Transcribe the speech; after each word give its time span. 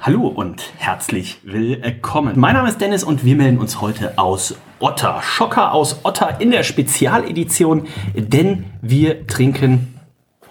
Hallo 0.00 0.28
und 0.28 0.62
herzlich 0.76 1.40
willkommen. 1.42 2.38
Mein 2.38 2.54
Name 2.54 2.68
ist 2.68 2.80
Dennis 2.80 3.02
und 3.02 3.24
wir 3.24 3.34
melden 3.34 3.58
uns 3.58 3.80
heute 3.80 4.18
aus 4.18 4.54
Otter. 4.78 5.20
Schocker 5.22 5.72
aus 5.72 6.04
Otter 6.04 6.40
in 6.40 6.50
der 6.52 6.62
Spezialedition, 6.62 7.88
denn 8.14 8.66
wir 8.82 9.26
trinken 9.26 9.98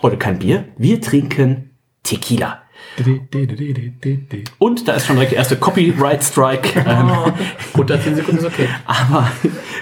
heute 0.02 0.17
kein 0.17 0.39
Bier, 0.39 0.66
wir 0.77 1.00
trinken 1.00 1.77
Tequila. 2.03 2.63
Und 4.59 4.88
da 4.88 4.94
ist 4.94 5.05
schon 5.05 5.16
direkt 5.16 5.31
der 5.31 5.39
erste 5.39 5.55
Copyright 5.55 6.23
Strike. 6.23 6.84
Ähm, 6.86 7.12
Unter 7.73 8.02
10 8.02 8.16
Sekunden 8.16 8.39
ist 8.39 8.45
okay. 8.45 8.67
aber 8.86 9.31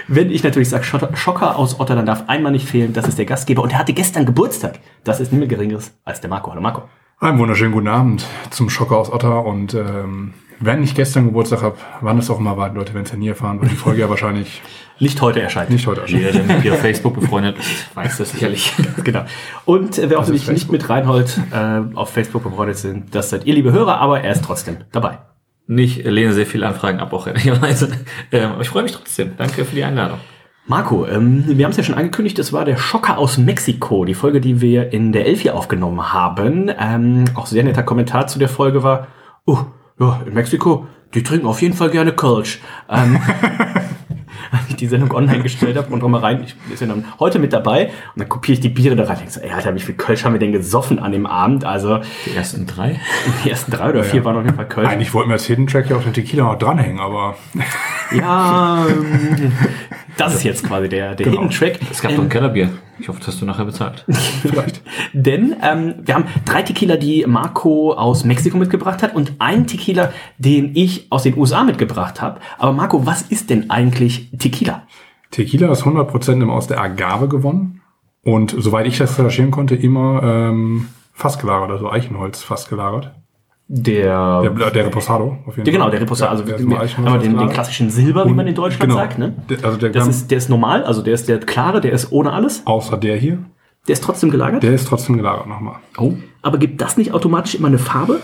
wenn 0.06 0.30
ich 0.30 0.44
natürlich 0.44 0.68
sage 0.68 0.84
Schocker 0.84 1.56
aus 1.56 1.80
Otter, 1.80 1.96
dann 1.96 2.06
darf 2.06 2.28
einmal 2.28 2.52
nicht 2.52 2.68
fehlen, 2.68 2.92
das 2.92 3.08
ist 3.08 3.18
der 3.18 3.24
Gastgeber 3.26 3.62
und 3.62 3.72
er 3.72 3.78
hatte 3.78 3.92
gestern 3.92 4.26
Geburtstag. 4.26 4.78
Das 5.02 5.18
ist 5.18 5.32
niemand 5.32 5.50
Geringeres 5.50 5.92
als 6.04 6.20
der 6.20 6.30
Marco. 6.30 6.50
Hallo 6.50 6.60
Marco. 6.60 6.82
Einen 7.20 7.38
wunderschönen 7.38 7.72
guten 7.72 7.88
Abend 7.88 8.26
zum 8.50 8.68
Schocker 8.68 8.96
aus 8.98 9.10
Otter 9.10 9.44
und 9.46 9.72
ähm, 9.74 10.34
wenn 10.60 10.82
ich 10.82 10.94
gestern 10.94 11.26
Geburtstag 11.26 11.62
habe, 11.62 11.76
wann 12.00 12.18
es 12.18 12.28
auch 12.28 12.38
immer 12.38 12.56
war, 12.56 12.72
Leute, 12.72 12.92
wenn 12.94 13.02
es 13.02 13.10
ja 13.10 13.16
nie 13.16 13.28
erfahren, 13.28 13.60
wird 13.60 13.72
die 13.72 13.76
Folge 13.76 14.00
ja 14.00 14.10
wahrscheinlich 14.10 14.62
Nicht 15.00 15.20
heute 15.20 15.40
erscheint. 15.40 15.70
nicht 15.70 15.86
heute 15.86 16.02
erscheinen. 16.02 16.20
Jeder, 16.22 16.38
der 16.40 16.56
mit 16.56 16.70
auf 16.70 16.80
Facebook 16.80 17.14
befreundet 17.14 17.58
ist, 17.58 17.96
weiß 17.96 18.18
das 18.18 18.30
sicherlich. 18.30 18.72
Genau. 19.04 19.24
Und 19.64 19.98
äh, 19.98 20.08
wer 20.08 20.18
auch 20.20 20.28
nicht, 20.28 20.48
nicht 20.48 20.70
mit 20.70 20.88
Reinhold 20.88 21.40
äh, 21.52 21.80
auf 21.96 22.10
Facebook 22.10 22.44
befreundet 22.44 22.78
sind, 22.78 23.14
das 23.14 23.30
seid 23.30 23.44
ihr, 23.44 23.54
liebe 23.54 23.72
Hörer, 23.72 23.98
aber 24.00 24.20
er 24.20 24.32
ist 24.32 24.44
trotzdem 24.44 24.78
dabei. 24.92 25.18
Ich 25.66 26.04
lehne 26.04 26.32
sehr 26.32 26.46
viele 26.46 26.66
Anfragen 26.66 27.00
ab, 27.00 27.12
auch 27.12 27.26
ehrlicherweise. 27.26 27.90
Ähm, 28.30 28.52
aber 28.52 28.62
ich 28.62 28.68
freue 28.68 28.82
mich 28.82 28.92
trotzdem. 28.92 29.32
Danke 29.36 29.64
für 29.64 29.74
die 29.74 29.84
Einladung. 29.84 30.18
Marco, 30.66 31.06
ähm, 31.06 31.44
wir 31.46 31.66
haben 31.66 31.72
es 31.72 31.76
ja 31.76 31.82
schon 31.82 31.94
angekündigt, 31.94 32.38
es 32.38 32.54
war 32.54 32.64
der 32.64 32.78
Schocker 32.78 33.18
aus 33.18 33.36
Mexiko, 33.36 34.06
die 34.06 34.14
Folge, 34.14 34.40
die 34.40 34.62
wir 34.62 34.94
in 34.94 35.12
der 35.12 35.26
Elfi 35.26 35.50
aufgenommen 35.50 36.14
haben. 36.14 36.70
Ähm, 36.78 37.26
auch 37.34 37.44
sehr 37.44 37.64
netter 37.64 37.82
Kommentar 37.82 38.28
zu 38.28 38.38
der 38.38 38.48
Folge 38.48 38.82
war, 38.82 39.08
oh, 39.44 39.58
ja, 40.00 40.22
in 40.26 40.32
Mexiko, 40.32 40.86
die 41.12 41.22
trinken 41.22 41.46
auf 41.46 41.60
jeden 41.60 41.74
Fall 41.74 41.90
gerne 41.90 42.12
Kölsch. 42.12 42.60
Ähm, 42.88 43.20
als 44.52 44.62
ich 44.70 44.76
die 44.76 44.86
Sendung 44.86 45.12
online 45.12 45.42
gestellt 45.42 45.76
habe 45.76 45.92
und 45.92 46.00
noch 46.00 46.08
mal 46.08 46.20
rein, 46.20 46.42
ich 46.42 46.80
ja 46.80 46.86
dann 46.86 47.04
heute 47.18 47.38
mit 47.38 47.52
dabei 47.52 47.86
und 48.14 48.20
dann 48.20 48.28
kopiere 48.30 48.54
ich 48.54 48.60
die 48.60 48.70
Biere 48.70 48.96
da 48.96 49.04
rein. 49.04 49.18
Ich 49.26 49.32
so, 49.32 49.40
ey, 49.40 49.50
Alter, 49.50 49.74
wie 49.74 49.80
viel 49.80 49.94
Kölsch 49.94 50.24
haben 50.24 50.32
wir 50.32 50.38
denn 50.38 50.52
gesoffen 50.52 50.98
an 50.98 51.12
dem 51.12 51.26
Abend? 51.26 51.66
Also 51.66 52.00
Die 52.24 52.34
ersten 52.34 52.66
drei. 52.66 53.00
die 53.44 53.50
ersten 53.50 53.70
drei 53.70 53.90
oder 53.90 54.02
vier 54.02 54.24
waren 54.24 54.36
auf 54.36 54.44
jeden 54.44 54.56
Fall 54.56 54.68
Kölsch. 54.68 54.88
Eigentlich 54.88 55.12
wollten 55.12 55.28
wir 55.28 55.34
als 55.34 55.44
Hidden 55.44 55.66
Track 55.66 55.90
ja 55.90 55.96
auf 55.96 56.04
den 56.04 56.14
Tequila 56.14 56.44
noch 56.44 56.58
dranhängen, 56.58 57.00
aber 57.00 57.36
Ja, 58.12 58.86
ähm, 60.14 60.24
das 60.26 60.34
ist 60.36 60.44
jetzt 60.44 60.64
quasi 60.64 60.88
der, 60.88 61.14
der 61.14 61.26
Genau. 61.26 61.42
Hidden 61.42 61.50
Track. 61.50 61.80
Es 61.90 62.00
gab 62.00 62.14
doch 62.14 62.22
ein 62.22 62.28
Kellerbier. 62.28 62.70
Ich 62.98 63.08
hoffe, 63.08 63.18
das 63.18 63.28
hast 63.28 63.40
du 63.40 63.46
nachher 63.46 63.64
bezahlt. 63.64 64.04
vielleicht. 64.42 64.82
Denn 65.12 65.56
ähm, 65.62 65.94
wir 66.04 66.14
haben 66.14 66.26
drei 66.44 66.62
Tequila, 66.62 66.96
die 66.96 67.24
Marco 67.26 67.92
aus 67.92 68.24
Mexiko 68.24 68.56
mitgebracht 68.56 69.02
hat 69.02 69.14
und 69.14 69.32
einen 69.40 69.66
Tequila, 69.66 70.12
den 70.38 70.72
ich 70.74 71.10
aus 71.10 71.24
den 71.24 71.36
USA 71.36 71.64
mitgebracht 71.64 72.22
habe. 72.22 72.40
Aber 72.58 72.72
Marco, 72.72 73.04
was 73.06 73.22
ist 73.22 73.50
denn 73.50 73.70
eigentlich 73.70 74.30
Tequila? 74.38 74.86
Tequila 75.30 75.72
ist 75.72 75.82
100% 75.82 76.40
immer 76.40 76.52
aus 76.52 76.68
der 76.68 76.80
Agave 76.80 77.26
gewonnen 77.28 77.80
und 78.22 78.54
soweit 78.56 78.86
ich 78.86 78.98
das 78.98 79.18
recherchieren 79.18 79.50
konnte, 79.50 79.74
immer 79.74 80.22
ähm, 80.22 80.88
fast 81.12 81.40
gelagert, 81.40 81.70
also 81.70 81.90
Eichenholz 81.90 82.42
fast 82.42 82.68
gelagert. 82.68 83.12
Der, 83.76 84.42
Der, 84.42 84.70
der 84.70 84.86
Reposado 84.86 85.36
auf 85.46 85.56
jeden 85.56 85.64
der 85.64 85.72
genau, 85.72 85.84
Fall. 85.86 85.90
der 85.90 86.00
Reposado, 86.02 86.30
also 86.30 86.44
der 86.44 86.58
immer 86.60 86.78
Eichenholz 86.78 86.96
einmal 86.96 87.18
den, 87.18 87.36
den 87.36 87.48
klassischen 87.48 87.90
Silber, 87.90 88.24
wie 88.24 88.32
man 88.32 88.46
in 88.46 88.54
Deutschland 88.54 88.82
Genau. 88.88 88.94
sagt. 88.94 89.18
Ne? 89.18 89.34
Der- 89.50 89.64
also 89.64 89.76
der 89.76 89.90
das 89.90 90.06
ist, 90.06 90.30
der 90.30 90.38
ist 90.38 90.48
normal, 90.48 90.84
also 90.84 91.02
der 91.02 91.12
ist 91.14 91.28
der 91.28 91.40
klare, 91.40 91.80
der 91.80 91.90
ist 91.92 92.12
ohne 92.12 92.32
alles. 92.32 92.62
Außer 92.66 92.96
der 92.96 93.16
hier, 93.16 93.38
Der 93.88 93.94
ist 93.94 94.04
trotzdem 94.04 94.30
gelagert. 94.30 94.62
der 94.62 94.74
ist 94.74 94.86
trotzdem 94.86 95.16
gelagert 95.16 95.48
nochmal. 95.48 95.76
Oh. 95.98 96.12
Aber 96.42 96.58
gibt 96.58 96.80
das 96.80 96.96
nicht 96.96 97.12
automatisch 97.12 97.56
immer 97.56 97.66
eine 97.66 97.78
Farbe? 97.78 98.20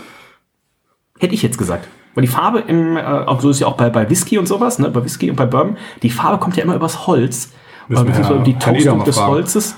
Hätte 1.18 1.34
ich 1.34 1.42
jetzt 1.42 1.58
gesagt. 1.58 1.88
Weil 2.14 2.22
die 2.22 2.28
Farbe 2.28 2.60
im, 2.60 2.96
äh, 2.96 3.00
auch 3.02 3.40
so 3.40 3.50
ist 3.50 3.58
ja 3.58 3.66
auch 3.66 3.76
bei, 3.76 3.90
bei 3.90 4.08
Whisky 4.08 4.38
und 4.38 4.46
sowas, 4.46 4.78
ne, 4.78 4.88
bei 4.90 5.04
Whisky 5.04 5.30
und 5.30 5.36
bei 5.36 5.46
Bourbon, 5.46 5.76
die 6.04 6.10
Farbe 6.10 6.38
kommt 6.38 6.56
ja 6.56 6.62
immer 6.62 6.76
übers 6.76 7.08
Holz. 7.08 7.52
Wir 7.88 7.98
beziehungsweise 8.04 8.36
Herr- 8.36 8.44
die 8.44 8.54
Toastung 8.56 9.04
des 9.04 9.16
fragen. 9.16 9.32
Holzes. 9.32 9.74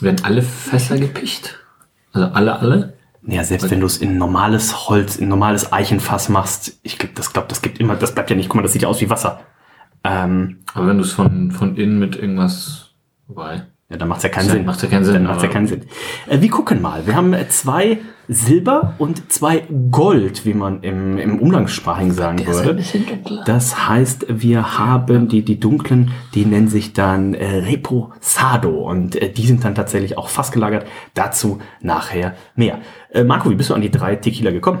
Werden 0.00 0.24
alle 0.24 0.40
Fässer 0.40 0.96
gepicht? 0.98 1.58
Also 2.14 2.28
alle, 2.32 2.58
alle? 2.58 2.94
Ja, 3.24 3.44
selbst 3.44 3.70
wenn 3.70 3.80
du 3.80 3.86
es 3.86 3.98
in 3.98 4.18
normales 4.18 4.88
Holz, 4.88 5.16
in 5.16 5.28
normales 5.28 5.72
Eichenfass 5.72 6.28
machst, 6.28 6.80
ich 6.82 6.98
glaube, 6.98 7.14
das, 7.14 7.32
glaub, 7.32 7.48
das 7.48 7.62
gibt 7.62 7.78
immer, 7.78 7.94
das 7.94 8.14
bleibt 8.14 8.30
ja 8.30 8.36
nicht, 8.36 8.48
guck 8.48 8.56
mal, 8.56 8.62
das 8.62 8.72
sieht 8.72 8.82
ja 8.82 8.88
aus 8.88 9.00
wie 9.00 9.10
Wasser. 9.10 9.40
Ähm, 10.02 10.58
Aber 10.74 10.88
wenn 10.88 10.98
du 10.98 11.04
es 11.04 11.12
von, 11.12 11.52
von 11.52 11.76
innen 11.76 12.00
mit 12.00 12.16
irgendwas, 12.16 12.90
wobei. 13.28 13.66
Ja, 13.92 13.98
dann 13.98 14.08
macht's 14.08 14.22
ja 14.22 14.30
keinen 14.30 14.46
Das 14.46 14.54
Sinn. 14.54 14.64
macht 14.64 14.82
ja 14.82 14.88
keinen 14.88 15.04
Sinn, 15.04 15.14
Dann 15.14 15.22
macht's 15.24 15.42
ja 15.42 15.48
keinen 15.48 15.66
Sinn. 15.66 15.82
Äh, 16.26 16.40
wir 16.40 16.50
gucken 16.50 16.80
mal. 16.80 17.06
Wir 17.06 17.14
haben 17.14 17.32
äh, 17.34 17.46
zwei 17.48 17.98
Silber 18.26 18.94
und 18.98 19.30
zwei 19.30 19.64
Gold, 19.90 20.46
wie 20.46 20.54
man 20.54 20.80
im, 20.82 21.18
im 21.18 21.38
Umgangssprachigen 21.38 22.12
sagen 22.12 22.38
würde. 22.46 22.82
Das 23.44 23.88
heißt, 23.88 24.26
wir 24.28 24.78
haben 24.78 25.28
die, 25.28 25.44
die 25.44 25.60
dunklen, 25.60 26.12
die 26.34 26.46
nennen 26.46 26.68
sich 26.68 26.94
dann 26.94 27.34
äh, 27.34 27.58
Reposado 27.58 28.70
und 28.88 29.16
äh, 29.16 29.30
die 29.30 29.46
sind 29.46 29.64
dann 29.64 29.74
tatsächlich 29.74 30.16
auch 30.16 30.28
fast 30.30 30.52
gelagert. 30.52 30.86
Dazu 31.14 31.58
nachher 31.82 32.34
mehr. 32.56 32.78
Äh, 33.10 33.24
Marco, 33.24 33.50
wie 33.50 33.56
bist 33.56 33.68
du 33.70 33.74
an 33.74 33.82
die 33.82 33.90
drei 33.90 34.16
Tequila 34.16 34.50
gekommen? 34.52 34.78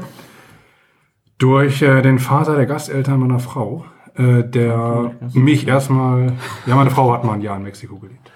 Durch 1.38 1.82
äh, 1.82 2.00
den 2.00 2.18
Vater 2.18 2.56
der 2.56 2.66
Gasteltern 2.66 3.18
meiner 3.20 3.40
Frau, 3.40 3.84
äh, 4.14 4.44
der 4.44 5.12
mich 5.34 5.66
erstmal, 5.66 6.34
ja, 6.66 6.76
meine 6.76 6.90
Frau 6.90 7.12
hat 7.12 7.24
mal 7.24 7.34
ein 7.34 7.40
Jahr 7.42 7.56
in 7.56 7.64
Mexiko 7.64 7.98
gelebt. 7.98 8.30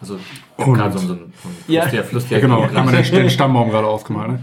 Also 0.00 0.18
Und- 0.56 0.74
gerade 0.74 0.98
so, 0.98 1.06
so 1.06 1.12
ein 1.14 1.18
so 1.42 1.48
ein 1.48 1.54
Ja. 1.68 1.82
Fluss, 1.82 1.92
der 1.92 2.04
Fluss, 2.04 2.22
Ja, 2.24 2.28
der 2.30 2.40
genau, 2.40 2.62
haben 2.74 2.92
wir 2.92 3.02
den, 3.02 3.30
Stammbaum 3.30 3.70
gerade 3.70 3.86
ausgemalt. 3.86 4.32
Ne? 4.32 4.38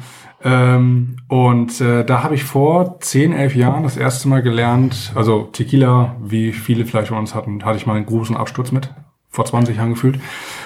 Ähm, 0.45 1.17
und 1.29 1.79
äh, 1.79 2.03
da 2.03 2.23
habe 2.23 2.35
ich 2.35 2.43
vor 2.43 2.99
10, 2.99 3.31
11 3.33 3.55
Jahren 3.55 3.83
das 3.83 3.95
erste 3.95 4.27
Mal 4.27 4.41
gelernt, 4.41 5.13
also 5.15 5.43
Tequila, 5.43 6.15
wie 6.21 6.51
viele 6.51 6.85
vielleicht 6.85 7.07
von 7.09 7.17
uns 7.17 7.33
hatten, 7.33 7.63
hatte 7.63 7.77
ich 7.77 7.85
mal 7.85 7.95
einen 7.95 8.05
großen 8.05 8.35
Absturz 8.35 8.71
mit, 8.73 8.89
vor 9.29 9.45
20 9.45 9.77
Jahren 9.77 9.91
gefühlt. 9.91 10.19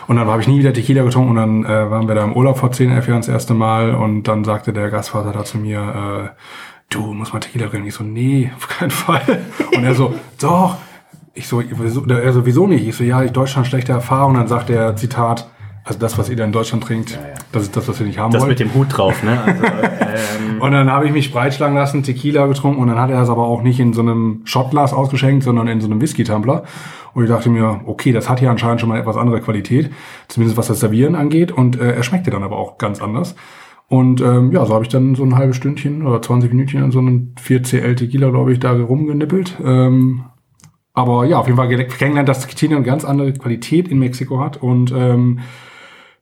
Und 0.08 0.16
dann 0.16 0.28
habe 0.28 0.42
ich 0.42 0.48
nie 0.48 0.58
wieder 0.60 0.74
Tequila 0.74 1.04
getrunken 1.04 1.30
und 1.32 1.36
dann 1.36 1.66
äh, 1.66 1.92
waren 1.92 2.08
wir 2.08 2.16
da 2.16 2.24
im 2.24 2.34
Urlaub 2.34 2.58
vor 2.58 2.72
10, 2.72 2.90
11 2.92 3.08
Jahren 3.08 3.20
das 3.22 3.28
erste 3.30 3.54
Mal 3.54 3.94
und 3.94 4.24
dann 4.24 4.44
sagte 4.46 4.74
der 4.74 4.90
Gastvater 4.90 5.32
da 5.32 5.44
zu 5.44 5.60
mir, 5.60 6.34
äh, 6.34 6.42
du 6.90 7.02
musst 7.14 7.34
mal 7.34 7.40
Tequila 7.40 7.68
trinken. 7.68 7.88
Ich 7.88 7.94
so, 7.94 8.04
nee, 8.04 8.52
auf 8.56 8.68
keinen 8.68 8.92
Fall. 8.92 9.44
Und 9.76 9.84
er 9.84 9.94
so, 9.94 10.16
doch. 10.42 10.78
Ich 11.38 11.48
so, 11.48 11.62
er 11.62 12.34
so, 12.34 12.46
wieso 12.46 12.66
nicht? 12.66 12.88
Ich 12.88 12.96
so, 12.96 13.04
ja, 13.04 13.22
ich 13.22 13.32
Deutschland 13.32 13.68
schlechte 13.68 13.92
Erfahrung. 13.92 14.34
Dann 14.34 14.48
sagt 14.48 14.72
er, 14.72 14.96
Zitat, 14.96 15.48
also 15.84 16.00
das, 16.00 16.18
was 16.18 16.30
ihr 16.30 16.36
da 16.36 16.44
in 16.44 16.52
Deutschland 16.52 16.84
trinkt, 16.84 17.18
das 17.52 17.64
ist 17.64 17.78
das, 17.78 17.88
was 17.88 18.00
wir 18.00 18.08
nicht 18.08 18.18
haben 18.18 18.32
Das 18.32 18.42
wollen. 18.42 18.50
mit 18.50 18.60
dem 18.60 18.74
Hut 18.74 18.88
drauf, 18.90 19.24
ne? 19.24 19.40
Also, 19.42 19.64
ähm, 19.64 20.58
Und 20.62 20.72
dann 20.72 20.92
habe 20.92 21.06
ich 21.06 21.12
mich 21.12 21.32
breitschlagen 21.32 21.76
lassen, 21.76 22.02
Tequila 22.02 22.48
getrunken 22.48 22.82
und 22.82 22.88
dann 22.88 23.00
hat 23.00 23.12
er 23.12 23.22
es 23.22 23.30
aber 23.30 23.46
auch 23.46 23.62
nicht 23.62 23.80
in 23.80 23.94
so 23.94 24.02
einem 24.02 24.42
Shotglas 24.46 24.92
ausgeschenkt, 24.92 25.44
sondern 25.44 25.68
in 25.68 25.80
so 25.80 25.88
einem 25.88 26.02
Whisky-Tumbler. 26.02 26.64
Und 27.14 27.24
ich 27.24 27.30
dachte 27.30 27.50
mir, 27.50 27.82
okay, 27.86 28.12
das 28.12 28.30
hat 28.30 28.42
ja 28.42 28.50
anscheinend 28.50 28.82
schon 28.82 28.90
mal 28.90 29.00
etwas 29.00 29.18
andere 29.18 29.40
Qualität, 29.40 29.92
zumindest 30.28 30.58
was 30.58 30.68
das 30.68 30.80
Servieren 30.80 31.16
angeht. 31.16 31.52
Und 31.52 31.80
äh, 31.80 31.94
er 31.94 32.04
schmeckte 32.04 32.32
dann 32.32 32.44
aber 32.44 32.58
auch 32.58 32.80
ganz 32.80 33.02
anders. 33.02 33.36
Und 33.88 34.20
ähm, 34.20 34.52
ja, 34.52 34.66
so 34.66 34.74
habe 34.74 34.84
ich 34.84 34.90
dann 34.90 35.16
so 35.16 35.24
ein 35.24 35.36
halbes 35.36 35.56
Stündchen 35.56 36.06
oder 36.06 36.22
20 36.22 36.52
Minütchen 36.52 36.84
an 36.84 36.92
so 36.92 37.00
einem 37.00 37.34
4CL 37.40 37.96
Tequila, 37.96 38.30
glaube 38.30 38.52
ich, 38.52 38.60
da 38.60 38.74
rumgenippelt. 38.74 39.58
Ähm, 39.64 40.26
aber 40.98 41.26
ja, 41.26 41.38
auf 41.38 41.46
jeden 41.46 41.58
Fall 41.58 41.68
kennengelernt, 41.68 42.28
dass 42.28 42.48
Tequila 42.48 42.76
eine 42.76 42.84
ganz 42.84 43.06
andere 43.06 43.32
Qualität 43.32 43.88
in 43.88 44.00
Mexiko 44.00 44.40
hat. 44.40 44.58
Und 44.58 44.92
ähm, 44.92 45.42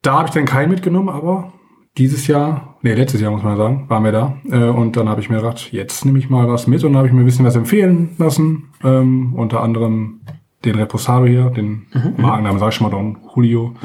da 0.01 0.15
habe 0.15 0.27
ich 0.27 0.33
dann 0.33 0.43
keinen 0.43 0.69
mitgenommen, 0.69 1.07
aber 1.07 1.53
dieses 1.97 2.27
Jahr, 2.27 2.75
nee, 2.81 2.93
letztes 2.93 3.21
Jahr 3.21 3.31
muss 3.31 3.41
man 3.41 3.55
sagen, 3.55 3.85
waren 3.87 4.03
wir 4.03 4.11
da. 4.11 4.35
Äh, 4.51 4.67
und 4.67 4.97
dann 4.97 5.07
habe 5.07 5.21
ich 5.21 5.29
mir 5.29 5.37
gedacht, 5.37 5.71
jetzt 5.71 6.03
nehme 6.03 6.19
ich 6.19 6.29
mal 6.29 6.49
was 6.49 6.67
mit 6.67 6.83
und 6.83 6.91
dann 6.91 6.97
habe 6.97 7.07
ich 7.07 7.13
mir 7.13 7.21
ein 7.21 7.25
bisschen 7.25 7.45
was 7.45 7.55
empfehlen 7.55 8.15
lassen. 8.17 8.65
Ähm, 8.83 9.33
unter 9.37 9.63
anderem 9.63 10.19
den 10.65 10.75
Reposado 10.75 11.25
hier, 11.25 11.51
den 11.51 11.85
Markennamen 12.17 12.59
sag 12.59 12.69
ich 12.69 12.75
schon 12.75 12.87
mal, 12.87 12.91
Don 12.91 13.17
Julio. 13.33 13.75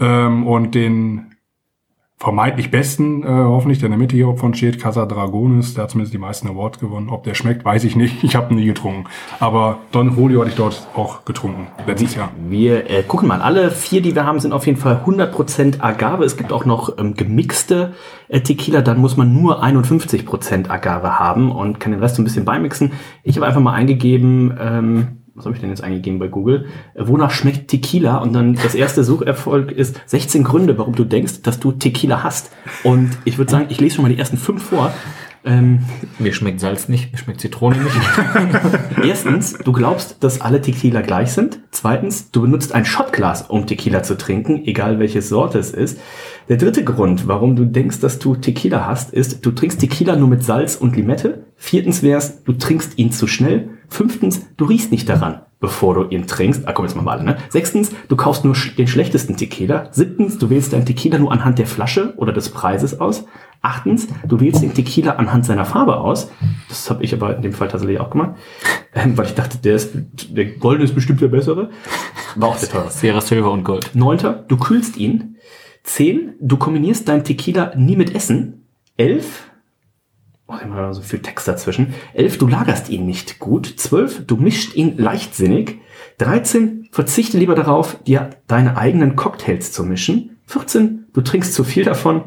Ähm, 0.00 0.46
und 0.46 0.74
den 0.74 1.29
vermeintlich 2.20 2.70
besten, 2.70 3.22
äh, 3.22 3.28
hoffentlich, 3.28 3.78
der 3.78 3.86
in 3.86 3.92
der 3.92 3.98
Mitte 3.98 4.14
hier 4.14 4.36
von 4.36 4.52
steht, 4.52 4.78
Casa 4.78 5.06
Dragonis, 5.06 5.72
der 5.72 5.84
hat 5.84 5.90
zumindest 5.90 6.12
die 6.12 6.18
meisten 6.18 6.46
Awards 6.48 6.78
gewonnen. 6.78 7.08
Ob 7.08 7.24
der 7.24 7.32
schmeckt, 7.34 7.64
weiß 7.64 7.84
ich 7.84 7.96
nicht. 7.96 8.22
Ich 8.22 8.36
habe 8.36 8.54
nie 8.54 8.66
getrunken. 8.66 9.04
Aber 9.40 9.78
Don 9.90 10.14
Julio 10.14 10.40
hatte 10.40 10.50
ich 10.50 10.56
dort 10.56 10.86
auch 10.94 11.24
getrunken, 11.24 11.68
letztes 11.86 12.14
Jahr. 12.14 12.30
Wir 12.48 12.90
äh, 12.90 13.02
gucken 13.02 13.26
mal, 13.26 13.40
alle 13.40 13.70
vier, 13.70 14.02
die 14.02 14.14
wir 14.14 14.26
haben, 14.26 14.38
sind 14.38 14.52
auf 14.52 14.66
jeden 14.66 14.78
Fall 14.78 15.02
100% 15.06 15.80
Agave. 15.80 16.24
Es 16.24 16.36
gibt 16.36 16.52
auch 16.52 16.66
noch 16.66 16.98
ähm, 16.98 17.14
gemixte 17.14 17.94
äh, 18.28 18.42
Tequila, 18.42 18.82
dann 18.82 18.98
muss 18.98 19.16
man 19.16 19.32
nur 19.32 19.64
51% 19.64 20.68
Agave 20.68 21.18
haben 21.18 21.50
und 21.50 21.80
kann 21.80 21.92
den 21.92 22.02
Rest 22.02 22.16
so 22.16 22.22
ein 22.22 22.24
bisschen 22.24 22.44
beimixen. 22.44 22.92
Ich 23.22 23.36
habe 23.36 23.46
einfach 23.46 23.62
mal 23.62 23.72
eingegeben, 23.72 24.54
ähm, 24.60 25.19
was 25.34 25.44
habe 25.44 25.54
ich 25.54 25.60
denn 25.60 25.70
jetzt 25.70 25.82
eingegeben 25.82 26.18
bei 26.18 26.28
Google? 26.28 26.66
Äh, 26.94 27.02
wonach 27.06 27.30
schmeckt 27.30 27.68
Tequila? 27.68 28.18
Und 28.18 28.32
dann 28.32 28.54
das 28.54 28.74
erste 28.74 29.04
Sucherfolg 29.04 29.72
ist 29.72 30.00
16 30.06 30.44
Gründe, 30.44 30.76
warum 30.78 30.94
du 30.94 31.04
denkst, 31.04 31.42
dass 31.42 31.60
du 31.60 31.72
Tequila 31.72 32.22
hast. 32.22 32.50
Und 32.82 33.10
ich 33.24 33.38
würde 33.38 33.50
sagen, 33.50 33.66
ich 33.68 33.80
lese 33.80 33.96
schon 33.96 34.02
mal 34.02 34.08
die 34.08 34.18
ersten 34.18 34.36
fünf 34.36 34.64
vor. 34.64 34.92
Ähm, 35.42 35.80
Mir 36.18 36.34
schmeckt 36.34 36.60
Salz 36.60 36.88
nicht, 36.88 37.12
mir 37.12 37.18
schmeckt 37.18 37.40
Zitrone 37.40 37.78
nicht. 37.78 37.96
Erstens, 39.02 39.54
du 39.54 39.72
glaubst, 39.72 40.22
dass 40.22 40.42
alle 40.42 40.60
Tequila 40.60 41.00
gleich 41.00 41.32
sind. 41.32 41.60
Zweitens, 41.70 42.30
du 42.30 42.42
benutzt 42.42 42.74
ein 42.74 42.84
Shotglas, 42.84 43.42
um 43.48 43.66
Tequila 43.66 44.02
zu 44.02 44.18
trinken, 44.18 44.64
egal 44.66 44.98
welche 44.98 45.22
Sorte 45.22 45.58
es 45.58 45.70
ist. 45.70 45.98
Der 46.50 46.58
dritte 46.58 46.84
Grund, 46.84 47.26
warum 47.26 47.56
du 47.56 47.64
denkst, 47.64 48.00
dass 48.00 48.18
du 48.18 48.34
Tequila 48.34 48.86
hast, 48.86 49.14
ist, 49.14 49.46
du 49.46 49.52
trinkst 49.52 49.80
Tequila 49.80 50.16
nur 50.16 50.28
mit 50.28 50.44
Salz 50.44 50.76
und 50.76 50.94
Limette. 50.94 51.46
Viertens 51.56 52.02
wär's, 52.02 52.44
du 52.44 52.52
trinkst 52.52 52.98
ihn 52.98 53.10
zu 53.10 53.26
schnell. 53.26 53.70
Fünftens, 53.90 54.46
du 54.56 54.64
riechst 54.66 54.92
nicht 54.92 55.08
daran, 55.08 55.42
bevor 55.58 55.94
du 55.94 56.08
ihn 56.08 56.28
trinkst. 56.28 56.66
Ah, 56.66 56.72
komm, 56.72 56.86
jetzt 56.86 56.94
mal 56.94 57.10
alle, 57.10 57.24
ne? 57.24 57.36
Sechstens, 57.48 57.90
du 58.08 58.14
kaufst 58.14 58.44
nur 58.44 58.56
den 58.78 58.86
schlechtesten 58.86 59.36
Tequila. 59.36 59.88
Siebtens, 59.90 60.38
du 60.38 60.48
wählst 60.48 60.72
deinen 60.72 60.86
Tequila 60.86 61.18
nur 61.18 61.32
anhand 61.32 61.58
der 61.58 61.66
Flasche 61.66 62.14
oder 62.16 62.32
des 62.32 62.50
Preises 62.50 63.00
aus. 63.00 63.24
Achtens, 63.62 64.06
du 64.26 64.40
wählst 64.40 64.62
den 64.62 64.72
Tequila 64.72 65.16
anhand 65.16 65.44
seiner 65.44 65.64
Farbe 65.64 65.98
aus. 65.98 66.30
Das 66.68 66.88
habe 66.88 67.02
ich 67.02 67.12
aber 67.12 67.36
in 67.36 67.42
dem 67.42 67.52
Fall 67.52 67.68
tatsächlich 67.68 68.00
auch 68.00 68.10
gemacht, 68.10 68.36
ähm, 68.94 69.18
weil 69.18 69.26
ich 69.26 69.34
dachte, 69.34 69.58
der, 69.58 69.74
ist, 69.74 69.90
der 70.30 70.46
goldene 70.46 70.84
ist 70.84 70.94
bestimmt 70.94 71.20
der 71.20 71.28
bessere. 71.28 71.70
War 72.36 72.50
auch 72.50 72.58
der 72.58 72.68
teure. 72.68 72.90
Sierra 72.90 73.20
Silver 73.20 73.50
und 73.50 73.64
Gold. 73.64 73.90
Neunter, 73.94 74.44
du 74.46 74.56
kühlst 74.56 74.96
ihn. 74.96 75.36
Zehn, 75.82 76.34
du 76.40 76.56
kombinierst 76.58 77.08
deinen 77.08 77.24
Tequila 77.24 77.72
nie 77.74 77.96
mit 77.96 78.14
Essen. 78.14 78.66
Elf, 78.96 79.49
oh, 80.50 80.64
immer 80.64 80.92
so 80.94 81.02
viel 81.02 81.20
Text 81.20 81.48
dazwischen. 81.48 81.94
Elf, 82.14 82.38
du 82.38 82.46
lagerst 82.46 82.88
ihn 82.88 83.06
nicht 83.06 83.38
gut. 83.38 83.66
Zwölf, 83.66 84.26
du 84.26 84.36
mischt 84.36 84.74
ihn 84.74 84.96
leichtsinnig. 84.96 85.78
13, 86.18 86.88
verzichte 86.92 87.38
lieber 87.38 87.54
darauf, 87.54 88.02
dir 88.04 88.30
deine 88.46 88.76
eigenen 88.76 89.16
Cocktails 89.16 89.72
zu 89.72 89.84
mischen. 89.84 90.38
14, 90.46 91.06
du 91.12 91.20
trinkst 91.20 91.54
zu 91.54 91.64
viel 91.64 91.84
davon. 91.84 92.24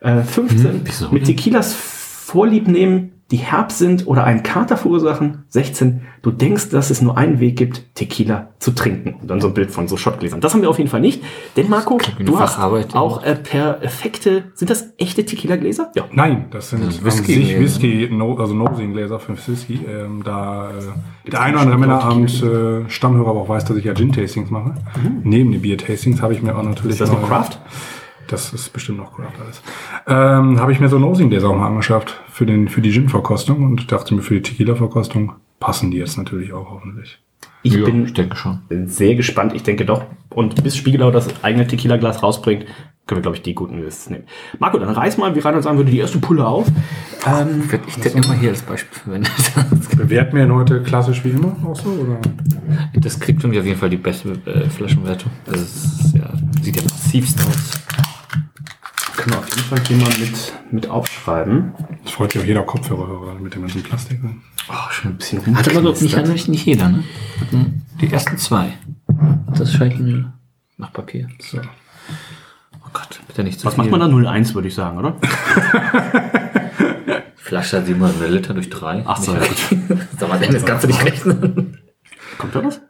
Äh, 0.00 0.22
15, 0.22 0.82
wieso 0.84 1.10
mit? 1.10 1.24
Tequilas 1.24 1.74
Vorlieb 1.74 2.68
nehmen, 2.68 3.17
die 3.30 3.36
herb 3.36 3.72
sind 3.72 4.06
oder 4.06 4.24
einen 4.24 4.42
Kater 4.42 4.78
verursachen. 4.78 5.44
16, 5.48 6.00
du 6.22 6.30
denkst, 6.30 6.70
dass 6.70 6.88
es 6.88 7.02
nur 7.02 7.18
einen 7.18 7.40
Weg 7.40 7.56
gibt, 7.56 7.94
Tequila 7.94 8.48
zu 8.58 8.70
trinken. 8.70 9.16
Und 9.20 9.28
dann 9.28 9.40
so 9.42 9.48
ein 9.48 9.54
Bild 9.54 9.70
von 9.70 9.86
so 9.86 9.98
Shotgläsern. 9.98 10.40
Das 10.40 10.54
haben 10.54 10.62
wir 10.62 10.70
auf 10.70 10.78
jeden 10.78 10.88
Fall 10.88 11.02
nicht. 11.02 11.22
Denn 11.56 11.68
Marco, 11.68 11.98
du 12.24 12.38
hast 12.40 12.58
auch 12.58 13.22
äh, 13.22 13.34
perfekte, 13.34 14.44
sind 14.54 14.70
das 14.70 14.94
echte 14.96 15.26
Tequila-Gläser? 15.26 15.92
Ja. 15.94 16.04
Nein, 16.12 16.46
das 16.50 16.70
sind 16.70 16.86
Das 16.86 17.04
Whisky, 17.04 17.36
Whisky- 17.36 17.44
sich 17.44 17.60
Whisky, 17.60 18.08
no, 18.10 18.34
also 18.38 18.54
Nosing-Gläser 18.54 19.18
für 19.20 19.36
Whisky. 19.46 19.80
Ähm, 19.86 20.22
da 20.24 20.70
äh, 20.70 21.30
der 21.30 21.42
eine 21.42 21.54
oder 21.54 21.62
andere 21.62 21.78
Männerabend 21.78 22.42
äh, 22.42 22.88
Stammhörer 22.88 23.28
aber 23.30 23.40
auch 23.42 23.48
weiß, 23.50 23.66
dass 23.66 23.76
ich 23.76 23.84
ja 23.84 23.92
Gin-Tastings 23.92 24.50
mache. 24.50 24.74
Neben 25.22 25.52
den 25.52 25.60
Bier-Tastings 25.60 26.22
habe 26.22 26.32
ich 26.32 26.42
mir 26.42 26.56
auch 26.56 26.62
natürlich 26.62 26.92
Ist 26.92 27.00
das 27.02 27.12
noch 27.12 27.26
Craft? 27.28 27.58
Das 28.28 28.52
ist 28.52 28.72
bestimmt 28.72 28.98
noch 28.98 29.14
Craft 29.16 29.32
alles. 29.42 29.62
Ähm, 30.06 30.60
habe 30.60 30.70
ich 30.72 30.80
mir 30.80 30.88
so 30.88 30.98
Nosing-Gläser 30.98 31.48
auch 31.48 31.56
mal 31.56 31.66
angeschafft 31.66 32.20
für, 32.30 32.46
den, 32.46 32.68
für 32.68 32.80
die 32.80 32.90
Gin-Verkostung 32.92 33.64
und 33.64 33.90
dachte 33.90 34.14
mir, 34.14 34.22
für 34.22 34.34
die 34.34 34.42
Tequila-Verkostung 34.42 35.32
passen 35.60 35.90
die 35.90 35.96
jetzt 35.96 36.16
natürlich 36.18 36.52
auch 36.52 36.70
hoffentlich. 36.70 37.18
Ich 37.62 37.74
ja, 37.74 37.84
bin 37.84 38.04
ich 38.04 38.12
denke 38.14 38.36
schon. 38.36 38.60
sehr 38.86 39.14
gespannt. 39.16 39.52
Ich 39.54 39.62
denke 39.64 39.84
doch. 39.84 40.04
Und 40.30 40.62
bis 40.62 40.76
Spiegelau 40.76 41.10
das 41.10 41.42
eigene 41.42 41.66
Tequila-Glas 41.66 42.22
rausbringt, 42.22 42.66
können 43.06 43.18
wir, 43.18 43.22
glaube 43.22 43.36
ich, 43.38 43.42
die 43.42 43.54
guten 43.54 43.82
Lists 43.82 44.10
nehmen. 44.10 44.24
Marco, 44.58 44.78
dann 44.78 44.90
reiß 44.90 45.16
mal, 45.16 45.34
wie 45.34 45.40
Reinhard 45.40 45.64
sagen 45.64 45.78
würde, 45.78 45.90
die 45.90 45.98
erste 45.98 46.18
Pulle 46.18 46.46
auf. 46.46 46.68
Ähm, 47.26 47.62
Ich 47.88 47.96
ich 47.96 48.04
hätte 48.04 48.18
immer 48.18 48.34
hier 48.34 48.50
als 48.50 48.60
Beispiel 48.62 48.98
verwendet. 48.98 49.32
Bewerten 49.96 50.36
wir 50.36 50.44
ihn 50.44 50.52
heute 50.54 50.82
klassisch 50.82 51.24
wie 51.24 51.30
immer 51.30 51.56
auch 51.64 51.74
so? 51.74 51.88
Oder? 51.88 52.18
Das 52.94 53.18
kriegt 53.18 53.40
für 53.40 53.48
mich 53.48 53.58
auf 53.58 53.64
jeden 53.64 53.78
Fall 53.78 53.88
die 53.90 53.96
beste 53.96 54.32
äh, 54.44 54.68
Flaschenwertung. 54.68 55.32
Das 55.46 55.60
ist, 55.62 56.14
ja, 56.14 56.30
sieht 56.60 56.76
ja 56.76 56.82
massivst 56.82 57.40
aus. 57.40 57.80
können 59.16 59.32
wir 59.32 59.38
auf 59.38 59.48
jeden 59.48 59.57
Fall 59.68 59.80
hier 59.86 59.96
mal 59.96 60.08
mit, 60.18 60.52
mit 60.70 60.88
aufschreiben. 60.90 61.72
Das 62.04 62.12
freut 62.12 62.32
sich 62.32 62.42
auch 62.42 62.46
jeder 62.46 62.62
Kopfhörer 62.62 63.34
mit 63.40 63.54
dem 63.54 63.62
ganzen 63.62 63.82
Plastik. 63.82 64.22
ne? 64.22 64.34
Oh, 64.68 64.90
schon 64.90 65.12
ein 65.12 65.16
bisschen 65.16 65.56
Hat 65.56 65.68
aber 65.70 65.82
doch 65.82 66.00
nicht, 66.00 66.16
nicht, 66.26 66.48
nicht 66.48 66.66
jeder, 66.66 66.88
ne? 66.88 67.04
Hatten 67.40 67.82
Die 68.00 68.10
ersten 68.12 68.36
zwei. 68.38 68.72
Das 69.56 69.72
scheint 69.72 70.00
mir 70.00 70.32
nach 70.76 70.92
Papier. 70.92 71.28
So. 71.40 71.58
Oh 71.58 72.88
Gott, 72.92 73.20
bitte 73.26 73.44
nicht 73.44 73.60
zu 73.60 73.66
Was 73.66 73.74
viel. 73.74 73.84
macht 73.84 73.90
man 73.90 74.00
da? 74.00 74.06
0,1 74.06 74.54
würde 74.54 74.68
ich 74.68 74.74
sagen, 74.74 74.98
oder? 74.98 75.16
Die 75.22 75.28
Flasche 77.36 77.78
hat 77.78 77.86
700 77.86 78.20
Milliliter 78.20 78.54
durch 78.54 78.70
drei. 78.70 79.02
Ach 79.06 79.16
so, 79.16 79.32
Nicht- 79.34 79.76
Sag 80.18 80.28
mal, 80.28 80.38
Dennis, 80.38 80.64
kannst 80.64 80.84
du 80.84 80.88
nicht 80.88 81.04
rechnen? 81.04 81.78
Kommt 82.38 82.54
da 82.54 82.64
was? 82.64 82.80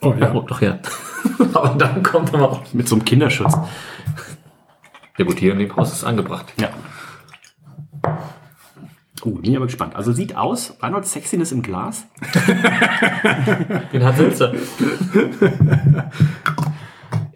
Oh 0.00 0.14
ja. 0.18 0.32
Oh, 0.32 0.40
doch, 0.42 0.60
ja. 0.62 0.78
aber 1.54 1.74
dann 1.78 2.02
kommt 2.02 2.32
aber 2.34 2.50
auch. 2.52 2.72
Mit 2.72 2.88
so 2.88 2.94
einem 2.96 3.04
Kinderschutz. 3.04 3.54
Ja 5.18 5.24
gut, 5.24 5.38
hier 5.38 5.52
in 5.52 5.58
dem 5.58 5.76
Haus 5.76 5.92
ist 5.92 6.04
angebracht. 6.04 6.52
Ja. 6.60 6.70
Uh, 9.24 9.34
bin 9.34 9.50
ich 9.50 9.56
aber 9.56 9.66
gespannt. 9.66 9.96
Also 9.96 10.12
sieht 10.12 10.36
aus, 10.36 10.76
Reinhold 10.80 11.04
Sexiness 11.06 11.50
im 11.50 11.62
Glas. 11.62 12.06
Den 13.92 14.04
hat 14.04 14.16
Silzer. 14.16 14.54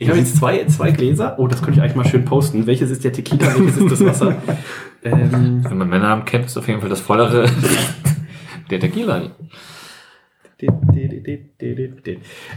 Ich 0.03 0.09
habe 0.09 0.19
jetzt 0.19 0.37
zwei, 0.37 0.65
zwei 0.67 0.93
Gläser. 0.93 1.39
Oh, 1.39 1.49
das 1.49 1.61
könnte 1.61 1.79
ich 1.79 1.83
eigentlich 1.83 1.97
mal 1.97 2.07
schön 2.07 2.25
posten. 2.25 2.67
Welches 2.67 2.91
ist 2.91 3.03
der 3.03 3.13
Tequila, 3.13 3.47
welches 3.57 3.77
ist 3.77 3.91
das 3.91 4.05
Wasser? 4.05 4.37
ähm, 5.03 5.65
Wenn 5.65 5.79
man 5.79 5.89
Männernamen 5.89 6.25
kennt, 6.25 6.47
ist 6.47 6.57
auf 6.57 6.69
jeden 6.69 6.81
Fall 6.81 6.91
das 6.91 7.01
vollere 7.01 7.49
der 8.71 8.79
Tequila. 8.81 9.31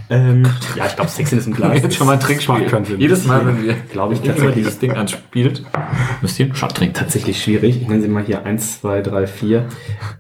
Ähm, 0.10 0.46
ja, 0.76 0.86
ich 0.86 0.96
glaube, 0.96 1.10
Sexiness 1.10 1.48
im 1.48 1.54
Glas. 1.54 1.82
Jetzt 1.82 1.96
schon 1.96 2.08
mal 2.08 2.14
ein 2.14 2.20
Trinkspiel. 2.20 2.56
Macht 2.56 2.68
keinen 2.68 2.86
Sinn. 2.86 3.00
Jedes 3.00 3.26
Mal, 3.26 3.46
wenn 3.46 3.64
wir, 3.64 3.74
Glaube 3.92 4.14
ich 4.14 4.20
immer 4.20 4.30
tatsächlich. 4.34 4.56
dieses 4.56 4.80
Ding 4.80 4.92
anspielt, 4.92 5.64
müsst 6.22 6.40
ihr 6.40 6.46
einen 6.46 6.56
Shot 6.56 6.76
trinken. 6.76 6.94
tatsächlich 6.94 7.42
schwierig. 7.42 7.82
Ich 7.82 7.88
nenne 7.88 8.02
sie 8.02 8.08
mal 8.08 8.24
hier 8.24 8.46
1, 8.46 8.82
2, 8.82 9.02
3, 9.02 9.28
4. 9.28 9.68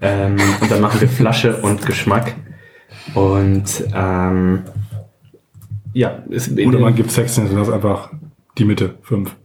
Ähm, 0.01 0.37
und 0.61 0.71
dann 0.71 0.81
machen 0.81 0.99
wir 1.01 1.07
Flasche 1.07 1.57
und 1.57 1.85
Geschmack. 1.85 2.35
Und 3.13 3.85
ähm, 3.93 4.63
ja, 5.93 6.23
ist 6.29 6.47
in 6.47 6.69
Oder 6.69 6.79
man 6.79 6.95
gibt 6.95 7.11
Sexiness 7.11 7.51
und 7.51 7.57
das 7.57 7.67
ist 7.67 7.73
einfach 7.73 8.11
die 8.57 8.65
Mitte, 8.65 8.95
fünf. 9.01 9.35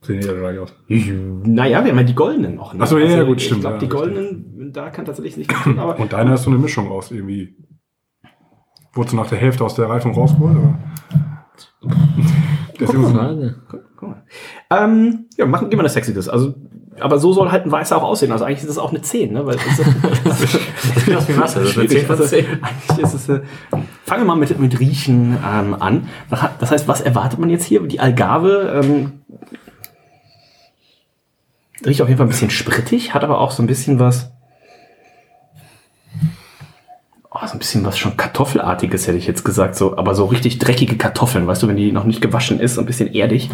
Sehen 0.00 0.22
ja 0.22 0.32
gleich 0.32 0.58
aus. 0.58 0.74
naja, 0.88 1.84
wir 1.84 1.90
haben 1.90 1.98
ja 1.98 2.04
die 2.04 2.14
goldenen 2.14 2.54
noch. 2.54 2.72
Ne? 2.72 2.80
Ach 2.82 2.86
so, 2.86 2.98
ja, 2.98 3.06
ja, 3.06 3.22
gut, 3.24 3.38
ich 3.38 3.46
stimmt, 3.46 3.62
glaube, 3.62 3.76
ja, 3.76 3.80
die 3.80 3.86
richtig. 3.86 4.00
goldenen, 4.00 4.72
da 4.72 4.90
kann 4.90 5.04
tatsächlich 5.04 5.36
nicht 5.36 5.50
tun, 5.50 5.78
aber 5.78 5.98
Und 5.98 6.12
deiner 6.12 6.34
ist 6.34 6.44
so 6.44 6.50
eine 6.50 6.58
Mischung 6.58 6.90
aus 6.90 7.10
irgendwie. 7.10 7.54
Wurdest 8.98 9.12
du 9.12 9.16
nach 9.16 9.28
der 9.28 9.38
Hälfte 9.38 9.64
aus 9.64 9.76
der 9.76 9.88
Reifung 9.88 10.12
rausgeholt? 10.12 10.56
Oder? 10.56 10.74
Deswegen 12.80 13.04
so- 13.06 13.14
Frage. 13.14 13.54
Guck 13.96 14.08
mal. 14.08 14.22
Ähm, 14.70 15.26
ja, 15.36 15.46
machen, 15.46 15.70
gehen 15.70 15.78
wir 15.78 15.82
eine 15.82 15.88
sexy 15.88 16.12
das. 16.12 16.28
Also, 16.28 16.54
aber 16.98 17.20
so 17.20 17.32
soll 17.32 17.52
halt 17.52 17.64
ein 17.64 17.70
Weißer 17.70 17.96
auch 17.96 18.02
aussehen. 18.02 18.32
Also 18.32 18.44
eigentlich 18.44 18.58
ist 18.62 18.68
das 18.70 18.78
auch 18.78 18.90
eine 18.90 19.00
10, 19.00 19.32
ne? 19.32 19.46
Weil 19.46 19.54
es 19.54 19.78
ist, 19.78 19.86
Das 21.06 21.28
wie 21.28 21.38
Wasser. 21.38 21.60
Das 21.60 21.70
ist 21.70 21.78
eine 21.78 21.86
10 21.88 22.06
von 22.06 22.20
10. 22.20 22.44
Eigentlich 22.60 22.98
ist 23.04 23.14
es. 23.14 23.28
Äh, 23.28 23.40
fangen 24.04 24.22
wir 24.22 24.26
mal 24.26 24.36
mit, 24.36 24.58
mit 24.58 24.80
Riechen 24.80 25.38
ähm, 25.48 25.76
an. 25.80 26.08
Das 26.58 26.72
heißt, 26.72 26.88
was 26.88 27.00
erwartet 27.00 27.38
man 27.38 27.50
jetzt 27.50 27.64
hier? 27.66 27.80
Die 27.86 28.00
Algarve 28.00 28.82
ähm, 28.84 29.12
riecht 31.86 32.02
auf 32.02 32.08
jeden 32.08 32.18
Fall 32.18 32.26
ein 32.26 32.30
bisschen 32.30 32.50
sprittig, 32.50 33.14
hat 33.14 33.22
aber 33.22 33.38
auch 33.40 33.52
so 33.52 33.62
ein 33.62 33.68
bisschen 33.68 34.00
was. 34.00 34.32
Oh, 37.30 37.46
so 37.46 37.47
ein 37.58 37.60
bisschen 37.60 37.84
was 37.84 37.98
schon 37.98 38.16
Kartoffelartiges, 38.16 39.08
hätte 39.08 39.18
ich 39.18 39.26
jetzt 39.26 39.44
gesagt. 39.44 39.74
So, 39.74 39.98
aber 39.98 40.14
so 40.14 40.26
richtig 40.26 40.58
dreckige 40.58 40.96
Kartoffeln, 40.96 41.46
weißt 41.46 41.62
du, 41.62 41.68
wenn 41.68 41.76
die 41.76 41.92
noch 41.92 42.04
nicht 42.04 42.20
gewaschen 42.20 42.60
ist, 42.60 42.74
so 42.74 42.80
ein 42.80 42.86
bisschen 42.86 43.12
erdig. 43.12 43.50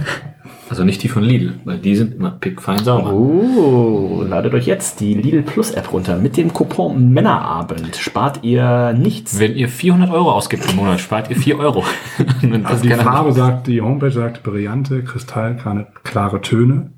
Also 0.68 0.84
nicht 0.84 1.02
die 1.02 1.08
von 1.08 1.22
Lidl, 1.22 1.54
weil 1.64 1.78
die 1.78 1.94
sind 1.94 2.14
immer 2.14 2.30
pickfein 2.30 2.78
sauber. 2.78 3.12
Oh, 3.12 4.24
ladet 4.26 4.54
euch 4.54 4.66
jetzt 4.66 5.00
die 5.00 5.14
Lidl 5.14 5.42
Plus 5.42 5.70
App 5.70 5.92
runter. 5.92 6.16
Mit 6.18 6.36
dem 6.36 6.52
Coupon 6.52 7.12
Männerabend 7.12 7.96
spart 7.96 8.40
ihr 8.42 8.92
nichts. 8.92 9.38
Wenn 9.38 9.56
ihr 9.56 9.68
400 9.68 10.10
Euro 10.10 10.32
ausgibt 10.32 10.68
im 10.70 10.76
Monat, 10.76 11.00
spart 11.00 11.30
ihr 11.30 11.36
4 11.36 11.58
Euro. 11.58 11.84
Also 12.64 12.82
die 12.82 12.90
Farbe 12.90 13.32
sagt, 13.32 13.66
die 13.66 13.80
Homepage 13.80 14.10
sagt 14.10 14.42
brillante, 14.42 15.02
kristallklare 15.02 15.86
klare 16.02 16.40
Töne 16.40 16.90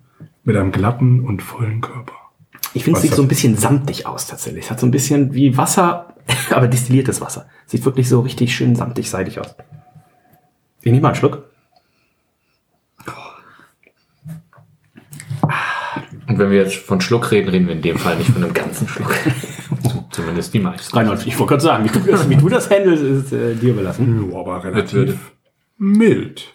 mit 0.45 0.57
einem 0.57 0.71
glatten 0.71 1.21
und 1.21 1.43
vollen 1.43 1.81
Körper. 1.81 2.13
Ich 2.75 2.85
finde, 2.85 2.99
es 2.99 3.03
sieht 3.03 3.15
so 3.15 3.23
ein 3.23 3.29
bisschen 3.29 3.57
samtig 3.57 4.07
aus 4.07 4.27
tatsächlich. 4.27 4.67
Es 4.67 4.71
hat 4.71 4.81
so 4.81 4.87
ein 4.87 4.91
bisschen 4.91 5.35
wie 5.35 5.57
Wasser, 5.57 6.16
aber 6.51 6.69
destilliertes 6.69 7.21
Wasser. 7.21 7.49
Sieht 7.67 7.85
wirklich 7.85 8.09
so 8.09 8.21
richtig 8.21 8.55
schön 8.55 8.75
samtig, 8.77 9.11
seidig 9.11 9.41
aus. 9.41 9.55
Ich 10.83 10.93
nehme 10.93 11.03
mal 11.03 11.09
einen 11.09 11.17
Schluck. 11.17 11.51
Und 16.29 16.39
wenn 16.39 16.51
wir 16.51 16.59
jetzt 16.59 16.77
von 16.77 17.01
Schluck 17.01 17.31
reden, 17.31 17.49
reden 17.49 17.67
wir 17.67 17.75
in 17.75 17.83
dem 17.83 17.99
Fall 17.99 18.17
nicht 18.17 18.31
von 18.31 18.43
einem 18.43 18.53
ganzen 18.53 18.89
Schluck. 18.89 19.15
Zumindest 20.11 20.55
die 20.55 20.61
meisten. 20.61 20.97
Reinhold, 20.97 21.27
ich 21.27 21.39
wollte 21.39 21.51
gerade 21.51 21.63
sagen, 21.63 21.85
wie 21.85 21.89
du 21.89 22.01
das, 22.01 22.29
wie 22.29 22.37
du 22.37 22.49
das 22.49 22.71
handelst, 22.71 23.03
ist 23.03 23.33
äh, 23.33 23.55
dir 23.55 23.71
überlassen. 23.71 24.31
Ja, 24.31 24.39
aber 24.39 24.65
relativ 24.65 25.33
mild. 25.79 26.53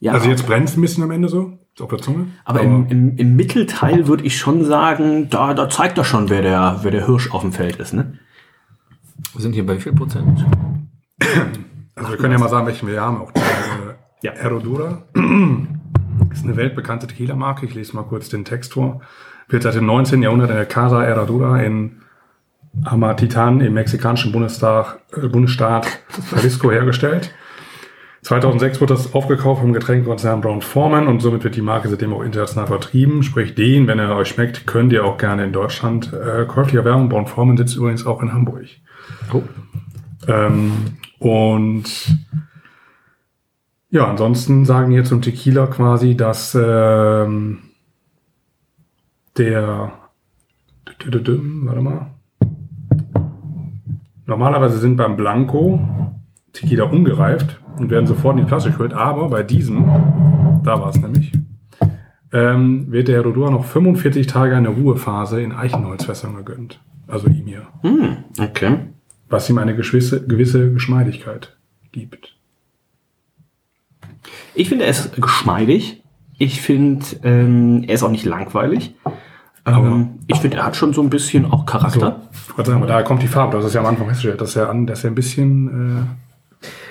Ja, 0.00 0.12
Also 0.12 0.28
jetzt 0.28 0.46
brennt 0.46 0.68
es 0.68 0.76
ein 0.76 0.80
bisschen 0.80 1.02
am 1.02 1.10
Ende 1.10 1.28
so, 1.28 1.58
auf 1.80 1.88
der 1.88 1.98
Zunge. 1.98 2.28
aber 2.44 2.60
im, 2.60 2.86
im, 2.88 3.16
im 3.16 3.36
Mittelteil 3.36 4.06
würde 4.06 4.24
ich 4.24 4.38
schon 4.38 4.64
sagen, 4.64 5.28
da, 5.28 5.54
da 5.54 5.68
zeigt 5.68 5.98
er 5.98 6.04
schon, 6.04 6.30
wer 6.30 6.42
der, 6.42 6.78
wer 6.82 6.90
der 6.90 7.06
Hirsch 7.06 7.32
auf 7.32 7.42
dem 7.42 7.52
Feld 7.52 7.76
ist. 7.76 7.92
Ne? 7.92 8.18
Wir 9.34 9.40
sind 9.42 9.52
hier 9.52 9.66
bei 9.66 9.76
wie 9.76 9.80
viel 9.80 9.92
Prozent? 9.92 10.44
Also 11.94 12.10
wir 12.10 12.18
können 12.18 12.32
ja 12.32 12.38
mal 12.38 12.48
sagen, 12.48 12.66
welchen 12.66 12.88
wir 12.88 13.00
haben. 13.00 13.20
Auch 13.20 13.32
die, 13.32 13.40
äh, 13.40 13.94
Ja. 14.22 14.32
Herradura 14.32 15.02
ist 16.32 16.44
eine 16.44 16.56
weltbekannte 16.56 17.06
Tequila-Marke. 17.06 17.66
Ich 17.66 17.74
lese 17.74 17.94
mal 17.94 18.02
kurz 18.04 18.28
den 18.28 18.44
Text 18.44 18.72
vor. 18.74 19.00
Wird 19.48 19.62
seit 19.62 19.74
dem 19.74 19.86
19. 19.86 20.22
Jahrhundert 20.22 20.50
in 20.50 20.56
der 20.56 20.66
Casa 20.66 21.02
Herradura 21.02 21.60
in 21.62 22.02
Amatitan 22.84 23.60
im 23.60 23.74
mexikanischen 23.74 24.32
Bundesstaat, 24.32 24.98
äh, 25.16 25.26
Bundesstaat 25.28 25.86
Jalisco 26.32 26.70
hergestellt. 26.72 27.32
2006 28.22 28.80
wurde 28.80 28.94
das 28.94 29.14
aufgekauft 29.14 29.60
vom 29.60 29.72
Getränkekonzern 29.72 30.40
Brown 30.40 30.60
Forman 30.60 31.06
und 31.06 31.20
somit 31.20 31.44
wird 31.44 31.54
die 31.56 31.62
Marke 31.62 31.88
seitdem 31.88 32.12
auch 32.12 32.22
international 32.22 32.66
vertrieben. 32.66 33.22
Sprich 33.22 33.54
den, 33.54 33.86
wenn 33.86 33.98
er 33.98 34.14
euch 34.16 34.28
schmeckt, 34.28 34.66
könnt 34.66 34.92
ihr 34.92 35.04
auch 35.04 35.18
gerne 35.18 35.44
in 35.44 35.52
Deutschland 35.52 36.12
äh, 36.12 36.44
käufliche 36.44 36.84
Werbung. 36.84 37.08
Brown 37.08 37.26
Forman 37.26 37.56
sitzt 37.56 37.76
übrigens 37.76 38.04
auch 38.04 38.20
in 38.22 38.32
Hamburg. 38.32 38.66
Oh. 39.32 39.42
Ähm, 40.26 40.72
und 41.18 41.84
ja, 43.90 44.06
ansonsten 44.06 44.64
sagen 44.64 44.92
hier 44.92 45.04
zum 45.04 45.22
Tequila 45.22 45.66
quasi, 45.66 46.16
dass 46.16 46.54
ähm, 46.54 47.60
der 49.36 49.92
warte 51.06 51.80
mal. 51.80 52.10
Normalerweise 54.26 54.78
sind 54.78 54.96
beim 54.96 55.16
Blanco 55.16 55.80
Tequila 56.52 56.84
ungereift 56.84 57.60
und 57.78 57.90
werden 57.90 58.06
sofort 58.06 58.36
in 58.36 58.44
die 58.44 58.48
Flasche 58.48 58.70
gefüllt, 58.70 58.92
aber 58.92 59.28
bei 59.28 59.42
diesem, 59.42 59.86
da 60.64 60.80
war 60.80 60.88
es 60.90 61.00
nämlich, 61.00 61.32
ähm, 62.32 62.90
wird 62.90 63.08
der 63.08 63.22
Rodua 63.22 63.50
noch 63.50 63.64
45 63.64 64.26
Tage 64.26 64.56
eine 64.56 64.68
Ruhephase 64.68 65.40
in 65.40 65.52
Eichenholzfässern 65.52 66.34
gegönnt. 66.34 66.80
Also 67.06 67.28
ihm 67.28 67.46
hier. 67.46 67.68
Okay. 68.38 68.78
Was 69.28 69.48
ihm 69.50 69.58
eine 69.58 69.76
gewisse, 69.76 70.26
gewisse 70.26 70.72
Geschmeidigkeit 70.72 71.56
gibt. 71.92 72.34
Ich 74.54 74.68
finde, 74.68 74.84
er 74.84 74.90
ist 74.90 75.20
geschmeidig. 75.20 76.02
Ich 76.38 76.60
finde, 76.60 77.04
ähm, 77.24 77.84
er 77.86 77.94
ist 77.94 78.02
auch 78.02 78.10
nicht 78.10 78.24
langweilig. 78.24 78.94
Ähm, 79.66 80.20
ich 80.26 80.38
finde, 80.38 80.58
er 80.58 80.66
hat 80.66 80.76
schon 80.76 80.92
so 80.92 81.02
ein 81.02 81.10
bisschen 81.10 81.44
auch 81.44 81.66
Charakter. 81.66 82.22
Ich 82.32 82.56
wollte 82.56 82.70
sagen, 82.70 82.86
daher 82.86 83.04
kommt 83.04 83.22
die 83.22 83.28
Farbe. 83.28 83.56
Das 83.56 83.66
ist 83.66 83.74
ja 83.74 83.80
am 83.80 83.86
Anfang 83.86 84.06
festgestellt, 84.06 84.40
dass 84.40 84.56
er 84.56 84.70
an, 84.70 84.86
dass 84.86 85.04
er 85.04 85.10
ein 85.10 85.14
bisschen 85.14 86.08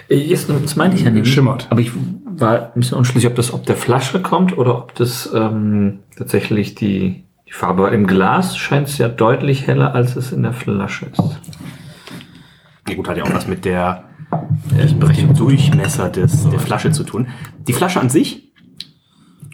Jetzt, 0.10 0.50
das 0.50 0.76
meinte 0.76 0.96
ich 0.96 1.04
ja 1.04 1.12
nicht. 1.12 1.28
Schimmert. 1.28 1.68
Aber 1.70 1.82
ich 1.82 1.92
war 2.26 2.72
ein 2.74 2.80
bisschen 2.80 2.98
unschlüssig, 2.98 3.30
ob 3.30 3.36
das 3.36 3.54
ob 3.54 3.66
der 3.66 3.76
Flasche 3.76 4.22
kommt 4.22 4.58
oder 4.58 4.78
ob 4.78 4.96
das 4.96 5.30
ähm, 5.34 6.00
tatsächlich 6.16 6.76
die, 6.76 7.24
die 7.48 7.52
Farbe 7.52 7.84
war. 7.84 7.92
Im 7.92 8.08
Glas 8.08 8.58
scheint 8.58 8.88
es 8.88 8.98
ja 8.98 9.10
deutlich 9.10 9.68
heller, 9.68 9.94
als 9.94 10.16
es 10.16 10.32
in 10.32 10.44
der 10.44 10.54
Flasche 10.54 11.08
ist. 11.08 11.40
Ja, 12.88 12.96
gut, 12.96 13.08
hat 13.08 13.18
ja 13.18 13.24
auch 13.24 13.34
was 13.34 13.48
mit 13.48 13.66
der 13.66 14.06
äh, 14.32 14.94
mit 14.94 15.18
dem 15.18 15.34
Durchmesser 15.34 16.10
des, 16.10 16.50
der 16.50 16.60
Flasche 16.60 16.92
zu 16.92 17.04
tun. 17.04 17.28
Die 17.68 17.74
Flasche 17.74 18.00
an 18.00 18.10
sich, 18.10 18.52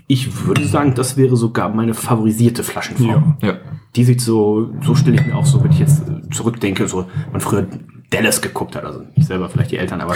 ich 0.08 0.46
würde 0.46 0.66
sagen, 0.66 0.94
das 0.96 1.18
wäre 1.18 1.36
sogar 1.36 1.70
meine 1.70 1.94
favorisierte 1.94 2.63
Flaschenform. 2.63 3.38
Ja. 3.42 3.48
Ja. 3.50 3.58
Die 3.96 4.04
sieht 4.04 4.22
so, 4.22 4.72
so 4.82 4.96
stelle 4.96 5.18
ich 5.18 5.25
mir 5.25 5.36
auch 5.36 5.46
so, 5.46 5.63
wenn 5.63 5.72
ich 5.72 5.80
jetzt 5.80 6.04
zurückdenke, 6.32 6.88
so 6.88 7.06
man 7.32 7.42
früher 7.42 7.68
Dallas 8.10 8.42
geguckt 8.42 8.75
hat, 8.75 8.86
also 8.86 9.02
nicht 9.16 9.28
selber, 9.28 9.50
vielleicht 9.50 9.72
die 9.72 9.78
Eltern, 9.78 10.02
aber 10.02 10.16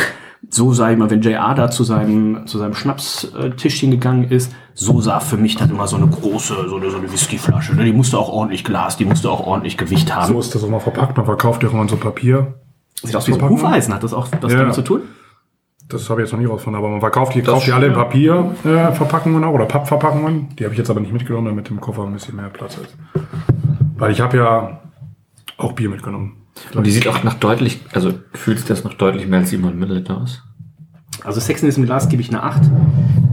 so 0.50 0.72
sah 0.74 0.92
ich 0.92 0.98
mal, 0.98 1.10
wenn 1.10 1.22
JR 1.22 1.56
da 1.56 1.70
zu 1.70 1.84
seinem, 1.84 2.46
zu 2.46 2.58
seinem 2.58 2.74
Schnapstischchen 2.74 3.92
gegangen 3.92 4.26
ist, 4.26 4.54
so 4.74 5.02
sah 5.02 5.20
für 5.20 5.38
mich 5.38 5.56
dann 5.56 5.70
immer 5.70 5.88
so 5.88 5.96
eine 5.96 6.08
große, 6.08 6.70
so 6.70 6.76
eine, 6.78 6.90
so 6.90 6.98
eine 6.98 7.12
Whiskyflasche. 7.12 7.76
Ne? 7.76 7.86
Die 7.86 7.94
musste 7.94 8.18
auch 8.18 8.30
ordentlich 8.30 8.64
Glas, 8.64 8.98
die 8.98 9.06
musste 9.06 9.32
auch 9.32 9.46
ordentlich 9.46 9.78
Gewicht 9.78 10.16
haben. 10.16 10.34
So 10.34 10.40
ist 10.40 10.54
das 10.54 10.64
auch 10.64 10.70
mal 10.70 10.80
verpackt. 10.80 11.18
Man 11.18 11.26
verkauft 11.26 11.64
ja 11.64 11.70
auch 11.70 11.74
mal 11.74 11.90
so 11.90 11.98
Papier. 11.98 12.60
Sieht 13.04 13.16
aus 13.16 13.28
wie 13.28 13.34
so. 13.34 13.42
Hufeisen, 13.50 13.94
hat 13.94 14.04
das 14.04 14.14
auch 14.14 14.28
was 14.42 14.52
Ja. 14.52 14.60
damit 14.60 14.74
zu 14.74 14.82
tun? 14.82 15.02
Das 15.90 16.10
habe 16.10 16.22
ich 16.22 16.26
jetzt 16.26 16.34
noch 16.34 16.40
nie 16.40 16.46
rausgefunden, 16.46 16.78
aber 16.80 16.90
man 16.92 17.00
verkauft 17.00 17.34
die, 17.34 17.42
kauft 17.42 17.66
die 17.66 17.72
alle 17.72 17.88
in 17.88 17.94
Papierverpackungen 17.94 19.42
äh, 19.42 19.46
auch 19.46 19.54
oder 19.54 19.66
Pappverpackungen. 19.66 20.50
Die 20.58 20.66
habe 20.66 20.74
ich 20.74 20.78
jetzt 20.78 20.90
aber 20.90 21.00
nicht 21.00 21.14
mitgenommen, 21.14 21.48
damit 21.48 21.70
im 21.70 21.80
Koffer 21.80 22.04
ein 22.04 22.12
bisschen 22.14 22.36
mehr 22.36 22.50
Platz 22.50 22.78
ist. 22.78 22.98
Weil 23.98 24.12
ich 24.12 24.20
habe 24.20 24.36
ja 24.38 24.82
auch 25.58 25.72
Bier 25.74 25.90
mitgenommen. 25.90 26.34
Und 26.76 26.86
die 26.86 26.92
sieht 26.92 27.08
auch 27.08 27.24
nach 27.24 27.36
deutlich, 27.36 27.80
also 27.94 28.14
fühlt 28.34 28.58
sich 28.58 28.68
das 28.68 28.84
noch 28.84 28.96
deutlich 28.96 29.28
mehr 29.28 29.40
als 29.40 29.50
700 29.52 29.78
Milliliter 29.80 30.18
aus. 30.18 30.44
Also 31.24 31.40
Sexiness 31.40 31.78
im 31.78 31.86
Glas 31.86 32.10
gebe 32.10 32.22
ich 32.22 32.30
eine 32.30 32.44
8. 32.44 32.64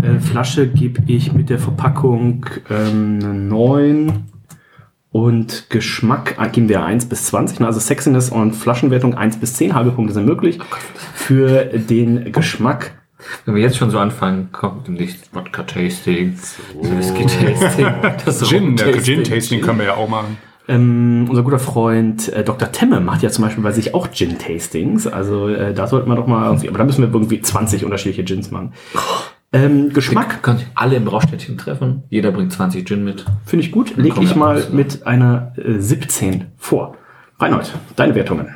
Äh, 0.02 0.20
Flasche 0.20 0.68
gebe 0.68 1.02
ich 1.06 1.32
mit 1.32 1.50
der 1.50 1.58
Verpackung 1.58 2.46
ähm, 2.70 3.18
eine 3.22 3.34
9. 3.34 4.26
Und 5.14 5.70
Geschmack 5.70 6.34
äh, 6.40 6.48
geben 6.48 6.68
wir 6.68 6.84
1 6.84 7.08
bis 7.08 7.26
20. 7.26 7.60
Also 7.60 7.78
Sexiness 7.78 8.30
und 8.30 8.50
Flaschenwertung 8.50 9.14
1 9.14 9.36
bis 9.36 9.54
10. 9.54 9.72
Halbe 9.72 9.92
Punkte 9.92 10.12
sind 10.12 10.26
möglich. 10.26 10.58
Für 11.14 11.66
den 11.66 12.32
Geschmack 12.32 12.96
Wenn 13.44 13.54
wir 13.54 13.62
jetzt 13.62 13.76
schon 13.76 13.90
so 13.90 14.00
anfangen, 14.00 14.48
kommt 14.50 14.88
demnächst 14.88 15.32
Wodka-Tasting, 15.32 16.36
Whisky-Tasting, 16.82 17.86
das 18.24 18.48
Gin. 18.48 18.76
Gin-Tasting 18.76 19.60
können 19.60 19.78
wir 19.78 19.86
ja 19.86 19.94
auch 19.94 20.08
machen. 20.08 20.36
Ähm, 20.66 21.26
unser 21.28 21.44
guter 21.44 21.60
Freund 21.60 22.32
äh, 22.32 22.42
Dr. 22.42 22.72
Temme 22.72 22.98
macht 23.00 23.22
ja 23.22 23.30
zum 23.30 23.44
Beispiel 23.44 23.62
bei 23.62 23.70
sich 23.70 23.94
auch 23.94 24.08
Gin-Tastings. 24.10 25.06
Also 25.06 25.46
äh, 25.46 25.72
da 25.74 25.86
sollten 25.86 26.08
wir 26.08 26.16
doch 26.16 26.26
mal 26.26 26.46
irgendwie, 26.46 26.68
aber 26.68 26.78
da 26.78 26.84
müssen 26.84 27.02
wir 27.02 27.14
irgendwie 27.14 27.40
20 27.40 27.84
unterschiedliche 27.84 28.24
Gins 28.24 28.50
machen. 28.50 28.72
Ähm, 29.54 29.92
Geschmack 29.92 30.42
Können 30.42 30.58
sich 30.58 30.66
alle 30.74 30.96
im 30.96 31.04
Braustädtchen 31.04 31.56
treffen. 31.56 32.02
Jeder 32.10 32.32
bringt 32.32 32.52
20 32.52 32.84
Gin 32.84 33.04
mit. 33.04 33.24
finde 33.46 33.64
ich 33.64 33.70
gut. 33.70 33.96
Leg 33.96 34.20
ich 34.20 34.34
mal 34.34 34.58
ne? 34.58 34.66
mit 34.72 35.06
einer 35.06 35.52
äh, 35.56 35.78
17 35.78 36.46
vor. 36.56 36.96
Reinhold, 37.38 37.72
deine 37.94 38.16
Wertungen. 38.16 38.48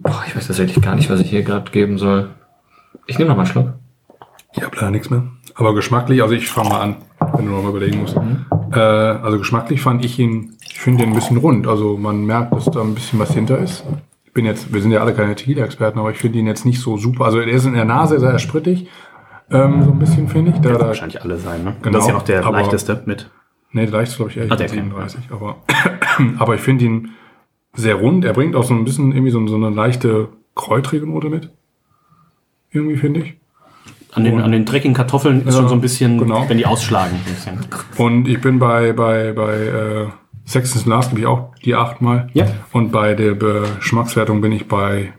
Boah, 0.00 0.24
ich 0.26 0.34
weiß 0.34 0.48
tatsächlich 0.48 0.82
gar 0.84 0.96
nicht, 0.96 1.08
was 1.08 1.20
ich 1.20 1.30
hier 1.30 1.44
gerade 1.44 1.70
geben 1.70 1.98
soll. 1.98 2.30
Ich 3.06 3.16
nehme 3.16 3.28
noch 3.28 3.36
mal 3.36 3.42
einen 3.44 3.52
Schluck. 3.52 3.74
Ich 4.56 4.64
habe 4.64 4.74
leider 4.74 4.90
nichts 4.90 5.08
mehr. 5.08 5.22
Aber 5.54 5.72
geschmacklich, 5.72 6.20
also 6.20 6.34
ich 6.34 6.48
fange 6.48 6.70
mal 6.70 6.80
an, 6.80 6.96
wenn 7.34 7.46
du 7.46 7.52
noch 7.52 7.62
mal 7.62 7.70
überlegen 7.70 8.00
musst. 8.00 8.16
Äh, 8.72 8.80
also 8.80 9.38
geschmacklich 9.38 9.80
fand 9.82 10.04
ich 10.04 10.18
ihn, 10.18 10.56
ich 10.68 10.80
finde 10.80 11.04
ihn 11.04 11.10
ein 11.10 11.14
bisschen 11.14 11.36
rund. 11.36 11.68
Also 11.68 11.96
man 11.96 12.24
merkt, 12.26 12.52
dass 12.54 12.64
da 12.64 12.80
ein 12.80 12.94
bisschen 12.94 13.20
was 13.20 13.32
hinter 13.32 13.58
ist. 13.58 13.84
Bin 14.36 14.44
jetzt, 14.44 14.70
wir 14.70 14.82
sind 14.82 14.90
ja 14.90 15.00
alle 15.00 15.14
keine 15.14 15.34
Tequila-Experten, 15.34 15.98
aber 15.98 16.10
ich 16.10 16.18
finde 16.18 16.38
ihn 16.38 16.46
jetzt 16.46 16.66
nicht 16.66 16.78
so 16.78 16.98
super. 16.98 17.24
Also 17.24 17.40
er 17.40 17.46
ist 17.48 17.64
in 17.64 17.72
der 17.72 17.86
Nase 17.86 18.20
sehr 18.20 18.38
sprittig. 18.38 18.86
Ähm, 19.50 19.82
so 19.82 19.92
ein 19.92 19.98
bisschen, 19.98 20.28
finde 20.28 20.50
ich. 20.50 20.58
Da, 20.58 20.72
da, 20.72 20.88
wahrscheinlich 20.88 21.22
alle 21.22 21.38
sein, 21.38 21.64
ne? 21.64 21.74
Genau, 21.80 21.96
das 21.96 22.04
ist 22.04 22.08
ja 22.08 22.14
noch 22.14 22.22
der 22.22 22.44
aber- 22.44 22.58
leichteste 22.58 23.02
mit. 23.06 23.30
Nee, 23.72 23.86
der 23.86 23.94
reicht, 23.94 24.14
glaube 24.14 24.30
ich, 24.30 24.36
eher 24.36 24.44
Ah, 24.52 24.56
der 24.56 24.66
mit 24.66 24.76
kann. 24.76 24.90
37. 24.90 25.20
Aber, 25.30 25.56
aber 26.38 26.54
ich 26.54 26.60
finde 26.60 26.84
ihn 26.84 27.08
sehr 27.72 27.94
rund. 27.94 28.26
Er 28.26 28.34
bringt 28.34 28.54
auch 28.56 28.64
so 28.64 28.74
ein 28.74 28.84
bisschen 28.84 29.12
irgendwie 29.12 29.30
so, 29.30 29.46
so 29.46 29.56
eine 29.56 29.70
leichte 29.70 30.28
kräutrige 30.54 31.06
Note 31.06 31.30
mit. 31.30 31.48
Irgendwie, 32.70 32.98
finde 32.98 33.20
ich. 33.20 33.36
An 34.12 34.24
den, 34.24 34.38
an 34.40 34.52
den 34.52 34.66
dreckigen 34.66 34.94
Kartoffeln 34.94 35.40
ist 35.46 35.54
Ja, 35.54 35.60
schon 35.60 35.68
so 35.68 35.74
ein 35.74 35.80
bisschen, 35.80 36.18
genau. 36.18 36.46
wenn 36.46 36.58
die 36.58 36.66
ausschlagen. 36.66 37.16
Ein 37.16 37.32
bisschen. 37.34 37.58
Und 37.96 38.28
ich 38.28 38.40
bin 38.42 38.58
bei, 38.58 38.92
bei, 38.92 39.32
bei 39.32 39.54
äh, 39.54 40.06
Sextons 40.46 40.86
Last 40.86 41.10
gebe 41.10 41.20
ich 41.20 41.26
auch 41.26 41.54
die 41.64 41.74
achtmal. 41.74 42.28
Ja. 42.32 42.46
Und 42.72 42.92
bei 42.92 43.14
der 43.14 43.34
Geschmackswertung 43.34 44.40
bin 44.40 44.52
ich 44.52 44.68
bei, 44.68 45.12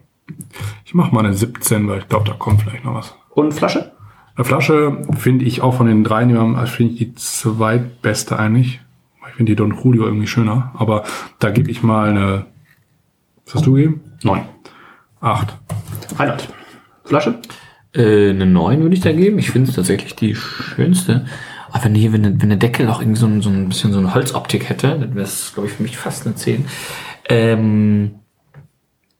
ich 0.85 0.93
mache 0.93 1.13
mal 1.13 1.25
eine 1.25 1.33
17, 1.33 1.87
weil 1.87 1.99
ich 1.99 2.07
glaube, 2.07 2.25
da 2.25 2.33
kommt 2.33 2.61
vielleicht 2.61 2.85
noch 2.85 2.95
was. 2.95 3.13
Und 3.31 3.53
Flasche? 3.53 3.91
Eine 4.35 4.45
Flasche 4.45 5.01
finde 5.17 5.45
ich 5.45 5.61
auch 5.61 5.73
von 5.73 5.87
den 5.87 6.03
drei, 6.03 6.23
die 6.23 6.33
wir 6.33 6.39
haben, 6.39 6.55
also 6.55 6.71
finde 6.71 6.93
ich 6.93 6.99
die 6.99 7.15
zweitbeste 7.15 8.39
eigentlich. 8.39 8.79
Ich 9.29 9.35
finde 9.35 9.51
die 9.51 9.55
Don 9.55 9.75
Julio 9.75 10.05
irgendwie 10.05 10.27
schöner. 10.27 10.71
Aber 10.75 11.03
da 11.39 11.49
gebe 11.49 11.69
ich 11.69 11.83
mal 11.83 12.09
eine, 12.09 12.45
was 13.45 13.55
hast 13.55 13.65
du 13.65 13.73
gegeben? 13.73 14.01
Neun. 14.23 14.43
Acht. 15.19 15.57
Reinhold. 16.17 16.47
Flasche? 17.03 17.39
Äh, 17.93 18.29
eine 18.29 18.45
9 18.45 18.81
würde 18.81 18.95
ich 18.95 19.01
da 19.01 19.11
geben. 19.11 19.39
Ich 19.39 19.51
finde 19.51 19.69
es 19.69 19.75
tatsächlich 19.75 20.15
die 20.15 20.35
schönste. 20.35 21.25
Aber 21.71 21.83
wenn 21.83 21.95
hier, 21.95 22.13
wenn, 22.13 22.23
der- 22.23 22.41
wenn 22.41 22.49
der 22.49 22.57
Deckel 22.57 22.89
auch 22.89 23.01
irgendwie 23.01 23.19
so 23.19 23.27
ein, 23.27 23.41
so 23.41 23.49
ein 23.49 23.67
bisschen 23.69 23.91
so 23.93 23.99
eine 23.99 24.13
Holzoptik 24.13 24.69
hätte, 24.69 24.87
dann 24.99 25.15
wäre 25.15 25.25
es, 25.25 25.51
glaube 25.53 25.67
ich, 25.69 25.75
für 25.75 25.83
mich 25.83 25.97
fast 25.97 26.25
eine 26.25 26.35
10. 26.35 26.65
Ähm, 27.29 28.15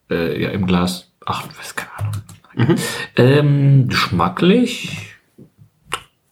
äh, 0.10 0.42
ja, 0.42 0.50
im 0.50 0.66
Glas 0.66 1.12
8, 1.25 1.58
weiß 1.58 1.75
keine 1.75 1.92
Ahnung. 1.98 2.77
Ähm, 3.18 3.88
geschmacklich, 3.89 5.16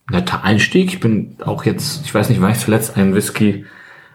netter 0.10 0.44
Einstieg. 0.44 0.88
Ich 0.94 1.00
bin 1.00 1.36
auch 1.46 1.66
jetzt, 1.66 2.06
ich 2.06 2.14
weiß 2.16 2.30
nicht, 2.30 2.42
wann 2.42 2.52
ich 2.52 2.60
zuletzt 2.60 2.96
einen 2.98 3.14
Whisky, 3.14 3.66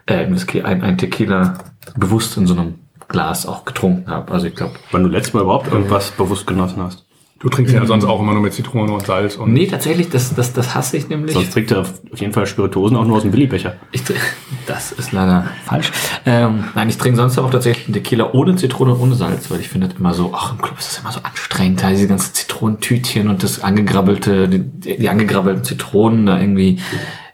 äh, 0.07 0.15
einen 0.15 0.33
Whisky, 0.35 0.61
ein, 0.63 0.81
ein 0.81 0.97
Tequila 0.97 1.53
bewusst 1.95 2.35
in 2.37 2.47
so 2.47 2.53
einem 2.55 2.75
Glas 3.07 3.45
auch 3.45 3.65
getrunken 3.65 4.09
habe. 4.09 4.31
Also 4.33 4.47
ich 4.47 4.55
glaube, 4.55 4.73
Wann 4.91 5.03
du 5.03 5.09
letztes 5.09 5.33
Mal 5.33 5.43
überhaupt 5.43 5.71
irgendwas 5.71 6.11
bewusst 6.11 6.47
genossen 6.47 6.81
hast. 6.81 7.05
Du 7.41 7.49
trinkst 7.49 7.73
ja 7.73 7.83
sonst 7.85 8.05
auch 8.05 8.19
immer 8.21 8.33
nur 8.33 8.43
mit 8.43 8.53
Zitrone 8.53 8.91
und 8.93 9.05
Salz 9.05 9.35
und 9.35 9.51
Nee, 9.51 9.65
tatsächlich, 9.65 10.09
das, 10.09 10.35
das, 10.35 10.53
das 10.53 10.75
hasse 10.75 10.97
ich 10.97 11.09
nämlich. 11.09 11.33
Sonst 11.33 11.51
trinkt 11.53 11.71
er 11.71 11.79
auf 11.81 11.91
jeden 12.15 12.33
Fall 12.33 12.45
Spirituosen 12.45 12.95
auch 12.95 13.05
nur 13.05 13.17
aus 13.17 13.23
dem 13.23 13.31
Billigbecher. 13.31 13.77
Ich, 13.91 14.01
tr- 14.01 14.13
das 14.67 14.91
ist 14.91 15.11
leider 15.11 15.47
falsch. 15.65 15.91
Ähm, 16.25 16.65
nein, 16.75 16.87
ich 16.89 16.97
trinke 16.97 17.17
sonst 17.17 17.39
auch 17.39 17.49
tatsächlich 17.49 17.87
einen 17.87 17.93
Tequila 17.95 18.31
ohne 18.33 18.55
Zitrone 18.57 18.93
und 18.93 18.99
ohne 19.01 19.15
Salz, 19.15 19.49
weil 19.49 19.59
ich 19.59 19.69
finde 19.69 19.87
das 19.87 19.97
immer 19.97 20.13
so, 20.13 20.31
ach, 20.35 20.51
im 20.53 20.61
Club 20.61 20.77
ist 20.77 20.89
das 20.91 20.99
immer 20.99 21.11
so 21.11 21.19
anstrengend, 21.23 21.81
da 21.81 21.89
diese 21.89 22.07
ganzen 22.07 22.33
Zitronentütchen 22.35 23.27
und 23.27 23.41
das 23.41 23.63
angegrabbelte, 23.63 24.47
die, 24.47 24.97
die 24.97 25.09
angegrabbelten 25.09 25.63
Zitronen 25.63 26.27
da 26.27 26.39
irgendwie, 26.39 26.79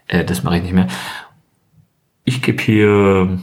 äh, 0.06 0.24
das 0.24 0.42
mache 0.42 0.56
ich 0.56 0.62
nicht 0.62 0.72
mehr. 0.74 0.88
Ich 2.24 2.40
gebe 2.40 2.62
hier 2.62 3.38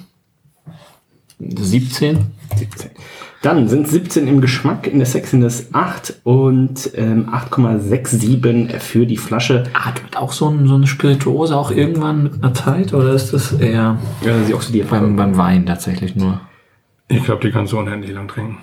17. 1.39 2.25
17. 2.55 2.89
Dann 3.45 3.67
sind 3.67 3.87
17 3.87 4.27
im 4.27 4.41
Geschmack, 4.41 4.87
in 4.87 4.97
der 4.97 5.05
Sexiness 5.05 5.69
8 5.71 6.21
und 6.23 6.89
ähm, 6.95 7.29
8,67 7.29 8.79
für 8.79 9.05
die 9.05 9.17
Flasche. 9.17 9.65
Atmet 9.73 10.17
auch 10.17 10.31
so, 10.31 10.49
ein, 10.49 10.65
so 10.65 10.73
eine 10.73 10.87
Spirituose 10.87 11.55
auch 11.55 11.69
irgendwann 11.69 12.23
mit 12.23 12.43
einer 12.43 12.55
Zeit 12.55 12.91
oder 12.91 13.13
ist 13.13 13.33
das 13.33 13.53
eher 13.53 13.99
Ja, 14.21 14.43
sie 14.43 14.55
oxidiert 14.55 14.89
beim, 14.89 15.15
beim 15.15 15.37
Wein 15.37 15.67
tatsächlich 15.67 16.15
nur? 16.15 16.41
ich 17.07 17.23
glaube, 17.23 17.45
die 17.45 17.51
kannst 17.51 17.71
du 17.71 17.77
unendlich 17.77 18.13
lang 18.13 18.27
trinken. 18.27 18.57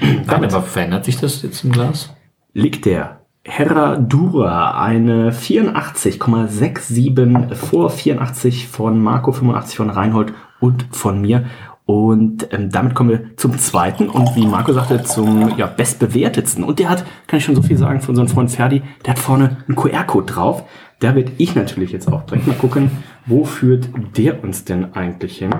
Nein, 0.00 0.44
aber 0.44 0.62
verändert 0.62 1.06
sich 1.06 1.18
das 1.18 1.42
jetzt 1.42 1.64
im 1.64 1.72
Glas? 1.72 2.14
liegt 2.52 2.84
der 2.84 3.22
Herradura 3.44 4.80
eine 4.80 5.32
84,67 5.32 7.54
vor 7.54 7.90
84 7.90 8.68
von 8.68 9.02
Marco, 9.02 9.32
85 9.32 9.76
von 9.76 9.90
Reinhold 9.90 10.32
und 10.60 10.86
von 10.92 11.20
mir. 11.20 11.46
Und 11.90 12.46
ähm, 12.52 12.70
damit 12.70 12.94
kommen 12.94 13.10
wir 13.10 13.36
zum 13.36 13.58
zweiten 13.58 14.08
und 14.08 14.36
wie 14.36 14.46
Marco 14.46 14.72
sagte, 14.72 15.02
zum 15.02 15.58
ja, 15.58 15.66
bestbewertetsten. 15.66 16.62
Und 16.62 16.78
der 16.78 16.88
hat, 16.88 17.04
kann 17.26 17.38
ich 17.38 17.44
schon 17.44 17.56
so 17.56 17.62
viel 17.62 17.76
sagen, 17.76 18.00
von 18.00 18.10
unserem 18.10 18.28
Freund 18.28 18.48
Ferdi, 18.48 18.80
der 19.04 19.14
hat 19.14 19.18
vorne 19.18 19.56
einen 19.66 19.74
QR-Code 19.74 20.32
drauf. 20.32 20.62
Da 21.00 21.16
werde 21.16 21.32
ich 21.38 21.56
natürlich 21.56 21.90
jetzt 21.90 22.06
auch 22.06 22.22
direkt 22.26 22.46
mal 22.46 22.54
gucken, 22.54 22.92
wo 23.26 23.42
führt 23.44 23.88
der 24.16 24.44
uns 24.44 24.64
denn 24.64 24.94
eigentlich 24.94 25.38
hin? 25.38 25.50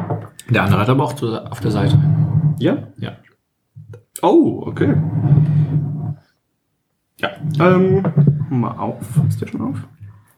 Der 0.49 0.63
andere 0.63 0.83
hat 0.83 0.89
aber 0.89 1.03
auch 1.03 1.21
auf 1.21 1.59
der 1.59 1.73
Seite. 1.73 1.99
Ja? 2.61 2.79
Ja. 2.99 3.17
Oh, 4.23 4.63
okay. 4.67 4.95
Ja. 7.17 7.31
Ähm, 7.59 8.05
mal 8.51 8.79
auf. 8.79 9.01
Ist 9.29 9.41
der 9.41 9.49
schon 9.49 9.63
auf? 9.63 9.79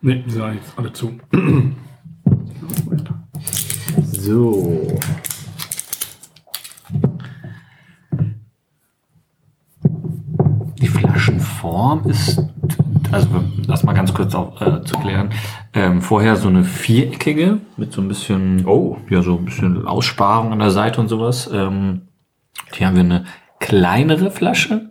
Nee, 0.00 0.22
die 0.26 0.30
sind 0.30 0.40
eigentlich 0.40 0.72
alle 0.74 0.90
zu. 0.94 1.12
So. 4.10 4.98
Die 10.82 10.88
Flaschenform 10.88 12.08
ist, 12.08 12.42
also 13.12 13.28
das 13.68 13.84
mal 13.84 13.92
ganz 13.92 14.12
kurz 14.12 14.34
auch 14.34 14.60
äh, 14.60 14.82
zu 14.82 14.98
klären, 14.98 15.30
ähm, 15.74 16.02
vorher 16.02 16.34
so 16.34 16.48
eine 16.48 16.64
viereckige 16.64 17.58
mit 17.76 17.92
so 17.92 18.00
ein 18.02 18.08
bisschen, 18.08 18.66
Oh. 18.66 18.98
ja 19.08 19.22
so 19.22 19.36
ein 19.36 19.44
bisschen 19.44 19.86
Aussparung 19.86 20.52
an 20.52 20.58
der 20.58 20.72
Seite 20.72 21.00
und 21.00 21.06
sowas. 21.06 21.48
Ähm, 21.52 22.08
hier 22.72 22.88
haben 22.88 22.96
wir 22.96 23.04
eine 23.04 23.24
kleinere 23.60 24.32
Flasche, 24.32 24.90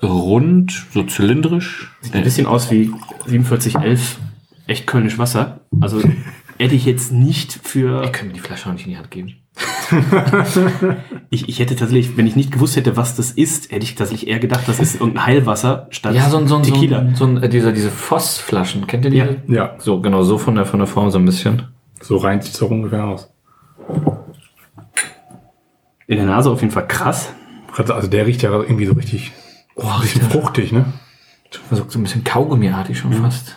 rund, 0.00 0.86
so 0.92 1.02
zylindrisch. 1.02 1.90
Sieht 2.00 2.14
ein 2.14 2.22
bisschen 2.22 2.46
aus 2.46 2.70
wie 2.70 2.92
4711 3.26 4.18
echt 4.68 4.86
Kölnisch 4.86 5.18
Wasser. 5.18 5.62
Also 5.80 6.00
hätte 6.58 6.76
ich 6.76 6.84
jetzt 6.86 7.10
nicht 7.12 7.52
für. 7.52 8.04
Ich 8.04 8.12
kann 8.12 8.28
mir 8.28 8.34
die 8.34 8.40
Flasche 8.40 8.68
auch 8.68 8.72
nicht 8.72 8.86
in 8.86 8.92
die 8.92 8.98
Hand 8.98 9.10
geben. 9.10 9.34
Ich, 11.30 11.48
ich 11.48 11.58
hätte 11.58 11.76
tatsächlich, 11.76 12.16
wenn 12.16 12.26
ich 12.26 12.36
nicht 12.36 12.52
gewusst 12.52 12.76
hätte, 12.76 12.96
was 12.96 13.16
das 13.16 13.30
ist, 13.32 13.70
hätte 13.72 13.84
ich 13.84 13.94
tatsächlich 13.94 14.28
eher 14.30 14.38
gedacht, 14.38 14.64
das 14.66 14.78
ist 14.80 15.00
irgendein 15.00 15.26
Heilwasser 15.26 15.86
statt 15.90 16.14
Ja, 16.14 16.28
so 16.30 16.36
ein, 16.38 16.46
so 16.48 16.56
ein, 16.56 16.64
so 16.64 16.72
Tequila. 16.72 16.98
ein, 16.98 17.14
so 17.16 17.24
ein 17.24 17.42
äh, 17.42 17.48
dieser, 17.48 17.72
diese 17.72 17.90
Voss-Flaschen, 17.90 18.86
kennt 18.86 19.04
ihr 19.04 19.10
die? 19.10 19.16
Ja. 19.18 19.26
Ja, 19.48 19.74
So, 19.78 20.00
genau, 20.00 20.22
so 20.22 20.38
von 20.38 20.54
der, 20.54 20.64
von 20.66 20.78
der 20.80 20.86
Form 20.86 21.10
so 21.10 21.18
ein 21.18 21.24
bisschen. 21.24 21.68
so 22.00 22.16
rein 22.18 22.40
sieht 22.40 22.52
es 22.54 22.60
doch 22.60 22.70
ungefähr 22.70 23.04
aus. 23.04 23.30
In 26.06 26.16
der 26.18 26.26
Nase 26.26 26.50
auf 26.50 26.60
jeden 26.60 26.72
Fall 26.72 26.86
krass. 26.86 27.32
Also 27.76 28.08
der 28.08 28.26
riecht 28.26 28.42
ja 28.42 28.50
irgendwie 28.52 28.86
so 28.86 28.92
richtig 28.92 29.32
Oh, 29.76 29.82
ein 29.96 30.02
bisschen 30.02 30.22
fruchtig, 30.22 30.70
ne? 30.70 30.84
So, 31.70 31.84
so 31.88 31.98
ein 31.98 32.02
bisschen 32.04 32.22
Kaugummiartig 32.22 32.96
schon 32.98 33.12
fast. 33.12 33.56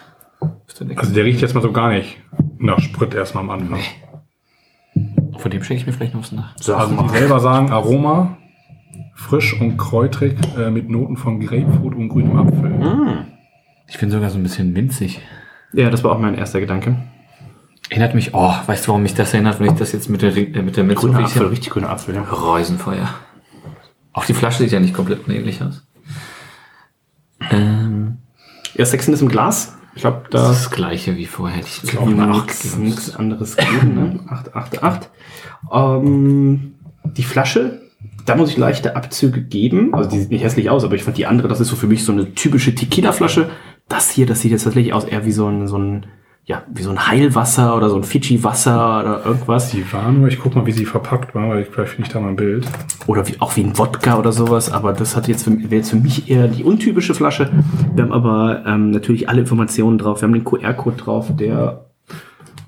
Also 0.96 1.14
der 1.14 1.26
riecht 1.26 1.42
jetzt 1.42 1.54
mal 1.54 1.62
so 1.62 1.72
gar 1.72 1.90
nicht 1.90 2.18
nach 2.58 2.80
Sprit 2.80 3.14
erstmal 3.14 3.44
am 3.44 3.50
Anfang. 3.52 3.80
Von 5.38 5.52
dem 5.52 5.64
schenke 5.64 5.82
ich 5.82 5.88
mir 5.88 5.94
vielleicht 5.94 6.14
noch 6.14 6.22
was 6.22 6.32
nach. 6.32 6.56
Also 6.56 6.96
die 7.02 7.10
selber 7.10 7.40
sagen 7.40 7.72
Aroma, 7.72 8.38
frisch 9.16 9.60
und 9.60 9.78
kräutrig 9.78 10.38
äh, 10.58 10.70
mit 10.70 10.90
Noten 10.90 11.18
von 11.18 11.40
Grapefruit 11.40 11.96
und 11.96 12.10
grünem 12.10 12.38
Apfel. 12.38 13.26
Ich 13.88 13.98
bin 14.00 14.10
sogar 14.12 14.30
so 14.30 14.38
ein 14.38 14.44
bisschen 14.44 14.74
minzig. 14.74 15.22
Ja, 15.74 15.90
das 15.90 16.04
war 16.04 16.12
auch 16.12 16.20
mein 16.20 16.36
erster 16.36 16.60
Gedanke. 16.60 16.98
Erinnert 17.90 18.16
mich, 18.16 18.34
oh, 18.34 18.54
weißt 18.66 18.86
du, 18.86 18.90
warum 18.90 19.04
mich 19.04 19.14
das 19.16 19.34
erinnert, 19.34 19.60
wenn 19.60 19.68
ich 19.68 19.80
das 19.80 19.94
jetzt 19.94 20.10
mit 20.10 20.22
der, 20.22 20.36
äh, 20.36 20.62
mit 20.62 20.76
der 20.76 20.84
Minze 20.84 21.08
Grüner? 21.08 21.20
Apfel, 21.20 21.48
richtig 21.48 21.70
grüner 21.70 21.90
Apfel, 21.90 22.16
ja. 22.16 22.22
Reusenfeuer. 22.22 23.10
Auch 24.12 24.26
die 24.26 24.34
Flasche 24.34 24.64
sieht 24.64 24.72
ja 24.72 24.80
nicht 24.80 24.94
komplett 24.94 25.26
unähnlich 25.28 25.62
aus. 25.64 25.88
Ähm, 27.52 28.18
Ja, 28.74 28.86
Sexen 28.86 29.14
ist 29.14 29.22
im 29.22 29.30
Glas. 29.30 29.77
Ich 29.98 30.02
glaube, 30.02 30.26
das 30.30 30.44
da 30.44 30.52
ist 30.52 30.66
das 30.66 30.72
gleiche 30.72 31.18
wie 31.18 31.26
vorher. 31.26 31.60
Ich 31.60 31.82
glaube, 31.82 32.12
nichts 32.78 33.16
anderes 33.16 33.58
geben. 33.58 33.96
Ne? 33.96 34.20
8, 34.30 34.56
8, 34.56 34.84
8. 34.84 35.10
Ähm, 35.74 36.76
die 37.04 37.24
Flasche, 37.24 37.82
da 38.28 38.36
muss 38.36 38.52
ich 38.52 38.58
leichte 38.58 38.96
Abzüge 38.96 39.42
geben. 39.42 39.96
Also 39.96 40.08
die 40.08 40.20
sieht 40.20 40.30
nicht 40.30 40.44
hässlich 40.44 40.70
aus, 40.70 40.84
aber 40.84 40.94
ich 40.94 41.04
fand 41.04 41.18
die 41.18 41.26
andere, 41.26 41.48
das 41.48 41.60
ist 41.60 41.70
so 41.70 41.76
für 41.76 41.88
mich 41.88 42.06
so 42.06 42.12
eine 42.12 42.36
typische 42.36 42.76
Tequila-Flasche. 42.76 43.50
Das 43.90 44.12
hier, 44.12 44.28
das 44.28 44.42
sieht 44.42 44.52
jetzt 44.52 44.66
tatsächlich 44.66 44.94
aus 44.94 45.04
eher 45.04 45.26
wie 45.26 45.32
so 45.32 45.48
ein, 45.48 45.68
so 45.68 45.80
ein, 45.80 46.06
ja, 46.50 46.64
wie 46.74 46.82
so 46.82 46.92
ein 46.92 47.08
Heilwasser 47.08 47.76
oder 47.76 47.90
so 47.90 47.98
ein 47.98 48.04
Fidschi-Wasser 48.04 49.00
oder 49.02 49.26
irgendwas. 49.26 49.70
Die 49.72 49.84
war 49.92 50.10
nur, 50.14 50.30
ich 50.30 50.40
guck 50.40 50.56
mal, 50.56 50.66
wie 50.66 50.72
sie 50.72 50.86
verpackt 50.86 51.36
war, 51.36 51.50
weil 51.50 51.64
ich, 51.64 51.68
vielleicht 51.68 51.92
finde 51.92 52.08
ich 52.08 52.14
da 52.14 52.22
mal 52.22 52.30
ein 52.30 52.38
Bild. 52.38 52.66
Oder 53.06 53.28
wie, 53.28 53.36
auch 53.40 53.58
wie 53.58 53.64
ein 53.66 53.78
Wodka 53.78 54.18
oder 54.18 54.32
sowas, 54.32 54.72
aber 54.72 54.94
das 54.94 55.18
hat 55.18 55.28
jetzt 55.28 55.44
für, 55.44 55.52
wäre 55.52 55.76
jetzt 55.76 55.90
für 55.90 55.98
mich 55.98 56.30
eher 56.30 56.48
die 56.48 56.64
untypische 56.64 57.14
Flasche. 57.14 57.50
Wir 57.94 58.04
haben 58.06 58.14
aber 58.14 58.64
ähm, 58.66 58.92
natürlich 58.92 59.28
alle 59.28 59.42
Informationen 59.42 59.98
drauf. 59.98 60.22
Wir 60.22 60.28
haben 60.28 60.34
den 60.34 60.46
QR-Code 60.46 60.96
drauf, 60.96 61.28
der 61.38 61.86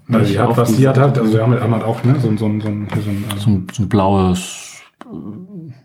Also 0.09 0.19
Nicht 0.19 0.33
die 0.33 0.39
hat, 0.39 0.57
was 0.57 0.75
die 0.75 0.85
hat, 0.87 0.97
halt, 0.97 1.17
also 1.17 1.31
wir 1.33 1.41
haben 1.41 1.53
halt 1.53 1.61
einmal 1.61 1.81
auch, 1.83 2.03
ne, 2.03 2.15
so, 2.21 2.27
ein- 2.27 2.37
so, 2.37 2.47
ein- 2.47 2.59
so, 2.59 2.67
so, 2.67 2.71
ein, 2.73 2.89
ähm, 3.31 3.37
so, 3.39 3.49
ein, 3.49 3.67
so 3.71 3.83
ein 3.83 3.87
blaues. 3.89 4.81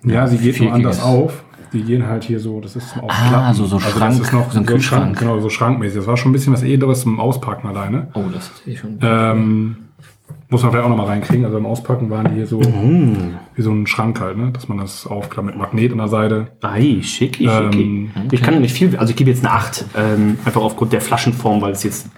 Ja, 0.02 0.26
sie 0.26 0.38
geht 0.38 0.60
nur 0.60 0.72
anders 0.72 1.00
auf. 1.00 1.44
Die 1.74 1.82
gehen 1.82 2.06
halt 2.06 2.24
hier 2.24 2.40
so, 2.40 2.60
das 2.60 2.76
ist 2.76 2.88
zum 2.90 3.02
Ah, 3.02 3.04
Aufklappen. 3.06 3.54
so- 3.54 3.66
so 3.66 3.76
also 3.76 3.88
Schrank, 3.90 4.16
das 4.18 4.26
ist 4.28 4.32
noch 4.32 4.50
so 4.52 4.58
ein 4.60 4.66
so. 4.66 4.78
Schrank, 4.78 5.18
genau, 5.18 5.40
so 5.40 5.50
schrankmäßig. 5.50 5.98
Das 5.98 6.06
war 6.06 6.16
schon 6.16 6.30
ein 6.30 6.32
bisschen 6.32 6.52
was 6.52 6.62
Edleres 6.62 7.02
zum 7.02 7.18
Auspacken 7.20 7.66
alleine. 7.68 8.08
Oh, 8.14 8.22
das 8.32 8.44
ist 8.50 8.66
eh 8.68 8.76
schon. 8.76 8.98
Ähm, 9.02 9.76
muss 10.50 10.62
man 10.62 10.70
vielleicht 10.70 10.84
auch 10.86 10.90
nochmal 10.90 11.06
reinkriegen. 11.06 11.44
Also 11.44 11.56
beim 11.56 11.66
Auspacken 11.66 12.10
waren 12.10 12.28
die 12.28 12.34
hier 12.36 12.46
so 12.46 12.60
Mhm. 12.60 13.34
wie 13.56 13.62
so 13.62 13.72
ein 13.72 13.86
Schrank 13.88 14.20
halt, 14.20 14.36
ne? 14.36 14.50
dass 14.52 14.68
man 14.68 14.78
das 14.78 15.06
aufklappt 15.06 15.46
mit 15.46 15.56
Magnet 15.56 15.90
an 15.90 15.98
der 15.98 16.08
Seite. 16.08 16.46
Ei, 16.62 16.98
schicki, 17.02 17.46
Ähm, 17.46 17.72
schicki. 17.72 18.10
Ich 18.30 18.42
kann 18.42 18.60
nicht 18.60 18.72
viel, 18.74 18.96
also 18.96 19.10
ich 19.10 19.16
gebe 19.16 19.30
jetzt 19.30 19.44
eine 19.44 19.52
8, 19.54 19.84
ähm, 19.96 20.38
einfach 20.44 20.62
aufgrund 20.62 20.92
der 20.92 21.00
Flaschenform, 21.00 21.60
weil 21.60 21.72
es 21.72 21.82
jetzt, 21.82 22.08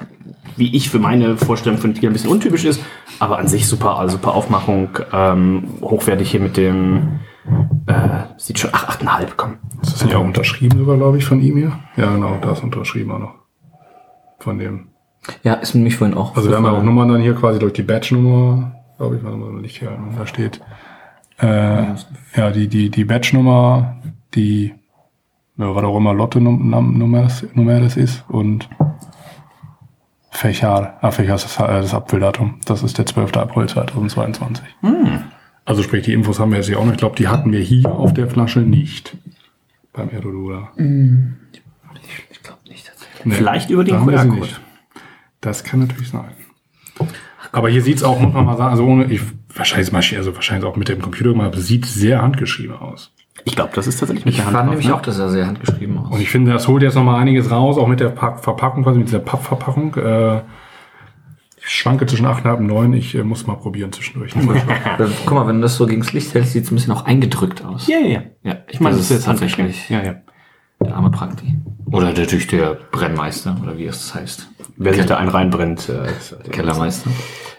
wie 0.57 0.75
ich 0.75 0.91
für 0.91 0.99
meine 0.99 1.37
Vorstellung 1.37 1.79
von 1.79 1.95
Tequila 1.95 2.11
ein 2.11 2.13
bisschen 2.13 2.31
untypisch 2.31 2.65
ist, 2.65 2.81
aber 3.19 3.39
an 3.39 3.49
sich 3.49 3.67
super, 3.67 3.99
also 3.99 4.17
super 4.17 4.35
Aufmachung, 4.35 4.91
ähm, 5.13 5.65
hochwertig 5.83 6.31
hier 6.31 6.41
mit 6.41 6.57
dem, 6.57 7.21
äh, 7.87 8.25
sieht 8.37 8.59
schon, 8.59 8.71
ach, 8.73 8.99
8,5, 8.99 9.29
komm. 9.37 9.57
Ist 9.83 9.95
das 9.95 10.05
nicht 10.05 10.15
auch 10.15 10.25
unterschrieben 10.25 10.79
sogar, 10.79 10.97
glaube 10.97 11.19
ich, 11.19 11.25
von 11.25 11.41
ihm 11.41 11.57
hier? 11.57 11.79
Ja, 11.97 12.13
genau, 12.13 12.39
da 12.41 12.53
ist 12.53 12.63
unterschrieben 12.63 13.13
auch 13.13 13.19
noch. 13.19 13.35
Von 14.39 14.59
dem. 14.59 14.89
Ja, 15.43 15.55
ist 15.55 15.75
mir 15.75 15.83
mich 15.83 15.97
vorhin 15.97 16.17
auch. 16.17 16.37
Also 16.37 16.51
wir 16.51 16.57
haben 16.57 16.65
ja 16.65 16.73
auch. 16.73 16.83
Nummern 16.83 17.09
dann 17.09 17.21
hier 17.21 17.35
quasi 17.35 17.59
durch 17.59 17.73
die 17.73 17.83
Badge-Nummer, 17.83 18.73
glaube 18.97 19.17
ich, 19.17 19.25
warte 19.25 19.37
mal, 19.37 19.53
nicht 19.61 19.79
hier, 19.79 19.97
da 20.17 20.27
steht. 20.27 20.61
Äh, 21.39 21.95
ja, 22.35 22.51
die, 22.53 22.69
die, 22.69 22.91
die 22.91 23.05
Badge-Nummer, 23.05 23.97
die, 24.35 24.75
ja, 25.57 25.75
was 25.75 25.85
auch 25.85 25.97
immer 25.97 26.15
Lotte-Nummer 26.15 27.23
das, 27.23 27.45
Nummer 27.55 27.81
das 27.81 27.97
ist 27.97 28.25
und 28.29 28.69
Fächer, 30.37 30.99
ah, 31.01 31.11
Fächer 31.11 31.35
ist 31.35 31.45
das, 31.45 31.59
äh, 31.59 31.81
das 31.81 31.95
Apfeldatum. 31.95 32.61
Das 32.67 32.83
ist 32.83 32.99
der 32.99 33.07
12. 33.07 33.37
April 33.37 33.69
2022. 33.69 34.65
Also 35.65 35.83
sprich, 35.83 36.05
die 36.05 36.13
Infos 36.13 36.39
haben 36.39 36.51
wir 36.51 36.59
jetzt 36.59 36.67
hier 36.67 36.79
auch 36.79 36.85
noch. 36.85 36.93
Ich 36.93 36.99
glaube, 36.99 37.17
die 37.17 37.29
hatten 37.29 37.51
wir 37.53 37.61
hier 37.61 37.91
auf 37.91 38.13
der 38.15 38.29
Flasche 38.29 38.61
nicht. 38.61 39.17
Beim 39.93 40.11
Erodura. 40.11 40.71
Ich 40.77 42.43
glaube 42.43 42.61
nicht 42.69 42.87
tatsächlich. 42.87 43.25
Nee, 43.25 43.35
Vielleicht 43.35 43.71
über 43.71 43.83
den 43.83 43.97
QR-Code. 44.05 44.41
nicht. 44.41 44.61
Das 45.41 45.65
kann 45.65 45.81
natürlich 45.81 46.11
sein. 46.11 46.31
Aber 47.53 47.71
hier 47.71 47.83
sieht's 47.83 48.03
auch, 48.03 48.21
muss 48.21 48.35
man 48.35 48.45
mal 48.45 48.57
sagen, 48.59 48.71
also 48.71 48.85
ohne, 48.85 49.07
ich, 49.07 49.23
wahrscheinlich, 49.55 50.17
also 50.17 50.35
wahrscheinlich 50.35 50.67
auch 50.69 50.77
mit 50.77 50.89
dem 50.89 51.01
Computer 51.01 51.31
gemacht, 51.31 51.47
aber 51.49 51.57
es 51.57 51.67
sieht 51.67 51.87
sehr 51.87 52.21
handgeschrieben 52.21 52.77
aus. 52.77 53.15
Ich 53.49 53.55
glaube, 53.55 53.71
das 53.75 53.87
ist 53.87 53.99
tatsächlich 54.01 54.25
mit 54.25 54.33
Ich 54.35 54.39
der 54.39 54.47
Hand 54.47 54.57
fand 54.57 54.67
drauf, 54.67 54.71
nämlich 54.73 54.89
ne? 54.89 54.95
auch, 54.97 55.03
dass 55.03 55.19
er 55.21 55.29
sehr 55.31 55.47
handgeschrieben 55.47 55.97
aus. 55.99 56.13
Und 56.13 56.21
ich 56.21 56.29
finde, 56.29 56.53
das 56.53 56.67
holt 56.67 56.83
jetzt 56.83 56.97
noch 56.97 57.05
mal 57.05 57.17
einiges 57.19 57.49
raus, 57.51 57.79
auch 57.79 57.87
mit 57.87 58.01
der 58.01 58.09
Pack 58.09 58.43
Verpackung, 58.43 58.83
quasi 58.83 58.99
mit 58.99 59.07
dieser 59.09 59.21
Pappverpackung. 59.21 59.95
Äh, 59.95 60.41
ich 61.59 61.69
schwanke 61.75 62.07
zwischen 62.07 62.27
8,5 62.27 62.57
und 62.59 62.67
9. 62.67 62.93
Ich 62.95 63.15
äh, 63.15 63.23
muss 63.23 63.47
mal 63.47 63.55
probieren 63.55 63.93
zwischendurch. 63.93 64.35
Äh, 64.37 65.07
Guck 65.27 65.35
mal, 65.39 65.47
wenn 65.47 65.57
du 65.57 65.63
das 65.63 65.77
so 65.77 65.87
gegen 65.87 66.01
das 66.03 66.13
Licht 66.13 66.35
hältst, 66.35 66.53
sieht 66.55 66.65
es 66.65 66.73
ein 66.73 66.75
bisschen 66.75 66.93
auch 66.93 67.05
eingedrückt 67.07 67.65
aus. 67.65 67.87
Ja, 67.87 67.99
ja, 67.99 68.09
ja. 68.09 68.23
Ja, 68.43 68.57
Ich 68.69 68.81
meine, 68.81 68.97
das 68.97 69.09
das 69.09 69.11
ist 69.11 69.17
jetzt 69.17 69.25
tatsächlich. 69.27 69.89
Ja, 69.91 70.03
ja. 70.03 70.15
Der 70.85 70.95
arme 70.97 71.11
Prakti. 71.11 71.55
Oder 71.93 72.07
natürlich 72.13 72.49
der 72.49 72.77
Brennmeister, 72.91 73.57
oder 73.63 73.79
wie 73.79 73.87
es 73.87 74.13
heißt. 74.15 74.49
Wer 74.77 74.93
sich 74.95 75.07
da 75.07 75.17
einen 75.19 75.31
reinbrennt. 75.31 75.89
Äh, 75.89 76.11
ist- 76.11 76.37
Kellermeister. 76.51 77.11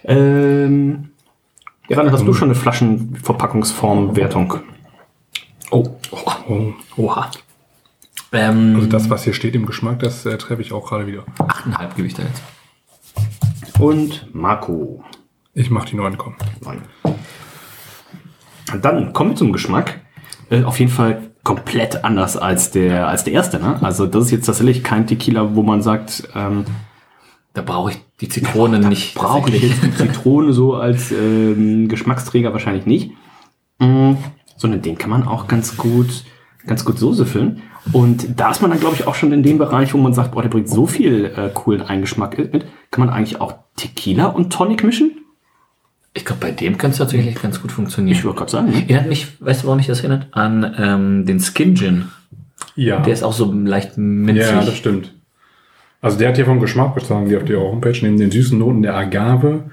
Ähm, 0.04 1.12
ja, 1.88 1.96
dann 1.96 2.12
hast 2.12 2.28
du 2.28 2.34
schon 2.34 2.50
eine 2.50 2.56
Flaschenverpackungsformwertung. 2.56 4.56
Oh. 5.72 5.84
Oh. 6.12 6.74
Oha. 6.98 7.32
Ähm, 8.32 8.76
Also 8.76 8.88
das, 8.88 9.10
was 9.10 9.24
hier 9.24 9.34
steht 9.34 9.56
im 9.56 9.66
Geschmack, 9.66 10.00
das 10.00 10.26
äh, 10.26 10.38
treffe 10.38 10.62
ich 10.62 10.72
auch 10.74 10.88
gerade 10.88 11.08
wieder. 11.08 11.24
8,5 11.40 11.96
gebe 11.96 12.08
ich 12.08 12.14
da 12.14 12.24
jetzt. 12.24 12.42
Und 13.80 14.28
Marco. 14.34 15.04
Ich 15.54 15.70
mache 15.70 15.88
die 15.90 15.96
neuen 15.96 16.18
kommen. 16.18 16.36
Neun. 16.64 16.82
Und 18.74 18.84
dann 18.86 19.14
kommen 19.14 19.32
wir 19.32 19.36
zum 19.36 19.52
Geschmack. 19.52 20.00
Äh, 20.50 20.64
auf 20.64 20.80
jeden 20.80 20.92
Fall 20.92 21.32
komplett 21.44 22.04
anders 22.04 22.36
als 22.38 22.72
der, 22.72 23.08
als 23.08 23.24
der 23.24 23.34
erste. 23.34 23.60
Ne? 23.60 23.80
Also 23.82 24.06
das 24.08 24.26
ist 24.26 24.32
jetzt 24.32 24.46
tatsächlich 24.46 24.84
kein 24.84 25.08
Tequila, 25.08 25.56
wo 25.56 25.64
man 25.64 25.82
sagt, 25.82 26.28
ähm, 26.36 26.66
Da 27.54 27.62
brauche 27.62 27.92
ich 27.92 27.98
die 28.22 28.30
Zitrone 28.30 28.80
nicht. 28.88 29.16
brauche 29.16 29.50
ich 29.50 29.62
jetzt 29.64 29.84
die 29.84 29.96
Zitrone 29.96 30.54
so 30.54 30.76
als 30.76 31.12
ähm, 31.12 31.88
Geschmacksträger 31.88 32.52
wahrscheinlich 32.54 32.86
nicht. 32.86 33.12
Mm, 33.80 34.14
sondern 34.58 34.82
den 34.82 34.98
kann 34.98 35.10
man 35.10 35.28
auch 35.28 35.48
ganz 35.48 35.78
gut, 35.78 36.26
ganz 36.66 36.84
gut 36.84 37.00
Soße 37.00 37.26
füllen. 37.26 37.62
Und 37.94 38.40
da 38.40 38.52
ist 38.52 38.62
man 38.62 38.72
dann, 38.72 38.80
glaube 38.80 38.96
ich, 38.96 39.08
auch 39.08 39.16
schon 39.16 39.32
in 39.32 39.44
dem 39.44 39.58
Bereich, 39.58 39.94
wo 39.94 39.98
man 39.98 40.14
sagt, 40.14 40.32
boah, 40.32 40.42
der 40.42 40.50
bringt 40.50 40.70
so 40.70 40.88
viel 40.88 41.26
äh, 41.26 41.50
coolen 41.54 41.82
Eingeschmack 41.82 42.38
mit. 42.38 42.66
Kann 42.92 43.06
man 43.06 43.10
eigentlich 43.10 43.40
auch 43.40 43.56
Tequila 43.78 44.26
und 44.26 44.52
Tonic 44.52 44.84
mischen? 44.84 45.12
Ich 46.14 46.26
glaube, 46.26 46.42
bei 46.42 46.52
dem 46.52 46.78
kann 46.78 46.92
es 46.92 46.98
tatsächlich 46.98 47.42
ganz 47.42 47.62
gut 47.62 47.72
funktionieren. 47.72 48.18
Ich 48.18 48.24
würde 48.24 48.38
gerade 48.38 48.52
sagen. 48.52 48.72
Ne? 48.72 48.82
Erinnert 48.82 49.08
mich, 49.08 49.40
weißt 49.40 49.62
du, 49.62 49.68
warum 49.68 49.78
mich 49.78 49.88
das 49.88 50.00
erinnert? 50.00 50.28
An 50.32 50.76
ähm, 50.78 51.26
den 51.26 51.40
Skin 51.40 51.76
Gin. 51.76 52.06
Ja. 52.76 53.00
Der 53.02 53.14
ist 53.14 53.24
auch 53.24 53.34
so 53.34 53.52
leicht 53.52 53.98
minzig. 53.98 54.44
ja, 54.44 54.64
das 54.64 54.76
stimmt. 54.76 55.14
Also 56.02 56.18
der 56.18 56.30
hat 56.30 56.36
hier 56.36 56.46
vom 56.46 56.60
Geschmack, 56.60 56.96
das 56.96 57.08
sagen 57.08 57.28
die 57.28 57.38
auf 57.38 57.46
der 57.46 57.60
Homepage, 57.60 57.98
neben 58.02 58.18
den 58.18 58.32
süßen 58.32 58.58
Noten 58.58 58.82
der 58.82 58.96
Agave, 58.96 59.66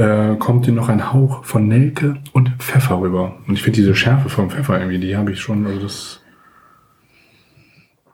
äh, 0.00 0.36
kommt 0.36 0.64
hier 0.64 0.74
noch 0.74 0.88
ein 0.88 1.12
Hauch 1.12 1.44
von 1.44 1.68
Nelke 1.68 2.16
und 2.32 2.50
Pfeffer 2.58 3.00
rüber. 3.00 3.36
Und 3.46 3.54
ich 3.54 3.62
finde 3.62 3.76
diese 3.80 3.94
Schärfe 3.94 4.28
vom 4.28 4.50
Pfeffer 4.50 4.78
irgendwie, 4.78 4.98
die 4.98 5.16
habe 5.16 5.32
ich 5.32 5.40
schon, 5.40 5.66
also 5.66 5.80
das... 5.80 6.20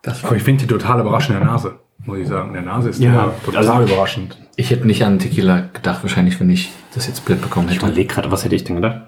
Das 0.03 0.25
Aber 0.25 0.37
ich 0.37 0.43
finde 0.43 0.63
die 0.63 0.69
total 0.69 1.01
überraschend 1.01 1.37
in 1.39 1.43
der 1.45 1.53
Nase, 1.53 1.81
muss 2.05 2.19
ich 2.19 2.29
sagen. 2.29 2.49
In 2.49 2.55
der 2.55 2.63
Nase 2.63 2.91
ist 2.91 3.01
Ja, 3.01 3.33
total 3.45 3.67
also- 3.69 3.83
überraschend. 3.93 4.39
ich 4.57 4.71
hätte 4.71 4.87
nicht 4.87 5.05
an 5.05 5.19
Tequila 5.19 5.69
gedacht, 5.73 6.03
wahrscheinlich, 6.03 6.39
wenn 6.41 6.51
ich 6.51 6.71
das 6.95 7.07
jetzt 7.09 7.25
blöd 7.25 7.41
bekommen 7.41 7.69
Ich 7.69 7.77
hätte. 7.77 7.87
überlege 7.87 8.13
gerade, 8.15 8.31
was 8.31 8.45
hätte 8.45 8.55
ich 8.55 8.65
denn 8.65 8.77
gedacht? 8.77 9.03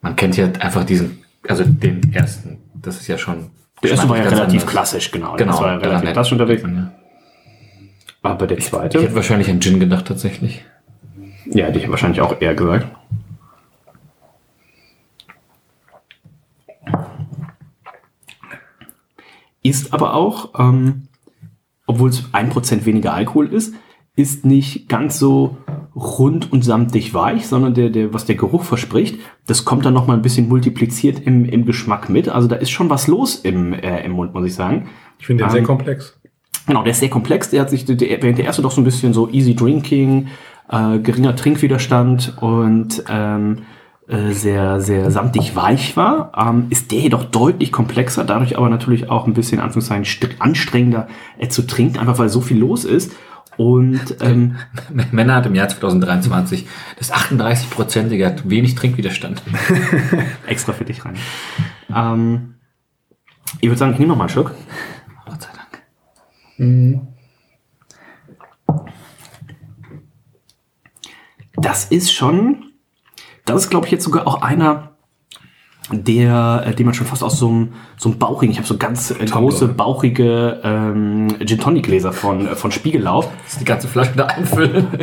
Man 0.00 0.16
kennt 0.16 0.36
ja 0.36 0.46
einfach 0.60 0.84
diesen, 0.84 1.22
also 1.48 1.64
den 1.64 2.12
ersten. 2.14 2.58
Das 2.74 2.98
ist 3.00 3.08
ja 3.08 3.18
schon. 3.18 3.50
Der 3.82 3.90
erste 3.90 4.08
war 4.08 4.16
ja 4.16 4.22
relativ 4.24 4.62
anders. 4.62 4.66
klassisch, 4.66 5.10
genau. 5.10 5.36
Genau, 5.36 5.52
Das 5.52 5.60
war 5.60 5.72
ja 5.72 5.78
der 5.78 5.88
relativ 5.88 6.04
nett. 6.04 6.12
klassisch 6.14 6.32
unterwegs. 6.32 6.62
Ja. 6.62 6.92
Aber 8.22 8.46
der 8.46 8.58
Ich 8.58 8.64
zweite, 8.66 9.02
hätte 9.02 9.14
wahrscheinlich 9.14 9.50
an 9.50 9.60
Gin 9.60 9.80
gedacht, 9.80 10.06
tatsächlich. 10.06 10.64
Ja, 11.50 11.66
hätte 11.66 11.78
ich 11.78 11.90
wahrscheinlich 11.90 12.20
auch 12.20 12.40
eher 12.40 12.54
gesagt. 12.54 12.86
Ist 19.62 19.92
aber 19.92 20.14
auch, 20.14 20.58
ähm, 20.58 21.08
obwohl 21.86 22.10
es 22.10 22.24
1% 22.32 22.84
weniger 22.84 23.12
Alkohol 23.12 23.52
ist, 23.52 23.74
ist 24.16 24.44
nicht 24.44 24.88
ganz 24.88 25.18
so 25.18 25.58
rund 25.94 26.52
und 26.52 26.64
samtig 26.64 27.14
weich, 27.14 27.46
sondern 27.46 27.74
der, 27.74 27.90
der, 27.90 28.12
was 28.12 28.24
der 28.24 28.36
Geruch 28.36 28.64
verspricht, 28.64 29.18
das 29.46 29.64
kommt 29.64 29.84
dann 29.84 29.94
nochmal 29.94 30.16
ein 30.16 30.22
bisschen 30.22 30.48
multipliziert 30.48 31.20
im, 31.20 31.44
im 31.44 31.64
Geschmack 31.64 32.08
mit. 32.08 32.28
Also 32.28 32.48
da 32.48 32.56
ist 32.56 32.70
schon 32.70 32.90
was 32.90 33.06
los 33.06 33.36
im, 33.36 33.72
äh, 33.72 34.04
im 34.04 34.12
Mund, 34.12 34.34
muss 34.34 34.46
ich 34.46 34.54
sagen. 34.54 34.88
Ich 35.18 35.26
finde 35.26 35.44
den 35.44 35.48
Ähm, 35.48 35.52
sehr 35.52 35.62
komplex. 35.62 36.18
Genau, 36.66 36.82
der 36.82 36.92
ist 36.92 37.00
sehr 37.00 37.10
komplex. 37.10 37.50
Der 37.50 37.62
hat 37.62 37.70
sich, 37.70 37.84
der, 37.84 37.98
während 37.98 38.38
der 38.38 38.44
erste 38.44 38.62
doch 38.62 38.70
so 38.70 38.80
ein 38.80 38.84
bisschen 38.84 39.12
so 39.12 39.28
easy 39.30 39.54
drinking, 39.54 40.28
äh, 40.70 40.98
geringer 40.98 41.36
Trinkwiderstand 41.36 42.34
und 42.40 43.04
ähm, 43.08 43.62
äh, 44.08 44.32
sehr, 44.32 44.80
sehr 44.80 45.10
samtig 45.10 45.54
weich 45.54 45.96
war, 45.96 46.32
ähm, 46.36 46.66
ist 46.70 46.92
der 46.92 47.00
jedoch 47.00 47.24
deutlich 47.24 47.72
komplexer, 47.72 48.24
dadurch 48.24 48.56
aber 48.56 48.70
natürlich 48.70 49.10
auch 49.10 49.26
ein 49.26 49.34
bisschen 49.34 49.60
Anführungszeichen 49.60 50.04
st- 50.04 50.40
anstrengender 50.40 51.08
äh, 51.38 51.48
zu 51.48 51.66
trinken, 51.66 51.98
einfach 51.98 52.18
weil 52.18 52.28
so 52.28 52.40
viel 52.40 52.58
los 52.58 52.84
ist. 52.84 53.12
Und 53.58 54.16
ähm, 54.20 54.56
Männer 55.12 55.34
hat 55.34 55.46
im 55.46 55.54
Jahr 55.54 55.68
2023 55.68 56.66
das 56.96 57.12
38-prozentige 57.12 58.24
hat 58.24 58.48
wenig 58.48 58.76
Trinkwiderstand. 58.76 59.42
extra 60.46 60.72
für 60.72 60.84
dich 60.84 61.04
rein. 61.04 61.16
Ähm, 61.94 62.54
ich 63.60 63.68
würde 63.68 63.78
sagen, 63.78 63.92
ich 63.92 63.98
nehme 63.98 64.10
noch 64.10 64.16
mal 64.16 64.24
einen 64.24 64.30
Schluck. 64.30 64.54
Gott 65.26 65.42
sei 65.42 65.48
Dank. 65.54 65.82
Das 71.60 71.86
ist 71.86 72.12
schon, 72.12 72.64
das 73.44 73.64
ist 73.64 73.70
glaube 73.70 73.86
ich 73.86 73.92
jetzt 73.92 74.04
sogar 74.04 74.26
auch 74.26 74.42
einer, 74.42 74.88
der, 75.90 76.64
äh, 76.66 76.74
den 76.74 76.86
man 76.86 76.94
schon 76.94 77.06
fast 77.06 77.22
aus 77.22 77.38
so 77.38 77.48
einem, 77.48 77.72
so 77.96 78.10
einem 78.10 78.18
bauchigen, 78.18 78.52
ich 78.52 78.58
habe 78.58 78.68
so 78.68 78.76
ganz 78.76 79.10
äh, 79.10 79.24
große, 79.24 79.68
bauchige 79.68 80.60
ähm, 80.62 81.28
Gin 81.44 81.58
Tonic 81.58 81.84
Gläser 81.84 82.12
von, 82.12 82.46
äh, 82.46 82.54
von 82.54 82.70
Spiegellauf. 82.72 83.30
Das 83.44 83.54
ist 83.54 83.60
die 83.60 83.64
ganze 83.64 83.88
Flasche 83.88 84.12
da 84.16 84.26
einfüllen. 84.26 84.86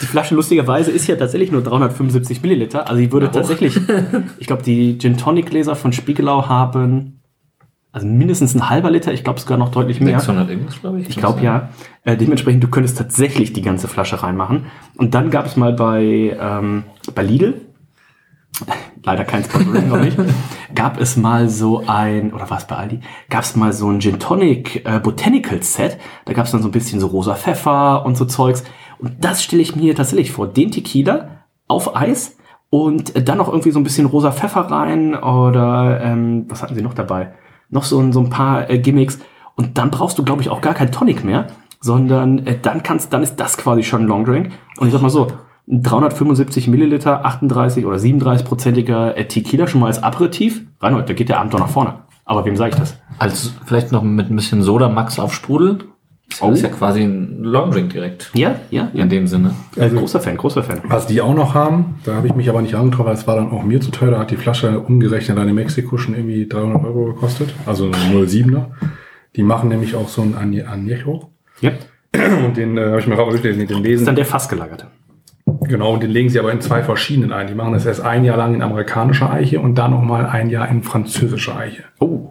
Die 0.00 0.06
Flasche 0.06 0.34
lustigerweise 0.34 0.90
ist 0.90 1.06
ja 1.06 1.16
tatsächlich 1.16 1.50
nur 1.50 1.62
375 1.62 2.42
Milliliter. 2.42 2.88
Also 2.88 3.00
ich 3.00 3.10
würde 3.12 3.30
tatsächlich, 3.30 3.78
ich 4.38 4.46
glaube, 4.46 4.62
die 4.62 4.98
Gin 4.98 5.16
Tonic 5.16 5.46
Gläser 5.46 5.74
von 5.74 5.92
Spiegelau 5.92 6.48
haben 6.48 7.15
also 7.96 8.06
mindestens 8.06 8.54
ein 8.54 8.68
halber 8.68 8.90
Liter, 8.90 9.14
ich 9.14 9.24
glaube 9.24 9.40
sogar 9.40 9.56
noch 9.56 9.70
deutlich 9.70 10.02
mehr. 10.02 10.20
600 10.20 10.50
irgendwas, 10.50 10.78
glaube 10.82 11.00
ich. 11.00 11.08
Ich 11.08 11.16
glaube 11.16 11.40
ja. 11.40 11.70
Äh, 12.04 12.18
dementsprechend, 12.18 12.62
du 12.62 12.68
könntest 12.68 12.98
tatsächlich 12.98 13.54
die 13.54 13.62
ganze 13.62 13.88
Flasche 13.88 14.22
reinmachen. 14.22 14.66
Und 14.98 15.14
dann 15.14 15.30
gab 15.30 15.46
es 15.46 15.56
mal 15.56 15.72
bei, 15.72 16.36
ähm, 16.38 16.84
bei 17.14 17.22
Lidl, 17.22 17.62
leider 19.02 19.24
kein 19.24 19.44
Sponsoring 19.44 19.88
noch 19.88 19.98
nicht, 19.98 20.18
gab 20.74 21.00
es 21.00 21.16
mal 21.16 21.48
so 21.48 21.84
ein, 21.86 22.34
oder 22.34 22.50
war 22.50 22.58
es 22.58 22.66
bei 22.66 22.76
Aldi, 22.76 23.00
gab 23.30 23.44
es 23.44 23.56
mal 23.56 23.72
so 23.72 23.88
ein 23.88 23.98
Gin 24.02 24.18
Tonic 24.18 24.84
äh, 24.84 25.00
Botanical 25.00 25.62
Set. 25.62 25.96
Da 26.26 26.34
gab 26.34 26.44
es 26.44 26.52
dann 26.52 26.60
so 26.60 26.68
ein 26.68 26.72
bisschen 26.72 27.00
so 27.00 27.06
rosa 27.06 27.34
Pfeffer 27.34 28.04
und 28.04 28.18
so 28.18 28.26
Zeugs. 28.26 28.62
Und 28.98 29.24
das 29.24 29.42
stelle 29.42 29.62
ich 29.62 29.74
mir 29.74 29.96
tatsächlich 29.96 30.32
vor. 30.32 30.48
Den 30.48 30.70
Tequila 30.70 31.46
auf 31.66 31.96
Eis 31.96 32.36
und 32.68 33.26
dann 33.26 33.38
noch 33.38 33.48
irgendwie 33.48 33.70
so 33.70 33.80
ein 33.80 33.84
bisschen 33.84 34.04
rosa 34.04 34.32
Pfeffer 34.32 34.70
rein 34.70 35.14
oder 35.14 35.98
ähm, 36.02 36.44
was 36.50 36.62
hatten 36.62 36.74
sie 36.74 36.82
noch 36.82 36.92
dabei? 36.92 37.32
Noch 37.70 37.84
so, 37.84 37.98
ein- 38.00 38.12
so 38.12 38.20
ein 38.20 38.30
paar 38.30 38.68
äh, 38.70 38.78
Gimmicks. 38.78 39.18
Und 39.54 39.78
dann 39.78 39.90
brauchst 39.90 40.18
du, 40.18 40.22
glaube 40.24 40.42
ich, 40.42 40.50
auch 40.50 40.60
gar 40.60 40.74
kein 40.74 40.92
Tonic 40.92 41.24
mehr, 41.24 41.46
sondern 41.80 42.46
äh, 42.46 42.58
dann 42.60 42.82
kannst, 42.82 43.12
dann 43.12 43.22
ist 43.22 43.36
das 43.36 43.56
quasi 43.56 43.82
schon 43.82 44.02
ein 44.02 44.06
Long 44.06 44.24
Drink. 44.24 44.50
Und 44.78 44.86
ich 44.88 44.92
sag 44.92 45.02
mal 45.02 45.08
so, 45.10 45.28
ein 45.68 45.82
375 45.82 46.68
Milliliter, 46.68 47.24
38 47.24 47.84
oder 47.86 47.96
37-prozentiger 47.96 49.14
äh, 49.16 49.26
Tequila 49.26 49.66
schon 49.66 49.80
mal 49.80 49.88
als 49.88 50.02
Aperitif. 50.02 50.62
Reinhold, 50.80 51.08
da 51.08 51.14
geht 51.14 51.28
der 51.28 51.40
Abend 51.40 51.54
doch 51.54 51.58
nach 51.58 51.68
vorne. 51.68 51.94
Aber 52.24 52.44
wem 52.44 52.56
sage 52.56 52.70
ich 52.72 52.76
das? 52.78 52.98
Also 53.18 53.50
vielleicht 53.64 53.92
noch 53.92 54.02
mit 54.02 54.30
ein 54.30 54.36
bisschen 54.36 54.62
Soda 54.62 54.88
Max 54.88 55.18
auf 55.18 55.32
Sprudel. 55.34 55.78
Das 56.28 56.42
Oh. 56.42 56.50
ist 56.50 56.62
ja 56.62 56.68
quasi 56.68 57.02
ein 57.02 57.42
Long 57.44 57.70
Drink 57.70 57.90
direkt. 57.90 58.30
Ja, 58.34 58.56
ja, 58.70 58.90
ja. 58.92 59.02
In 59.04 59.08
dem 59.08 59.26
Sinne. 59.26 59.54
Äh, 59.76 59.88
großer 59.88 60.20
Fan, 60.20 60.36
großer 60.36 60.62
Fan. 60.62 60.80
Was 60.88 61.06
die 61.06 61.20
auch 61.22 61.34
noch 61.34 61.54
haben, 61.54 61.96
da 62.04 62.14
habe 62.16 62.26
ich 62.26 62.34
mich 62.34 62.48
aber 62.50 62.60
nicht 62.62 62.74
rangetraut, 62.74 63.06
weil 63.06 63.14
es 63.14 63.26
war 63.26 63.36
dann 63.36 63.50
auch 63.50 63.62
mir 63.62 63.80
zu 63.80 63.90
teuer. 63.90 64.10
Da 64.10 64.18
hat 64.18 64.30
die 64.30 64.36
Flasche 64.36 64.80
umgerechnet 64.80 65.38
dann 65.38 65.48
in 65.48 65.54
Mexiko 65.54 65.96
schon 65.96 66.14
irgendwie 66.14 66.46
300 66.46 66.84
Euro 66.84 67.06
gekostet. 67.06 67.54
Also 67.64 67.86
eine 67.86 68.26
07er. 68.26 68.66
Die 69.36 69.42
machen 69.42 69.68
nämlich 69.68 69.94
auch 69.94 70.08
so 70.08 70.22
ein 70.22 70.34
Añe- 70.34 70.66
Añejo. 70.66 71.28
Ja. 71.60 71.70
Und 72.44 72.56
den 72.56 72.76
äh, 72.76 72.84
habe 72.86 73.00
ich 73.00 73.06
mir 73.06 73.14
rausgelesen, 73.14 73.60
den 73.60 73.68
Das 73.68 73.76
ist 73.78 73.84
lesen. 73.84 74.06
dann 74.06 74.16
der 74.16 74.24
fassgelagerte. 74.26 74.86
Genau, 75.68 75.92
und 75.94 76.02
den 76.02 76.10
legen 76.10 76.28
sie 76.28 76.38
aber 76.40 76.50
in 76.52 76.60
zwei 76.60 76.82
verschiedenen 76.82 77.32
ein. 77.32 77.46
Die 77.46 77.54
machen 77.54 77.72
das 77.72 77.86
erst 77.86 78.00
ein 78.00 78.24
Jahr 78.24 78.36
lang 78.36 78.54
in 78.54 78.62
amerikanischer 78.62 79.30
Eiche 79.30 79.60
und 79.60 79.76
dann 79.76 79.92
nochmal 79.92 80.26
ein 80.26 80.50
Jahr 80.50 80.68
in 80.68 80.82
französischer 80.82 81.56
Eiche. 81.56 81.84
Oh, 82.00 82.30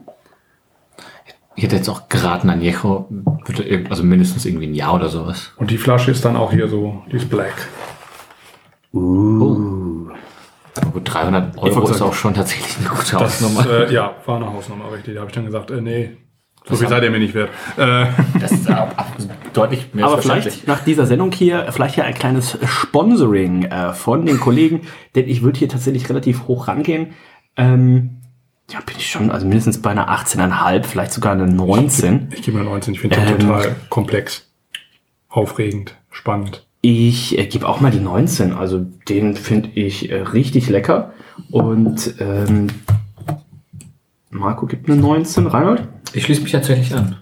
Ich 1.58 1.64
hätte 1.64 1.76
jetzt 1.78 1.88
auch 1.90 2.10
geraten, 2.10 2.50
Añejo, 2.50 3.06
würde 3.10 3.64
irg- 3.64 3.90
also 3.90 4.04
mindestens 4.04 4.46
irgendwie 4.46 4.68
ein 4.68 4.74
Jahr 4.74 4.94
oder 4.94 5.08
sowas. 5.10 5.52
Und 5.58 5.72
die 5.72 5.78
Flasche 5.78 6.12
ist 6.12 6.26
dann 6.26 6.36
auch 6.36 6.52
hier 6.52 6.68
so, 6.68 7.02
die 7.12 7.16
ist 7.16 7.30
black. 7.30 7.54
Aber 10.78 10.92
gut, 10.92 11.02
300 11.14 11.58
Euro 11.58 11.84
ist 11.90 11.98
sagen, 11.98 12.10
auch 12.10 12.14
schon 12.14 12.34
tatsächlich 12.34 12.78
eine 12.80 12.90
gute 12.90 13.12
Das, 13.14 13.42
Hausnummer. 13.42 13.70
äh, 13.90 13.94
ja, 13.94 14.16
war 14.26 14.36
eine 14.38 14.52
Hausnummer, 14.52 14.92
richtig. 14.92 15.14
Da 15.16 15.22
habe 15.22 15.30
ich 15.30 15.36
dann 15.36 15.46
gesagt, 15.46 15.72
äh, 15.72 15.80
nee, 15.82 16.18
so 16.68 16.76
viel 16.76 16.88
seid 16.90 17.04
ihr 17.04 17.12
mir 17.12 17.20
nicht 17.20 17.34
wert. 17.36 17.50
Äh, 17.78 18.08
Das 18.40 18.52
ist 18.52 18.68
deutlich 19.54 19.94
mehr 19.94 20.06
Aber 20.08 20.18
vielleicht 20.22 20.68
nach 20.68 20.84
dieser 20.84 21.06
Sendung 21.06 21.32
hier, 21.32 21.68
vielleicht 21.72 21.96
ja 21.96 22.04
ein 22.06 22.14
kleines 22.16 22.58
Sponsoring 22.66 23.64
äh, 23.66 23.94
von 23.94 24.26
den 24.26 24.40
Kollegen, 24.40 24.82
denn 25.16 25.30
ich 25.30 25.42
würde 25.44 25.60
hier 25.60 25.70
tatsächlich 25.70 26.10
relativ 26.10 26.48
hoch 26.48 26.68
rangehen. 26.68 27.14
Ähm, 27.56 28.22
ja, 28.72 28.80
bin 28.82 28.96
ich 28.98 29.10
schon, 29.10 29.32
also 29.32 29.46
mindestens 29.46 29.82
bei 29.82 29.92
einer 29.92 30.10
18,5, 30.10 30.84
vielleicht 30.84 31.14
sogar 31.14 31.34
eine 31.34 31.48
19. 31.48 32.30
ich 32.34 32.42
gebe 32.42 32.58
mir 32.58 32.64
19, 32.64 32.94
ich 32.96 33.00
finde 33.00 33.18
den 33.18 33.28
Ähm. 33.28 33.40
total 33.40 33.76
komplex, 33.90 34.48
aufregend, 35.30 35.96
spannend. 36.12 36.66
Ich 36.82 37.38
äh, 37.38 37.46
gebe 37.46 37.68
auch 37.68 37.82
mal 37.82 37.92
die 37.92 38.00
19, 38.00 38.54
also 38.54 38.86
den 39.10 39.36
finde 39.36 39.70
ich 39.70 40.12
äh, 40.12 40.22
richtig 40.22 40.70
lecker. 40.70 41.14
Und 41.52 42.16
ähm, 42.20 42.68
Marco 44.30 44.66
gibt 44.66 44.90
eine 44.90 45.00
19, 45.00 45.48
Reinhold? 45.48 45.88
Ich 46.14 46.24
schließe 46.24 46.42
mich 46.42 46.52
tatsächlich 46.52 46.94
an. 46.94 47.18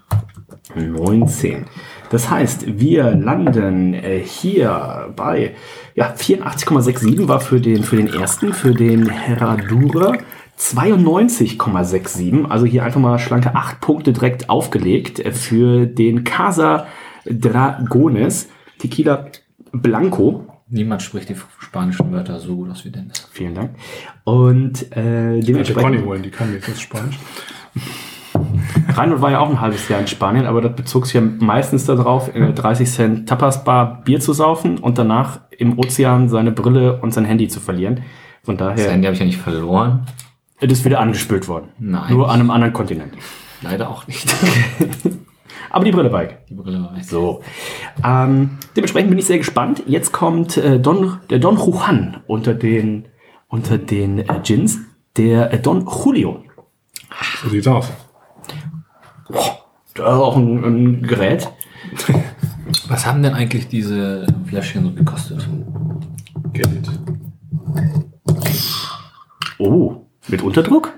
19. 0.75 1.65
Das 2.09 2.29
heißt, 2.29 2.79
wir 2.79 3.11
landen 3.11 3.93
äh, 3.93 4.19
hier 4.19 5.11
bei 5.15 5.55
ja, 5.95 6.13
84,67 6.13 7.27
war 7.27 7.39
für 7.39 7.59
den, 7.59 7.83
für 7.83 7.95
den 7.95 8.07
ersten, 8.07 8.53
für 8.53 8.73
den 8.73 9.09
Herradura 9.09 10.13
92,67. 10.57 12.45
Also 12.45 12.65
hier 12.65 12.83
einfach 12.83 12.99
mal 12.99 13.19
schlanke 13.19 13.55
8 13.55 13.81
Punkte 13.81 14.13
direkt 14.13 14.49
aufgelegt 14.49 15.19
äh, 15.19 15.31
für 15.31 15.85
den 15.85 16.23
Casa 16.23 16.87
Dragones 17.25 18.49
Tequila 18.79 19.27
Blanco. 19.71 20.47
Niemand 20.69 21.01
spricht 21.01 21.29
die 21.29 21.35
spanischen 21.59 22.11
Wörter 22.11 22.39
so 22.39 22.55
gut 22.55 22.69
aus 22.71 22.83
wie 22.85 22.89
Dennis. 22.89 23.27
Vielen 23.31 23.53
Dank. 23.55 23.71
Und 24.23 24.91
äh, 24.95 25.39
dementsprechend. 25.39 25.83
Conny 25.83 25.99
holen, 25.99 26.23
die 26.23 26.31
kann 26.31 26.51
jetzt 26.53 26.67
das 26.67 26.81
Spanisch. 26.81 27.19
Reinhold 28.95 29.21
war 29.21 29.31
ja 29.31 29.39
auch 29.39 29.49
ein 29.49 29.61
halbes 29.61 29.87
Jahr 29.89 29.99
in 29.99 30.07
Spanien, 30.07 30.45
aber 30.45 30.61
das 30.61 30.75
bezog 30.75 31.05
sich 31.05 31.15
ja 31.15 31.21
meistens 31.21 31.85
darauf, 31.85 32.33
in 32.33 32.43
einer 32.43 32.53
30 32.53 32.89
Cent 32.89 33.29
Tapas-Bar 33.29 34.03
Bier 34.03 34.19
zu 34.19 34.33
saufen 34.33 34.77
und 34.77 34.97
danach 34.97 35.41
im 35.51 35.77
Ozean 35.77 36.29
seine 36.29 36.51
Brille 36.51 36.99
und 37.01 37.13
sein 37.13 37.25
Handy 37.25 37.47
zu 37.47 37.59
verlieren. 37.59 38.01
Von 38.43 38.57
Das 38.57 38.75
daher 38.75 38.91
Handy 38.91 39.05
habe 39.05 39.13
ich 39.13 39.19
ja 39.19 39.25
nicht 39.25 39.37
verloren. 39.39 40.05
Es 40.59 40.71
ist 40.71 40.85
wieder 40.85 40.99
angespült 40.99 41.47
worden. 41.47 41.69
Nein. 41.79 42.13
Nur 42.13 42.29
an 42.29 42.39
einem 42.39 42.51
anderen 42.51 42.73
Kontinent. 42.73 43.13
Leider 43.61 43.89
auch 43.89 44.07
nicht. 44.07 44.33
Aber 45.69 45.85
die 45.85 45.91
Brille 45.91 46.09
bike. 46.09 46.45
Die 46.47 46.53
Brille 46.53 46.83
war 46.83 46.95
weg. 46.95 47.03
So. 47.03 47.41
Ähm, 48.03 48.59
dementsprechend 48.75 49.09
bin 49.09 49.17
ich 49.17 49.25
sehr 49.25 49.39
gespannt. 49.39 49.83
Jetzt 49.87 50.11
kommt 50.11 50.57
äh, 50.57 50.79
Don, 50.79 51.19
der 51.29 51.39
Don 51.39 51.57
Juan 51.57 52.21
unter 52.27 52.53
den, 52.53 53.07
unter 53.47 53.77
den 53.77 54.19
äh, 54.19 54.39
Gins. 54.43 54.79
Der 55.17 55.51
äh, 55.51 55.59
Don 55.59 55.87
Julio. 55.87 56.43
So 57.41 57.49
sieht's 57.49 57.67
aus. 57.67 57.91
Da 59.95 60.13
ist 60.13 60.19
auch 60.19 60.37
ein, 60.37 60.63
ein 60.63 61.01
Gerät. 61.03 61.49
Was 62.87 63.05
haben 63.05 63.23
denn 63.23 63.33
eigentlich 63.33 63.67
diese 63.67 64.27
Fläschchen 64.45 64.83
so 64.83 64.91
gekostet? 64.91 65.47
Geld. 66.53 66.89
Oh, 69.59 70.02
mit 70.27 70.41
Unterdruck? 70.41 70.93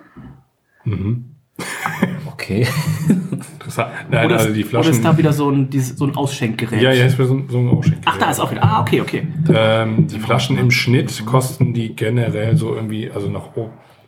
Okay. 2.27 2.67
Interessant. 3.53 3.91
Nein, 4.11 4.25
Oder, 4.27 4.37
also 4.37 4.53
die 4.53 4.61
ist, 4.61 4.69
oder 4.73 4.79
ist 4.81 4.87
Flaschen. 4.87 5.03
da 5.03 5.17
wieder 5.17 5.33
so 5.33 5.49
ein, 5.49 5.69
dieses, 5.69 5.97
so 5.97 6.05
ein 6.05 6.15
Ausschenkgerät? 6.15 6.81
ja, 6.81 6.91
ja, 6.91 7.05
ist 7.05 7.15
für 7.15 7.25
so, 7.25 7.33
ein- 7.35 7.47
so 7.49 7.57
ein 7.57 7.69
Ausschenk. 7.69 7.97
Ach, 8.05 8.17
da 8.17 8.29
ist 8.29 8.39
auch 8.39 8.51
wieder. 8.51 8.63
Ah, 8.63 8.81
okay, 8.81 9.01
okay. 9.01 9.27
Ähm, 9.53 10.07
die 10.07 10.19
Flaschen 10.19 10.57
im 10.57 10.69
Schnitt 10.71 11.25
kosten 11.25 11.73
die 11.73 11.95
generell 11.95 12.55
so 12.57 12.75
irgendwie, 12.75 13.09
also 13.09 13.29
nach 13.29 13.49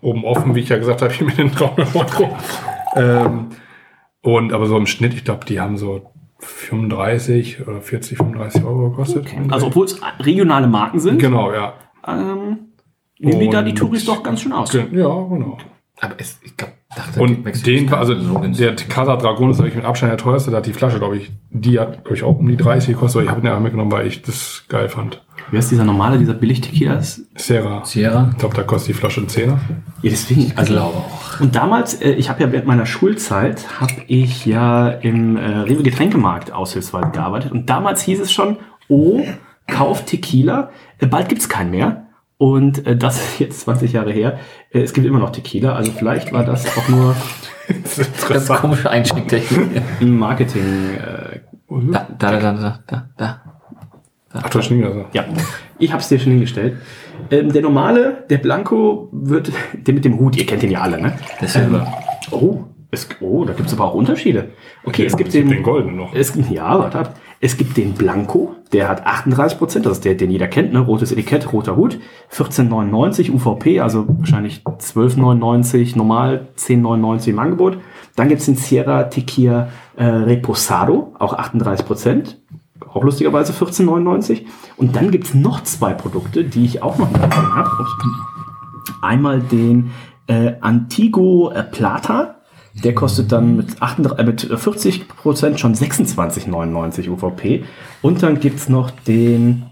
oben 0.02 0.24
offen, 0.26 0.56
wie 0.56 0.60
ich 0.60 0.70
ja 0.70 0.78
gesagt 0.78 1.02
habe, 1.02 1.12
hier 1.14 1.26
mit 1.26 1.38
den 1.38 1.52
300 1.52 1.96
Euro. 1.96 2.38
ähm, 2.96 3.48
und 4.22 4.52
aber 4.54 4.68
so 4.68 4.78
im 4.78 4.88
Schnitt, 4.88 5.14
ich 5.14 5.24
glaube, 5.24 5.46
die 5.46 5.60
haben 5.60 5.78
so 5.78 6.12
35 6.40 7.66
oder 7.68 7.82
40, 7.82 8.18
35 8.18 8.64
Euro 8.64 8.90
gekostet. 8.92 9.28
Also, 9.50 9.68
obwohl 9.68 9.86
es 9.86 10.00
regionale 10.20 10.68
Marken 10.68 11.00
sind, 11.00 11.20
Genau, 11.20 11.52
ja. 11.54 11.74
ähm, 12.08 12.60
nehmen 13.20 13.40
die 13.40 13.50
da 13.50 13.62
die 13.62 13.72
Und- 13.72 13.78
Touris 13.78 14.06
doch 14.06 14.24
ganz 14.24 14.42
schön 14.42 14.54
aus. 14.54 14.74
Ja, 14.74 14.84
genau. 14.84 15.58
Aber 16.00 16.14
es, 16.20 16.40
ich 16.44 16.56
glaub, 16.56 16.70
dachte, 16.96 17.20
Und 17.20 17.66
den, 17.66 17.92
also 17.92 18.14
der 18.14 18.76
Casa 18.76 19.16
Dragon 19.16 19.50
ist 19.50 19.58
wirklich 19.58 19.76
mit 19.78 19.84
Abstand 19.86 20.12
der 20.12 20.18
teuerste. 20.20 20.52
Da 20.52 20.58
hat 20.58 20.68
die 20.68 20.74
Flasche, 20.74 21.00
glaube 21.00 21.18
ich, 21.18 21.32
die 21.50 21.80
hat, 21.80 22.04
glaube 22.04 22.16
ich, 22.16 22.22
auch 22.24 22.38
um 22.38 22.48
die 22.48 22.56
30 22.56 22.94
gekostet. 22.94 23.18
Aber 23.22 23.24
ich 23.24 23.32
habe 23.32 23.42
den 23.42 23.48
einfach 23.50 23.64
mitgenommen, 23.64 23.92
weil 23.92 24.06
ich 24.06 24.22
das 24.22 24.66
geil 24.70 24.90
fand. 24.90 25.26
Wie 25.50 25.58
heißt 25.58 25.72
dieser 25.72 25.86
normale, 25.86 26.20
dieser 26.20 26.36
Billig-Tequila? 26.36 26.96
ist? 26.96 27.26
Sierra. 27.36 27.84
Sierra? 27.84 28.30
Ich 28.34 28.38
glaube, 28.38 28.56
da 28.56 28.62
kostet 28.62 28.90
die 28.90 28.94
Flasche 29.00 29.22
einen 29.22 29.30
Zehner. 29.30 29.60
Ja, 30.04 30.12
deswegen. 30.12 30.54
Also, 30.56 30.74
glaube 30.74 30.98
auch. 30.98 31.40
Und 31.40 31.56
damals, 31.56 31.96
äh, 31.96 32.12
ich 32.12 32.30
habe 32.30 32.44
ja 32.44 32.52
während 32.52 32.68
meiner 32.68 32.86
Schulzeit, 32.86 33.80
habe 33.82 33.94
ich 34.06 34.46
ja 34.46 34.90
im 34.90 35.36
äh, 35.36 35.42
Rewe 35.62 35.82
Getränkemarkt 35.82 36.52
aushilfsweise 36.54 37.10
gearbeitet. 37.10 37.52
Und 37.52 37.72
damals 37.72 38.04
hieß 38.04 38.20
es 38.20 38.32
schon, 38.32 38.58
oh, 38.88 39.24
kauf 39.68 40.06
Tequila, 40.06 40.70
äh, 41.00 41.08
bald 41.08 41.28
gibt's 41.30 41.50
keinen 41.50 41.72
mehr. 41.72 42.07
Und 42.38 42.86
äh, 42.86 42.96
das 42.96 43.18
ist 43.24 43.40
jetzt 43.40 43.62
20 43.62 43.94
Jahre 43.94 44.12
her. 44.12 44.40
Äh, 44.72 44.82
es 44.82 44.94
gibt 44.94 45.08
immer 45.08 45.20
noch 45.20 45.32
Tequila. 45.32 45.74
Also 45.74 45.92
vielleicht 45.92 46.32
war 46.32 46.44
das 46.44 46.66
auch 46.78 46.88
nur 46.90 47.16
Das 47.84 47.98
ist 47.98 48.28
Ganz 48.28 48.48
komische 48.48 48.90
ein 48.90 49.04
Marketing. 50.00 50.96
Äh, 50.96 51.40
Da, 51.70 52.08
da, 52.18 52.32
da, 52.40 52.54
da, 52.54 52.80
da, 52.88 53.10
da. 53.18 53.42
Ach, 54.34 54.50
du 54.50 54.60
hast 54.60 54.72
nie 54.72 54.82
gesagt. 54.82 55.16
ja, 55.16 55.26
ich 55.80 55.92
habe 55.92 56.02
es 56.02 56.08
dir 56.08 56.20
schon 56.20 56.32
hingestellt. 56.34 56.78
Ähm, 57.32 57.52
der 57.52 57.62
normale, 57.62 58.26
der 58.30 58.38
Blanco, 58.38 59.10
wird 59.12 59.52
der 59.74 59.94
mit 59.94 60.06
dem 60.06 60.20
Hut. 60.20 60.38
Ihr 60.38 60.46
kennt 60.46 60.62
den 60.62 60.72
ja 60.72 60.82
alle, 60.82 61.02
ne? 61.02 61.14
Der 61.42 61.48
Silber. 61.48 61.92
Oh, 62.32 62.64
es, 62.92 63.10
oh, 63.20 63.44
da 63.46 63.54
gibt's 63.54 63.74
aber 63.74 63.86
auch 63.86 63.94
Unterschiede. 63.96 64.50
Okay, 64.86 65.06
es 65.06 65.18
gibt 65.18 65.30
es 65.30 65.34
gibt 65.34 65.46
den, 65.46 65.50
den 65.54 65.64
goldenen 65.64 65.98
noch. 65.98 66.14
Es, 66.14 66.34
ja, 66.50 66.78
warte 66.78 67.00
ab. 67.00 67.20
Es 67.40 67.58
gibt 67.58 67.78
den 67.78 67.94
Blanco, 67.94 68.56
der 68.74 68.90
hat 68.90 69.06
38 69.06 69.60
Prozent, 69.60 69.86
das 69.86 69.94
ist 69.94 70.06
der, 70.06 70.16
den 70.16 70.32
jeder 70.32 70.48
kennt, 70.48 70.74
ne? 70.74 70.80
Rotes 70.80 71.12
Etikett, 71.12 71.54
roter 71.54 71.76
Hut. 71.76 72.00
14,99 72.34 73.32
UVP, 73.32 73.80
also 73.80 74.06
wahrscheinlich 74.08 74.64
12,99 74.66 75.96
normal, 75.96 76.48
10,99 76.58 77.30
im 77.30 77.40
Angebot. 77.40 77.78
Dann 78.16 78.30
gibt's 78.30 78.46
den 78.46 78.56
Sierra 78.56 79.04
Tequila 79.04 79.70
äh, 79.96 80.06
Reposado, 80.06 81.14
auch 81.20 81.34
38 81.34 81.86
Prozent. 81.86 82.40
Auch 82.92 83.04
lustigerweise 83.04 83.54
14,99. 83.54 84.46
Und 84.76 84.96
dann 84.96 85.12
gibt's 85.12 85.36
noch 85.36 85.62
zwei 85.64 85.94
Produkte, 85.94 86.44
die 86.44 86.66
ich 86.66 86.82
auch 86.82 86.98
noch 86.98 87.10
nicht 87.10 87.30
gesehen 87.30 87.56
habe. 87.56 87.70
Einmal 89.04 89.42
den 89.42 89.92
äh, 90.26 90.54
Antigo 90.62 91.52
äh, 91.52 91.64
Plata. 91.64 92.37
Der 92.84 92.94
kostet 92.94 93.32
dann 93.32 93.58
mit, 93.58 93.82
38, 93.82 94.20
äh, 94.20 94.24
mit 94.24 94.60
40 94.60 95.08
Prozent 95.08 95.60
schon 95.60 95.74
26,99 95.74 97.10
UVP. 97.10 97.64
Und 98.02 98.24
dann 98.24 98.40
gibt's 98.40 98.70
noch 98.70 98.92
den 98.92 99.64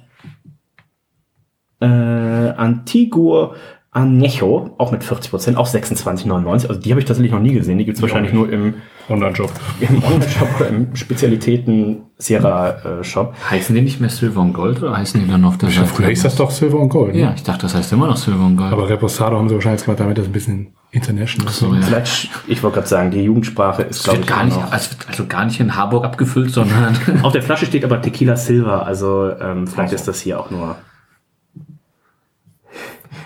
äh, 1.80 1.86
Antigo 1.86 3.54
Anejo, 3.96 4.76
auch 4.78 4.92
mit 4.92 5.04
40 5.06 5.32
Prozent, 5.32 5.58
auch 5.58 5.68
26,99. 5.68 6.68
Also 6.68 6.82
die 6.82 6.92
habe 6.92 7.00
ich 7.00 7.06
tatsächlich 7.06 7.32
noch 7.32 7.40
nie 7.40 7.54
gesehen. 7.54 7.78
Die 7.78 7.86
gibt's 7.86 8.02
wahrscheinlich 8.02 8.34
nur 8.34 8.52
im, 8.52 8.74
Online-Job. 9.08 9.50
im 9.80 10.04
Online-Shop 10.04 10.50
oder 10.60 10.68
im 10.68 10.94
Spezialitäten-Sierra-Shop. 10.96 13.34
Heißen 13.50 13.74
die 13.74 13.82
nicht 13.82 14.02
mehr 14.02 14.10
Silver 14.10 14.42
und 14.42 14.52
Gold 14.52 14.84
oder 14.84 14.98
heißen 14.98 15.22
die 15.22 15.28
dann 15.32 15.46
auf 15.46 15.58
der 15.58 15.70
Seite? 15.70 15.88
Früher 15.88 16.10
hieß 16.10 16.24
das 16.24 16.36
doch 16.36 16.52
Silver 16.52 16.80
und 16.80 16.90
Gold. 16.90 17.16
ne? 17.16 17.22
Ja, 17.22 17.34
ich 17.34 17.44
dachte, 17.44 17.62
das 17.62 17.76
heißt 17.76 17.94
immer 17.94 18.08
noch 18.08 18.18
Silver 18.18 18.46
und 18.46 18.58
Gold. 18.58 18.74
Aber 18.74 18.90
Reposado 18.90 19.38
haben 19.38 19.48
sie 19.48 19.56
wahrscheinlich 19.56 19.86
gemacht, 19.86 20.02
damit 20.02 20.18
das 20.18 20.26
ein 20.26 20.34
bisschen 20.34 20.76
international 20.96 21.52
so, 21.52 21.74
ja. 21.74 21.82
Vielleicht, 21.82 22.30
ich 22.48 22.64
wollte 22.64 22.76
gerade 22.76 22.88
sagen, 22.88 23.12
die 23.12 23.22
Jugendsprache 23.22 23.84
ist, 23.84 24.06
glaube 24.06 24.22
ich, 24.22 24.28
gar 24.28 24.46
nicht, 24.46 24.58
also, 24.72 24.96
also 25.08 25.26
gar 25.26 25.46
nicht 25.46 25.60
in 25.60 25.76
Harburg 25.76 26.06
abgefüllt, 26.06 26.52
sondern 26.52 26.98
Auf 27.24 27.34
der 27.34 27.42
Flasche 27.44 27.66
steht 27.66 27.84
aber 27.84 28.02
Tequila 28.02 28.38
Silver, 28.38 28.86
also 28.86 29.32
ähm, 29.40 29.68
vielleicht 29.68 29.94
ist 29.94 30.08
das 30.08 30.22
hier 30.22 30.40
auch 30.40 30.50
nur. 30.50 30.78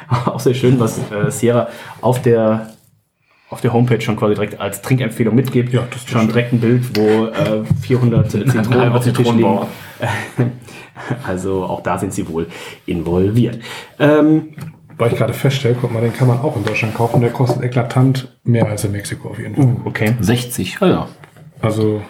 auch 0.25 0.39
sehr 0.39 0.55
schön, 0.55 0.79
was 0.79 0.97
äh, 1.11 1.29
Sierra 1.29 1.67
auf 2.01 2.21
der 2.21 2.71
auf 3.51 3.61
der 3.61 3.73
Homepage 3.73 3.99
schon 3.99 4.15
quasi 4.15 4.35
direkt 4.35 4.59
als 4.59 4.83
Trinkempfehlung 4.83 5.33
mitgibt. 5.33 5.73
Ja, 5.73 5.83
das 5.89 6.01
ist 6.01 6.09
schon 6.09 6.21
schön. 6.21 6.29
direkt 6.29 6.53
ein 6.53 6.59
Bild, 6.59 6.95
wo 6.95 7.25
äh, 7.25 7.63
400 7.81 8.29
Zitronen 8.29 8.93
auf 8.93 9.03
dem 9.03 9.13
Tisch 9.15 9.31
liegen. 9.31 9.57
Also 11.25 11.63
auch 11.63 11.81
da 11.81 11.97
sind 11.97 12.13
sie 12.13 12.27
wohl 12.27 12.47
involviert. 12.85 13.59
Ähm, 13.97 14.49
Weil 14.99 15.11
ich 15.13 15.17
gerade 15.17 15.33
feststelle, 15.33 15.75
guck 15.79 15.91
mal, 15.93 16.01
den 16.01 16.13
kann 16.13 16.27
man 16.27 16.39
auch 16.39 16.55
in 16.55 16.63
Deutschland 16.65 16.93
kaufen. 16.93 17.21
Der 17.21 17.31
kostet 17.31 17.63
eklatant 17.63 18.37
mehr 18.43 18.67
als 18.67 18.83
in 18.83 18.91
Mexiko 18.91 19.29
auf 19.29 19.39
jeden 19.39 19.55
Fall. 19.55 19.75
okay. 19.85 20.13
60. 20.19 20.77
Ja, 20.81 20.87
ja. 20.87 21.07
Also, 21.61 22.01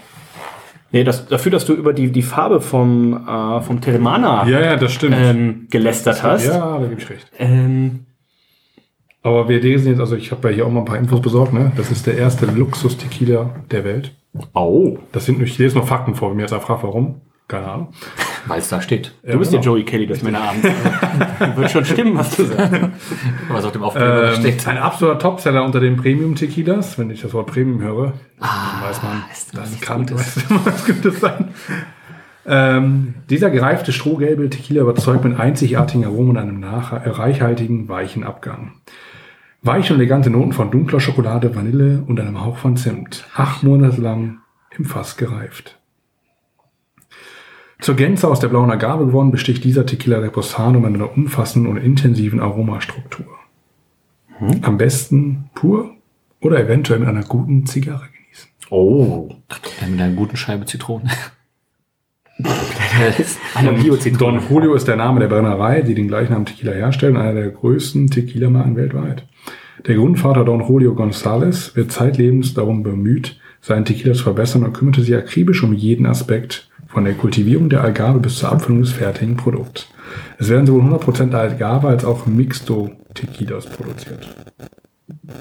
Nee, 0.92 1.04
das, 1.04 1.28
dafür, 1.28 1.52
dass 1.52 1.66
du 1.66 1.74
über 1.74 1.94
die, 1.94 2.12
die 2.12 2.24
Farbe 2.24 2.62
vom, 2.62 3.28
äh, 3.28 3.62
vom 3.62 3.80
Teremana 3.80 4.48
ja, 4.48 4.60
ja, 4.60 4.76
das 4.76 4.92
stimmt. 4.92 5.16
ähm, 5.20 5.68
gelästert 5.70 6.24
hast. 6.24 6.48
ja, 6.48 6.80
da 6.80 6.88
gebe 6.88 7.00
ich 7.00 7.08
recht. 7.08 7.32
Ähm, 7.38 8.08
Aber 9.22 9.48
wir 9.48 9.62
lesen 9.62 9.90
jetzt, 9.92 10.00
also 10.00 10.16
ich 10.16 10.32
habe 10.32 10.50
ja 10.50 10.56
hier 10.56 10.66
auch 10.66 10.72
mal 10.72 10.80
ein 10.80 10.86
paar 10.86 10.98
Infos 10.98 11.22
besorgt, 11.22 11.54
ne? 11.54 11.72
Das 11.78 11.92
ist 11.92 12.08
der 12.08 12.18
erste 12.18 12.48
Luxus-Tequila 12.48 13.52
der 13.70 13.84
Welt. 13.84 14.16
oh, 14.56 14.98
Das 15.12 15.26
sind, 15.26 15.40
ich 15.44 15.60
lese 15.60 15.78
nur 15.78 15.86
Fakten 15.86 16.16
vor, 16.16 16.32
wenn 16.32 16.38
mir 16.38 16.44
jetzt 16.44 16.54
einer 16.54 16.62
fragt, 16.62 16.82
warum. 16.82 17.22
Keine 17.48 17.68
Ahnung. 17.68 17.90
Weil 18.48 18.60
es 18.60 18.70
da 18.70 18.82
steht. 18.82 19.14
du 19.24 19.38
bist 19.38 19.52
genau. 19.52 19.62
der 19.64 19.72
Joey 19.72 19.84
Kelly 19.84 20.08
des 20.08 20.22
Männerabends. 20.24 20.68
Wird 21.56 21.72
schon 21.72 21.86
stimmen, 21.86 22.18
was 22.18 22.36
du 22.36 22.46
sagst. 22.46 22.74
Was 23.50 23.66
auf 23.66 23.72
dem 23.72 23.84
Aufkleber 23.84 24.34
Ähm, 24.34 24.40
steht. 24.40 24.68
ein 24.68 24.78
absoluter 24.78 25.20
Topseller 25.20 25.64
unter 25.64 25.80
den 25.80 25.98
Premium-Tequilas. 25.98 26.98
Wenn 26.98 27.10
ich 27.10 27.22
das 27.22 27.34
Wort 27.34 27.48
Premium 27.48 27.82
höre, 27.82 28.14
Ah, 28.40 28.80
dann 28.82 28.90
weiß 28.90 29.04
man, 29.04 29.24
das 29.54 29.70
nichts 29.72 29.86
kann 29.86 30.06
Gutes. 30.06 30.38
weiß 30.38 30.50
immer 30.50 30.66
was 30.66 30.86
Gutes 30.86 31.20
sein. 31.20 31.50
Ähm, 32.46 33.16
dieser 33.30 33.50
gereifte 33.50 33.92
strohgelbe 33.92 34.50
Tequila 34.50 34.82
überzeugt 34.82 35.24
mit 35.24 35.40
einzigartigen 35.40 36.06
Aromen 36.06 36.30
und 36.32 36.38
einem 36.38 36.60
nach 36.60 36.94
reichhaltigen, 37.06 37.90
weichen 37.90 38.24
Abgang. 38.24 38.74
Weiche 39.62 39.94
und 39.94 40.00
elegante 40.00 40.30
Noten 40.30 40.54
von 40.54 40.72
dunkler 40.72 41.00
Schokolade, 41.02 41.54
Vanille 41.56 42.04
und 42.08 42.20
einem 42.20 42.44
Hauch 42.44 42.58
von 42.58 42.78
Zimt. 42.78 43.26
Acht 43.36 43.62
Monate 43.64 44.00
lang 44.02 44.40
im 44.78 44.86
Fass 44.86 45.18
gereift. 45.18 45.79
Zur 47.80 47.96
Gänze 47.96 48.28
aus 48.28 48.42
der 48.42 48.50
blauen 48.50 48.72
Agave 48.72 49.06
gewonnen, 49.06 49.32
besticht 49.32 49.64
dieser 49.64 49.86
Tequila 49.86 50.20
Reposado 50.20 50.80
mit 50.80 50.94
einer 50.94 51.16
umfassenden 51.16 51.72
und 51.72 51.78
intensiven 51.78 52.42
Aromastruktur. 52.42 53.26
Am 54.62 54.78
besten 54.78 55.50
pur 55.54 55.92
oder 56.42 56.60
eventuell 56.60 57.00
mit 57.00 57.10
einer 57.10 57.24
guten 57.24 57.66
Zigarre 57.66 58.06
genießen. 58.06 58.50
Oh. 58.70 59.30
Mit 59.82 60.02
einer 60.02 60.14
guten 60.14 60.38
Scheibe 60.38 60.66
Zitrone. 60.66 61.10
Eine 63.56 63.74
Bio-Zitrone. 63.74 64.40
Don 64.40 64.50
Julio 64.50 64.74
ist 64.74 64.88
der 64.88 64.96
Name 64.96 65.20
der 65.20 65.28
Brennerei, 65.28 65.82
die 65.82 65.94
den 65.94 66.08
gleichen 66.08 66.46
Tequila 66.46 66.72
herstellen, 66.72 67.18
einer 67.18 67.34
der 67.34 67.50
größten 67.50 68.10
Tequila-Marken 68.10 68.76
weltweit. 68.76 69.28
Der 69.86 69.96
Grundvater 69.96 70.46
Don 70.46 70.66
Julio 70.66 70.94
González 70.94 71.76
wird 71.76 71.92
zeitlebens 71.92 72.54
darum 72.54 72.84
bemüht, 72.84 73.40
seinen 73.62 73.86
Tequila 73.86 74.14
zu 74.14 74.24
verbessern 74.24 74.64
und 74.64 74.74
kümmerte 74.74 75.02
sich 75.02 75.16
akribisch 75.16 75.64
um 75.64 75.74
jeden 75.74 76.06
Aspekt, 76.06 76.69
von 76.90 77.06
der 77.06 77.14
Kultivierung 77.14 77.70
der 77.70 77.84
Agave 77.84 78.20
bis 78.20 78.38
zur 78.38 78.52
Abfüllung 78.52 78.82
des 78.82 78.92
fertigen 78.92 79.38
Produkts. 79.38 79.88
Es 80.40 80.50
werden 80.50 80.66
sowohl 80.66 80.82
100% 80.82 81.34
Agave 81.34 81.88
als 81.88 82.04
auch 82.04 82.26
Mixto 82.26 82.90
Tequilas 83.14 83.68
produziert. 83.68 84.28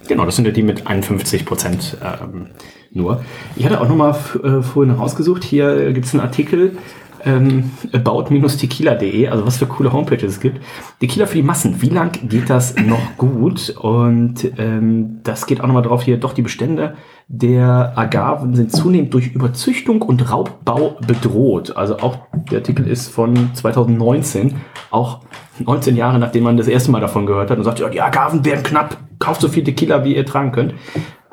Genau, 0.06 0.24
das 0.24 0.36
sind 0.36 0.44
ja 0.44 0.50
die 0.50 0.62
mit 0.62 0.86
51 0.86 1.44
Prozent 1.44 1.96
ähm, 2.02 2.48
nur. 2.92 3.24
Ich 3.56 3.64
hatte 3.64 3.80
auch 3.80 3.88
nochmal 3.88 4.14
äh, 4.42 4.62
vorhin 4.62 4.94
rausgesucht, 4.94 5.44
hier 5.44 5.92
gibt 5.92 6.06
es 6.06 6.14
einen 6.14 6.22
Artikel 6.22 6.76
ähm, 7.24 7.70
about-tequila.de, 7.92 9.28
also 9.28 9.46
was 9.46 9.58
für 9.58 9.66
coole 9.66 9.92
Homepages 9.92 10.34
es 10.34 10.40
gibt. 10.40 10.60
Tequila 11.00 11.26
für 11.26 11.36
die 11.36 11.42
Massen, 11.42 11.80
wie 11.82 11.88
lang 11.88 12.12
geht 12.28 12.50
das 12.50 12.76
noch 12.76 13.16
gut? 13.16 13.70
Und 13.70 14.50
ähm, 14.58 15.20
das 15.24 15.46
geht 15.46 15.60
auch 15.60 15.66
nochmal 15.66 15.82
drauf 15.82 16.02
hier, 16.02 16.18
doch 16.18 16.32
die 16.32 16.42
Bestände 16.42 16.94
der 17.30 17.92
Agaven 17.94 18.56
sind 18.56 18.72
zunehmend 18.72 19.12
durch 19.12 19.28
Überzüchtung 19.28 20.00
und 20.00 20.30
Raubbau 20.30 20.96
bedroht. 21.06 21.76
Also 21.76 21.98
auch 21.98 22.20
der 22.50 22.58
Artikel 22.58 22.86
ist 22.86 23.08
von 23.08 23.54
2019, 23.54 24.56
auch 24.90 25.20
19 25.58 25.94
Jahre 25.94 26.18
nachdem 26.18 26.44
man 26.44 26.56
das 26.56 26.68
erste 26.68 26.90
Mal 26.90 27.02
davon 27.02 27.26
gehört 27.26 27.50
hat 27.50 27.58
und 27.58 27.64
sagt, 27.64 27.80
ja, 27.80 27.88
die 27.90 28.00
Agaven 28.00 28.46
werden 28.46 28.62
knapp, 28.62 28.96
kauft 29.18 29.42
so 29.42 29.48
viel 29.48 29.62
Tequila, 29.62 30.04
wie 30.04 30.16
ihr 30.16 30.24
tragen 30.24 30.52
könnt. 30.52 30.74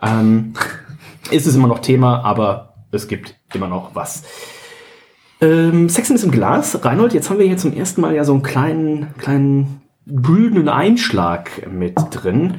Ähm, 0.02 0.54
ist 1.32 1.48
es 1.48 1.56
immer 1.56 1.70
noch 1.70 1.80
Thema, 1.80 2.26
aber 2.26 2.74
es 2.92 3.08
gibt 3.08 3.36
immer 3.54 3.70
noch 3.70 3.96
was. 3.96 4.24
Ähm, 5.40 5.88
Sexen 5.88 6.18
ist 6.18 6.24
im 6.24 6.32
Glas. 6.32 6.84
Reinhold, 6.84 7.14
jetzt 7.14 7.30
haben 7.30 7.40
wir 7.40 7.48
hier 7.48 7.58
zum 7.58 7.74
ersten 7.74 8.02
Mal 8.02 8.14
ja 8.14 8.26
so 8.26 8.34
einen 8.34 8.44
kleinen, 8.44 9.14
kleinen 9.18 9.82
brüdenden 10.06 10.68
Einschlag 10.68 11.72
mit 11.72 11.96
drin. 12.12 12.56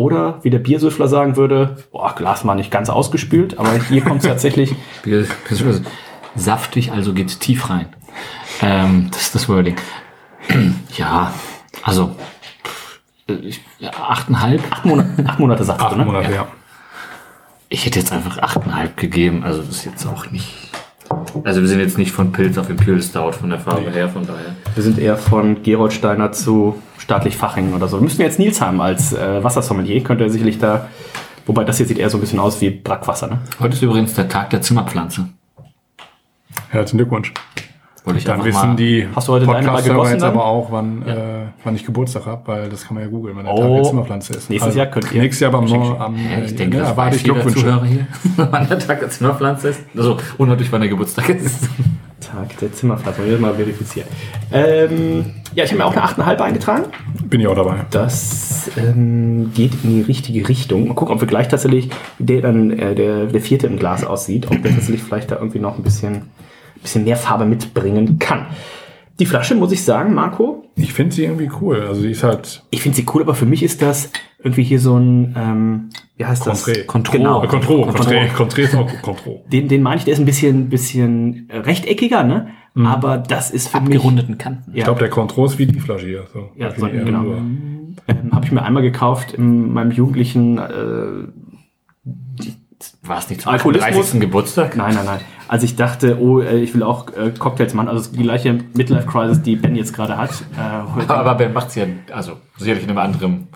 Oder, 0.00 0.38
wie 0.40 0.48
der 0.48 0.60
Biersüffler 0.60 1.08
sagen 1.08 1.36
würde, 1.36 1.76
boah, 1.92 2.14
Glas 2.14 2.42
mal 2.42 2.54
nicht 2.54 2.70
ganz 2.70 2.88
ausgespült, 2.88 3.58
aber 3.58 3.74
hier 3.90 4.00
kommt 4.00 4.22
es 4.22 4.28
tatsächlich. 4.28 4.74
Saftig, 6.34 6.90
also 6.90 7.12
geht's 7.12 7.38
tief 7.38 7.68
rein. 7.68 7.90
Ähm, 8.62 9.08
das 9.10 9.20
ist 9.20 9.34
das 9.34 9.46
Wording. 9.50 9.76
ja, 10.96 11.34
also 11.82 12.16
ich, 13.26 13.60
ja, 13.78 13.90
achteinhalb. 13.90 14.62
Acht 14.72 14.86
Monate, 14.86 15.22
acht 15.26 15.38
Monate 15.38 15.64
sagt 15.64 15.82
Acht 15.82 15.98
ne? 15.98 16.06
Monate, 16.06 16.32
ja. 16.32 16.48
Ich 17.68 17.84
hätte 17.84 17.98
jetzt 17.98 18.10
einfach 18.10 18.38
achteinhalb 18.38 18.96
gegeben. 18.96 19.44
Also 19.44 19.60
das 19.60 19.68
ist 19.68 19.84
jetzt 19.84 20.06
auch 20.06 20.30
nicht. 20.30 20.70
Also 21.44 21.60
wir 21.60 21.68
sind 21.68 21.78
jetzt 21.78 21.98
nicht 21.98 22.12
von 22.12 22.32
Pilz 22.32 22.56
auf 22.56 22.70
Imperial 22.70 23.02
Stout 23.02 23.32
von 23.32 23.50
der 23.50 23.58
Farbe 23.58 23.90
her, 23.90 24.08
von 24.08 24.26
daher. 24.26 24.56
Wir 24.74 24.82
sind 24.82 24.98
eher 24.98 25.18
von 25.18 25.62
Geroldsteiner 25.62 26.32
zu 26.32 26.80
staatlich 27.10 27.36
Fachingen 27.36 27.74
oder 27.74 27.88
so. 27.88 27.96
Wir 27.98 28.04
müssen 28.04 28.18
wir 28.18 28.26
jetzt 28.26 28.38
Nils 28.38 28.60
haben 28.60 28.80
als 28.80 29.12
äh, 29.12 29.42
Wassersommelier, 29.42 30.00
könnte 30.04 30.22
er 30.22 30.30
sicherlich 30.30 30.58
da. 30.58 30.86
Wobei 31.44 31.64
das 31.64 31.78
hier 31.78 31.86
sieht 31.86 31.98
eher 31.98 32.08
so 32.08 32.18
ein 32.18 32.20
bisschen 32.20 32.38
aus 32.38 32.60
wie 32.60 32.70
Brackwasser, 32.70 33.26
ne? 33.26 33.38
Heute 33.58 33.74
ist 33.74 33.82
übrigens 33.82 34.14
der 34.14 34.28
Tag 34.28 34.50
der 34.50 34.62
Zimmerpflanze. 34.62 35.28
Herzlichen 36.68 36.98
Glückwunsch. 36.98 37.34
Wollte 38.04 38.18
ich 38.20 38.24
Dann 38.24 38.44
wissen 38.44 38.76
die 38.76 39.08
Hast 39.14 39.26
du 39.26 39.32
heute 39.32 39.44
deine 39.46 39.66
mal 39.66 39.82
jetzt 40.10 40.22
dann? 40.22 40.30
aber 40.30 40.44
auch, 40.44 40.70
wann, 40.70 41.02
äh, 41.02 41.46
wann 41.64 41.74
ich 41.74 41.84
Geburtstag 41.84 42.26
habe, 42.26 42.42
weil 42.46 42.68
das 42.68 42.86
kann 42.86 42.94
man 42.94 43.02
ja 43.02 43.10
googeln, 43.10 43.36
wenn 43.36 43.44
der 43.44 43.54
Oh. 43.54 43.58
Tag 43.60 43.74
der 43.74 43.82
Zimmerpflanze 43.82 44.32
ist. 44.34 44.36
Also 44.42 44.52
Nächstes 44.52 44.74
Jahr 44.76 44.86
könnt 44.86 45.12
ihr- 45.12 45.20
Nächstes 45.22 45.40
Jahr 45.40 45.52
aber 45.52 45.58
am 46.04 46.14
Ja, 46.16 46.38
ich 46.44 46.52
äh, 46.52 46.54
denke, 46.54 46.76
ja, 46.76 46.82
das 46.84 46.90
erwarte 46.92 47.10
weiß 47.10 47.16
ich 47.16 47.24
Glückwünsche. 47.24 47.60
Zuhörer 47.60 47.84
hier, 47.84 48.06
wann 48.36 48.68
der 48.68 48.78
Tag 48.78 49.00
der 49.00 49.10
Zimmerpflanze 49.10 49.68
ist. 49.70 49.80
Also, 49.96 50.16
und 50.38 50.48
natürlich, 50.48 50.70
wann 50.70 50.80
der 50.80 50.90
Geburtstag 50.90 51.28
ist. 51.30 51.68
Tag 52.20 52.58
der 52.58 52.72
Zimmerpflanze, 52.72 53.26
wir 53.26 53.38
mal 53.38 53.54
verifizieren. 53.54 54.08
Ähm, 54.52 55.26
ja, 55.54 55.64
ich 55.64 55.70
habe 55.70 55.78
mir 55.78 55.86
auch 55.86 55.96
eine 55.96 56.04
8,5 56.36 56.40
eingetragen. 56.40 56.84
Bin 57.24 57.40
ich 57.40 57.46
auch 57.46 57.56
dabei. 57.56 57.84
Das 57.90 58.70
ähm, 58.76 59.52
geht 59.54 59.72
in 59.82 59.90
die 59.90 60.02
richtige 60.02 60.48
Richtung. 60.48 60.88
Mal 60.88 60.94
gucken, 60.94 61.14
ob 61.14 61.20
wir 61.20 61.28
gleich 61.28 61.48
tatsächlich, 61.48 61.90
wie 62.18 62.24
der 62.24 62.42
dann 62.42 62.70
äh, 62.70 62.94
der, 62.94 63.26
der 63.26 63.40
vierte 63.40 63.66
im 63.66 63.78
Glas 63.78 64.04
aussieht, 64.04 64.46
ob 64.50 64.62
der 64.62 64.72
tatsächlich 64.72 65.02
vielleicht 65.02 65.30
da 65.30 65.36
irgendwie 65.36 65.58
noch 65.58 65.76
ein 65.76 65.82
bisschen, 65.82 66.30
bisschen 66.82 67.04
mehr 67.04 67.16
Farbe 67.16 67.46
mitbringen 67.46 68.18
kann. 68.18 68.46
Die 69.20 69.26
Flasche, 69.26 69.54
muss 69.54 69.70
ich 69.70 69.84
sagen, 69.84 70.14
Marco, 70.14 70.64
Ich 70.76 70.92
finde 70.92 71.14
sie 71.14 71.24
irgendwie 71.24 71.50
cool. 71.60 71.82
Also 71.82 72.00
sie 72.00 72.10
ist 72.10 72.22
halt 72.22 72.64
ich 72.70 72.80
finde 72.82 72.96
sie 72.96 73.06
cool, 73.14 73.22
aber 73.22 73.34
für 73.34 73.46
mich 73.46 73.62
ist 73.62 73.82
das 73.82 74.10
irgendwie 74.42 74.62
hier 74.62 74.80
so 74.80 74.96
ein, 74.96 75.34
ähm, 75.36 75.90
wie 76.16 76.24
heißt 76.24 76.46
das? 76.46 76.66
Contré. 76.66 76.84
Contro. 76.86 77.12
Genau. 77.12 77.46
Contro, 77.46 77.82
Contro. 77.82 78.02
Contré, 78.02 78.28
Contré 78.34 78.60
ist 78.62 78.74
auch 78.74 78.90
Contro. 79.02 79.44
Den, 79.52 79.68
den 79.68 79.82
meine 79.82 79.98
ich, 79.98 80.04
der 80.04 80.14
ist 80.14 80.20
ein 80.20 80.24
bisschen, 80.24 80.70
bisschen 80.70 81.48
rechteckiger, 81.52 82.24
ne? 82.24 82.48
Aber 82.74 83.18
das 83.18 83.50
ist 83.50 83.68
für 83.68 83.78
Abgerundeten 83.78 84.38
Kanten. 84.38 84.70
mich. 84.70 84.78
Ich 84.78 84.84
glaube, 84.84 85.00
der 85.00 85.10
Contro 85.10 85.44
ist 85.44 85.58
wie 85.58 85.66
die 85.66 85.80
Flasche 85.80 86.06
hier. 86.06 86.26
So. 86.32 86.50
Ja, 86.56 86.74
so, 86.74 86.86
genau. 86.86 87.22
rüber. 87.22 87.36
ähm, 87.36 88.30
habe 88.32 88.46
ich 88.46 88.52
mir 88.52 88.62
einmal 88.62 88.82
gekauft 88.82 89.34
in 89.34 89.72
meinem 89.72 89.90
jugendlichen 89.90 90.56
äh, 90.56 91.28
War 93.02 93.18
es 93.18 93.28
nicht 93.28 93.42
zum 93.42 93.52
Alkoholismus? 93.52 93.92
30. 93.92 94.20
Geburtstag? 94.20 94.76
Nein, 94.76 94.94
nein, 94.94 95.04
nein. 95.04 95.20
Als 95.52 95.64
ich 95.64 95.74
dachte, 95.74 96.18
oh, 96.20 96.38
äh, 96.40 96.60
ich 96.60 96.74
will 96.76 96.84
auch 96.84 97.08
äh, 97.16 97.32
Cocktails 97.36 97.74
machen, 97.74 97.88
also 97.88 98.12
die 98.12 98.22
gleiche 98.22 98.52
Midlife-Crisis, 98.74 99.42
die 99.42 99.56
Ben 99.56 99.74
jetzt 99.74 99.92
gerade 99.92 100.16
hat. 100.16 100.30
Äh, 100.30 100.94
heute. 100.94 101.12
Aber 101.12 101.34
Ben 101.34 101.52
macht 101.52 101.74
ja, 101.74 101.86
also 102.12 102.34
sicherlich 102.56 102.84
in 102.84 102.90
einem 102.90 102.98
anderen 103.00 103.48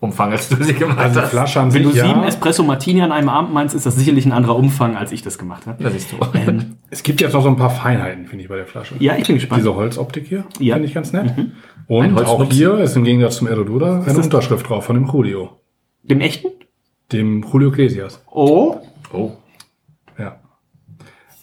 Umfang, 0.00 0.32
als 0.32 0.48
du 0.48 0.56
sie 0.64 0.72
gemacht 0.72 0.98
Also 0.98 1.20
hast. 1.20 1.28
Flasche 1.30 1.60
an 1.60 1.74
Wenn 1.74 1.82
du 1.82 1.90
sich, 1.90 2.00
sieben 2.00 2.20
ja. 2.22 2.26
Espresso 2.28 2.62
Martini 2.62 3.02
an 3.02 3.12
einem 3.12 3.28
Abend 3.28 3.52
meinst, 3.52 3.74
ist 3.74 3.84
das 3.84 3.94
sicherlich 3.94 4.24
ein 4.24 4.32
anderer 4.32 4.56
Umfang, 4.56 4.96
als 4.96 5.12
ich 5.12 5.20
das 5.20 5.36
gemacht 5.36 5.66
habe. 5.66 5.82
Da 5.84 5.90
siehst 5.90 6.12
du. 6.12 6.16
Ähm, 6.34 6.76
Es 6.88 7.02
gibt 7.02 7.20
jetzt 7.20 7.34
noch 7.34 7.42
so 7.42 7.48
ein 7.50 7.56
paar 7.56 7.68
Feinheiten, 7.68 8.24
finde 8.24 8.42
ich, 8.44 8.48
bei 8.48 8.56
der 8.56 8.66
Flasche. 8.66 8.94
ja, 8.98 9.14
ich 9.18 9.26
bin 9.26 9.36
gespannt. 9.36 9.60
Diese 9.60 9.74
Holzoptik 9.74 10.26
hier, 10.26 10.44
Ja. 10.60 10.76
finde 10.76 10.88
ich 10.88 10.94
ganz 10.94 11.12
nett. 11.12 11.30
Ein 11.36 11.52
Und 11.88 12.24
auch 12.24 12.42
hier 12.50 12.78
ist 12.78 12.96
im 12.96 13.04
Gegensatz 13.04 13.36
zum 13.36 13.48
Erodura 13.48 14.02
eine 14.06 14.16
Unterschrift 14.18 14.66
drauf 14.66 14.86
von 14.86 14.96
dem 14.96 15.06
Julio. 15.06 15.50
Dem 16.04 16.22
echten? 16.22 16.48
Dem 17.12 17.42
Julio 17.52 17.68
Iglesias. 17.68 18.22
Oh. 18.30 18.76
Oh. 19.12 19.32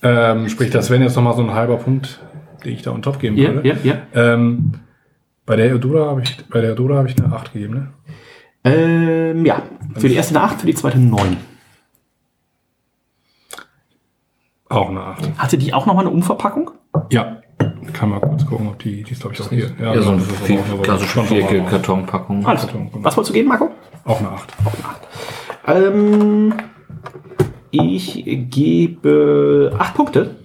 Ja. 0.04 0.32
Ähm, 0.32 0.50
sprich, 0.50 0.70
das 0.72 0.90
wäre 0.90 1.02
jetzt 1.04 1.16
nochmal 1.16 1.36
so 1.36 1.42
ein 1.44 1.54
halber 1.54 1.78
Punkt, 1.78 2.20
den 2.64 2.74
ich 2.74 2.82
da 2.82 2.92
on 2.92 3.02
top 3.02 3.20
geben 3.20 3.38
Ja, 3.38 3.54
würde. 3.54 3.68
ja, 3.70 3.76
ja. 3.84 3.98
Ähm, 4.34 4.74
bei 5.46 5.56
der 5.56 5.70
Erodura 5.70 6.08
habe 6.10 6.22
ich, 6.22 6.38
bei 6.50 6.62
der 6.62 6.72
Erodura 6.72 6.98
habe 6.98 7.08
ich 7.10 7.22
eine 7.22 7.34
8 7.34 7.54
gegeben, 7.54 7.74
ne? 7.74 7.88
Ähm, 8.64 9.46
ja. 9.46 9.64
Für 9.98 10.08
die 10.08 10.16
erste 10.16 10.36
eine 10.36 10.44
8, 10.46 10.62
für 10.62 10.68
die 10.68 10.76
zweite 10.76 10.98
eine 10.98 11.08
9. 11.08 11.38
Auch 14.70 14.90
eine 14.90 15.02
8. 15.02 15.38
Hatte 15.38 15.58
die 15.58 15.74
auch 15.74 15.86
nochmal 15.86 16.06
eine 16.06 16.14
Umverpackung? 16.14 16.72
Ja. 17.12 17.38
Kann 17.94 18.10
mal 18.10 18.20
kurz 18.20 18.46
gucken, 18.46 18.68
ob 18.70 18.80
die, 18.80 19.04
die 19.04 19.12
ist 19.12 19.22
glaube 19.22 19.36
ich 19.36 19.42
auch 19.42 19.50
hier. 19.50 19.72
Ja, 19.80 19.94
so 19.94 20.00
das 20.00 20.08
eine 20.08 20.18
ist 20.22 20.32
viel, 20.44 20.60
auch- 20.60 20.82
klassische 20.82 21.24
viereckige 21.24 21.64
Kartonpackung. 21.64 22.46
Alles. 22.46 22.68
Was 22.94 23.18
wolltest 23.18 23.30
du 23.30 23.34
geben, 23.34 23.50
Marco? 23.50 23.72
Auch 24.06 24.20
eine 24.20 24.30
8. 24.30 24.50
Ähm, 25.68 26.54
ich 27.72 28.24
gebe 28.26 29.76
acht 29.78 29.96
Punkte. 29.96 30.36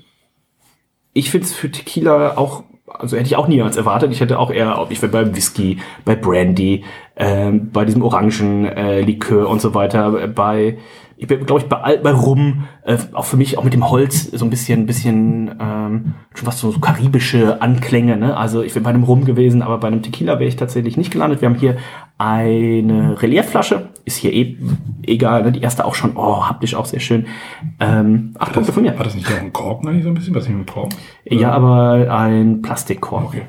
Ich 1.12 1.30
finde 1.30 1.46
es 1.46 1.54
für 1.54 1.70
Tequila 1.70 2.36
auch, 2.36 2.64
also 2.86 3.16
hätte 3.16 3.26
ich 3.26 3.36
auch 3.36 3.48
niemals 3.48 3.76
erwartet. 3.76 4.12
Ich 4.12 4.20
hätte 4.20 4.38
auch 4.38 4.50
eher, 4.50 4.86
ich 4.90 5.02
wäre 5.02 5.12
bei 5.12 5.34
Whisky, 5.34 5.78
bei 6.04 6.14
Brandy, 6.14 6.84
ähm, 7.16 7.70
bei 7.72 7.84
diesem 7.84 8.02
Orangen 8.02 8.64
äh, 8.64 9.18
und 9.30 9.60
so 9.60 9.74
weiter, 9.74 10.22
äh, 10.22 10.28
bei, 10.28 10.78
ich 11.16 11.26
bin, 11.26 11.46
glaube 11.46 11.62
ich, 11.62 11.68
bei, 11.68 11.96
bei 11.96 12.12
Rum, 12.12 12.64
äh, 12.84 12.98
auch 13.12 13.24
für 13.24 13.38
mich, 13.38 13.56
auch 13.56 13.64
mit 13.64 13.72
dem 13.72 13.88
Holz, 13.90 14.30
so 14.30 14.44
ein 14.44 14.50
bisschen, 14.50 14.84
bisschen, 14.84 15.50
ähm, 15.58 16.14
schon 16.34 16.46
was 16.46 16.60
so, 16.60 16.70
so 16.70 16.78
karibische 16.78 17.62
Anklänge, 17.62 18.18
ne? 18.18 18.36
Also 18.36 18.62
ich 18.62 18.74
wäre 18.74 18.84
bei 18.84 18.90
einem 18.90 19.04
Rum 19.04 19.24
gewesen, 19.24 19.62
aber 19.62 19.78
bei 19.78 19.88
einem 19.88 20.02
Tequila 20.02 20.34
wäre 20.38 20.48
ich 20.48 20.56
tatsächlich 20.56 20.98
nicht 20.98 21.10
gelandet. 21.10 21.40
Wir 21.40 21.48
haben 21.48 21.56
hier 21.56 21.78
eine 22.18 23.20
Reliefflasche, 23.22 23.88
ist 24.06 24.16
hier 24.18 24.32
eh 24.32 24.56
egal, 25.02 25.42
ne? 25.42 25.52
Die 25.52 25.60
erste 25.60 25.84
auch 25.84 25.94
schon, 25.94 26.16
oh, 26.16 26.46
haptisch 26.46 26.74
auch 26.74 26.86
sehr 26.86 27.00
schön. 27.00 27.26
Ähm, 27.80 28.34
acht 28.38 28.52
Punkte 28.52 28.72
von 28.72 28.84
mir. 28.84 28.96
War 28.96 29.04
das 29.04 29.16
nicht 29.16 29.26
auch 29.26 29.38
ein 29.38 29.52
Korken 29.52 29.88
eigentlich 29.88 30.04
so 30.04 30.10
ein 30.10 30.14
bisschen? 30.14 30.34
Was 30.34 30.48
nicht 30.48 30.56
mit 30.56 30.70
Korken? 30.70 30.96
Ja, 31.24 31.50
aber 31.50 32.10
ein 32.10 32.62
Plastikkorb. 32.62 33.24
Okay. 33.24 33.42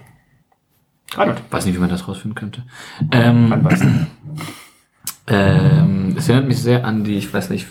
Reinhold. 1.13 1.41
Weiß 1.51 1.65
nicht, 1.65 1.75
wie 1.75 1.79
man 1.79 1.89
das 1.89 2.07
rausfinden 2.07 2.35
könnte. 2.35 2.63
Ähm, 3.11 3.49
Man 3.49 3.63
weiß 3.63 3.83
nicht. 3.83 4.07
Ähm, 5.29 6.15
es 6.17 6.29
erinnert 6.29 6.47
mich 6.47 6.61
sehr 6.61 6.85
an 6.85 7.03
die, 7.03 7.17
ich 7.17 7.33
weiß 7.33 7.49
nicht, 7.49 7.67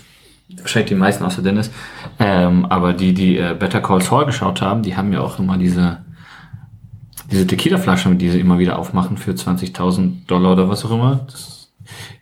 wahrscheinlich 0.59 0.91
die 0.91 0.95
meisten 0.95 1.25
außer 1.25 1.41
Dennis, 1.41 1.71
ähm, 2.19 2.67
aber 2.67 2.93
die, 2.93 3.15
die 3.15 3.39
äh, 3.39 3.57
Better 3.59 3.81
Call 3.81 4.03
Saul 4.03 4.27
geschaut 4.27 4.61
haben, 4.61 4.83
die 4.83 4.95
haben 4.95 5.11
ja 5.11 5.23
auch 5.23 5.39
immer 5.39 5.57
diese, 5.57 6.05
diese 7.31 7.47
Tequila-Flasche, 7.47 8.15
die 8.15 8.29
sie 8.29 8.41
immer 8.41 8.59
wieder 8.59 8.79
aufmachen 8.79 9.17
für 9.17 9.31
20.000 9.31 10.27
Dollar 10.27 10.53
oder 10.53 10.69
was 10.69 10.85
auch 10.85 10.91
immer. 10.91 11.21
Das, 11.31 11.56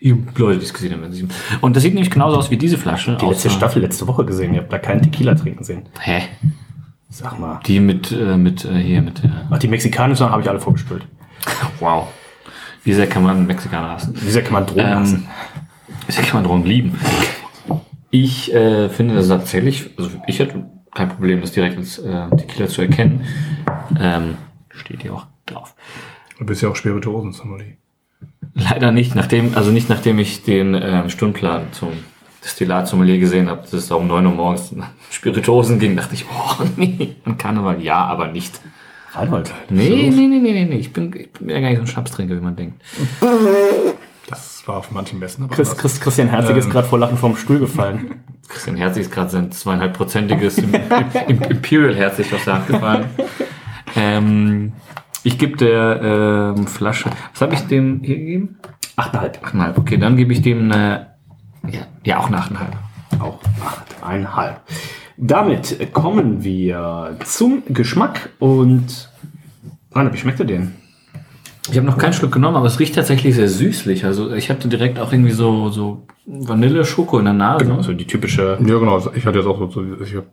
die 0.00 0.10
Leute, 0.36 0.58
die 0.58 0.64
es 0.64 0.74
gesehen 0.74 0.92
haben, 0.92 1.00
werden 1.02 1.12
sie. 1.12 1.26
Und 1.60 1.76
das 1.76 1.82
sieht 1.82 1.94
nämlich 1.94 2.10
genauso 2.10 2.36
aus 2.38 2.50
wie 2.50 2.56
diese 2.56 2.78
Flasche. 2.78 3.16
Die 3.20 3.26
letzte 3.26 3.48
außer- 3.48 3.52
Staffel 3.52 3.82
letzte 3.82 4.06
Woche 4.06 4.24
gesehen. 4.24 4.54
Ihr 4.54 4.60
habt 4.60 4.72
da 4.72 4.78
keinen 4.78 5.02
Tequila 5.02 5.34
trinken 5.34 5.64
sehen. 5.64 5.82
Hä? 6.00 6.22
Sag 7.08 7.38
mal. 7.38 7.60
Die 7.66 7.78
mit, 7.80 8.10
äh, 8.12 8.36
mit, 8.36 8.64
äh, 8.64 8.74
hier, 8.74 9.00
mit, 9.02 9.22
äh, 9.24 9.28
Ach, 9.50 9.58
die 9.58 9.68
mexikanischen 9.68 10.28
habe 10.30 10.42
ich 10.42 10.48
alle 10.48 10.60
vorgespült. 10.60 11.06
wow. 11.80 12.08
Wie 12.82 12.92
sehr 12.92 13.06
kann 13.06 13.22
man 13.22 13.46
Mexikaner 13.46 13.90
hassen? 13.90 14.14
Wie 14.20 14.30
sehr 14.30 14.42
kann 14.42 14.52
man 14.54 14.66
Drogen 14.66 14.80
Ähm, 14.80 14.88
lassen? 15.00 15.28
wie 16.06 16.12
sehr 16.12 16.24
kann 16.24 16.34
man 16.34 16.44
Drogen 16.44 16.64
lieben? 16.64 16.98
Ich 18.10 18.52
äh, 18.54 18.88
finde 18.90 19.14
das 19.16 19.28
tatsächlich, 19.28 19.90
also 19.98 20.10
ich 20.26 20.38
hätte 20.38 20.66
kein 20.94 21.08
Problem, 21.08 21.40
das 21.40 21.52
direkt 21.52 21.76
als 21.76 21.98
äh, 21.98 22.28
Tequila 22.36 22.68
zu 22.68 22.82
erkennen. 22.82 23.22
Ähm, 23.98 24.36
steht 24.70 25.02
hier 25.02 25.14
auch 25.14 25.26
drauf. 25.46 25.74
Du 26.38 26.44
bist 26.46 26.62
ja 26.62 26.68
auch 26.68 26.76
Spirituosen-Sommelier. 26.76 27.74
Leider 28.54 28.92
nicht, 28.92 29.14
nachdem, 29.14 29.54
also 29.56 29.70
nicht 29.70 29.88
nachdem 29.88 30.18
ich 30.18 30.44
den 30.44 30.74
ähm, 30.74 31.10
Stundenplan 31.10 31.64
zum 31.72 31.90
Destillat-Sommelier 32.44 33.18
gesehen 33.18 33.48
habe, 33.48 33.62
dass 33.62 33.72
es 33.72 33.88
da 33.88 33.96
um 33.96 34.06
9 34.06 34.26
Uhr 34.26 34.32
morgens 34.32 34.70
nach 34.72 34.88
Spirituosen 35.10 35.78
ging, 35.78 35.96
dachte 35.96 36.14
ich, 36.14 36.24
oh 36.26 36.62
nee, 36.76 37.16
an 37.24 37.36
Karneval 37.38 37.82
ja, 37.82 38.04
aber 38.04 38.28
nicht. 38.28 38.60
Reinhold. 39.12 39.52
Nee, 39.70 39.88
nee, 39.88 40.10
nee, 40.10 40.26
nee, 40.26 40.38
nee, 40.52 40.64
nee. 40.64 40.76
Ich 40.76 40.92
bin, 40.92 41.12
ich 41.16 41.30
bin 41.32 41.48
ja 41.48 41.60
gar 41.60 41.68
nicht 41.68 41.76
so 41.78 41.82
ein 41.84 41.86
Schnapstrinker, 41.86 42.36
wie 42.36 42.40
man 42.40 42.56
denkt. 42.56 42.82
Das 44.28 44.62
war 44.66 44.78
auf 44.78 44.90
manchen 44.90 45.18
Messen. 45.18 45.44
Aber 45.44 45.54
Chris. 45.54 45.76
Chris, 45.76 46.00
Christian 46.00 46.28
Herzig 46.28 46.56
ist 46.56 46.64
Ähm. 46.66 46.70
gerade 46.72 46.88
vor 46.88 46.98
Lachen 46.98 47.16
vom 47.18 47.36
Stuhl 47.36 47.58
gefallen. 47.60 48.22
Christian 48.48 48.76
Herzig 48.76 49.02
ist 49.02 49.12
gerade 49.12 49.30
sein 49.30 49.52
zweieinhalbprozentiges 49.52 50.58
Im- 50.58 50.74
Im- 51.28 51.42
Imperial 51.42 51.94
Herzig 51.94 52.32
aus 52.34 52.44
der 52.44 52.54
Hand 52.54 52.66
gefallen. 52.68 53.04
Ähm, 53.96 54.72
ich 55.24 55.38
gebe 55.38 55.56
der 55.56 56.54
ähm, 56.56 56.66
Flasche, 56.66 57.10
was 57.32 57.40
habe 57.40 57.54
ich 57.54 57.60
dem 57.62 58.00
hier 58.02 58.16
gegeben? 58.16 58.58
Achteinhalb. 58.96 59.38
Achteinhalb. 59.42 59.78
Okay, 59.78 59.96
dann 59.96 60.16
gebe 60.16 60.32
ich 60.32 60.42
dem 60.42 60.70
eine, 60.70 61.08
ja, 61.68 61.80
ja 62.04 62.18
auch 62.18 62.28
eine 62.28 62.38
achteinhalb. 62.38 62.76
Auch 63.18 63.40
achteinhalb. 63.64 64.60
Damit 65.16 65.92
kommen 65.92 66.44
wir 66.44 67.16
zum 67.24 67.62
Geschmack 67.68 68.30
und 68.38 69.10
Reinhold, 69.92 70.14
wie 70.14 70.18
schmeckt 70.18 70.40
er 70.40 70.46
denn? 70.46 70.72
Ich 71.70 71.76
habe 71.76 71.86
noch 71.86 71.96
keinen 71.96 72.12
Schluck 72.12 72.32
genommen, 72.32 72.56
aber 72.56 72.66
es 72.66 72.78
riecht 72.78 72.94
tatsächlich 72.94 73.34
sehr 73.34 73.48
süßlich. 73.48 74.04
Also 74.04 74.34
ich 74.34 74.50
hatte 74.50 74.68
direkt 74.68 74.98
auch 74.98 75.12
irgendwie 75.12 75.30
so, 75.30 75.70
so 75.70 76.06
Vanille-Schoko 76.26 77.18
in 77.20 77.24
der 77.24 77.34
Nase. 77.34 77.64
Genau, 77.64 77.80
so 77.80 77.94
die 77.94 78.06
typische. 78.06 78.58
Ja, 78.60 78.78
genau. 78.78 78.98
Ich 79.14 79.24
hatte 79.24 79.38
jetzt 79.38 79.46
auch 79.46 79.58
so, 79.58 79.70
so 79.70 80.02
ich 80.02 80.14
habe 80.14 80.26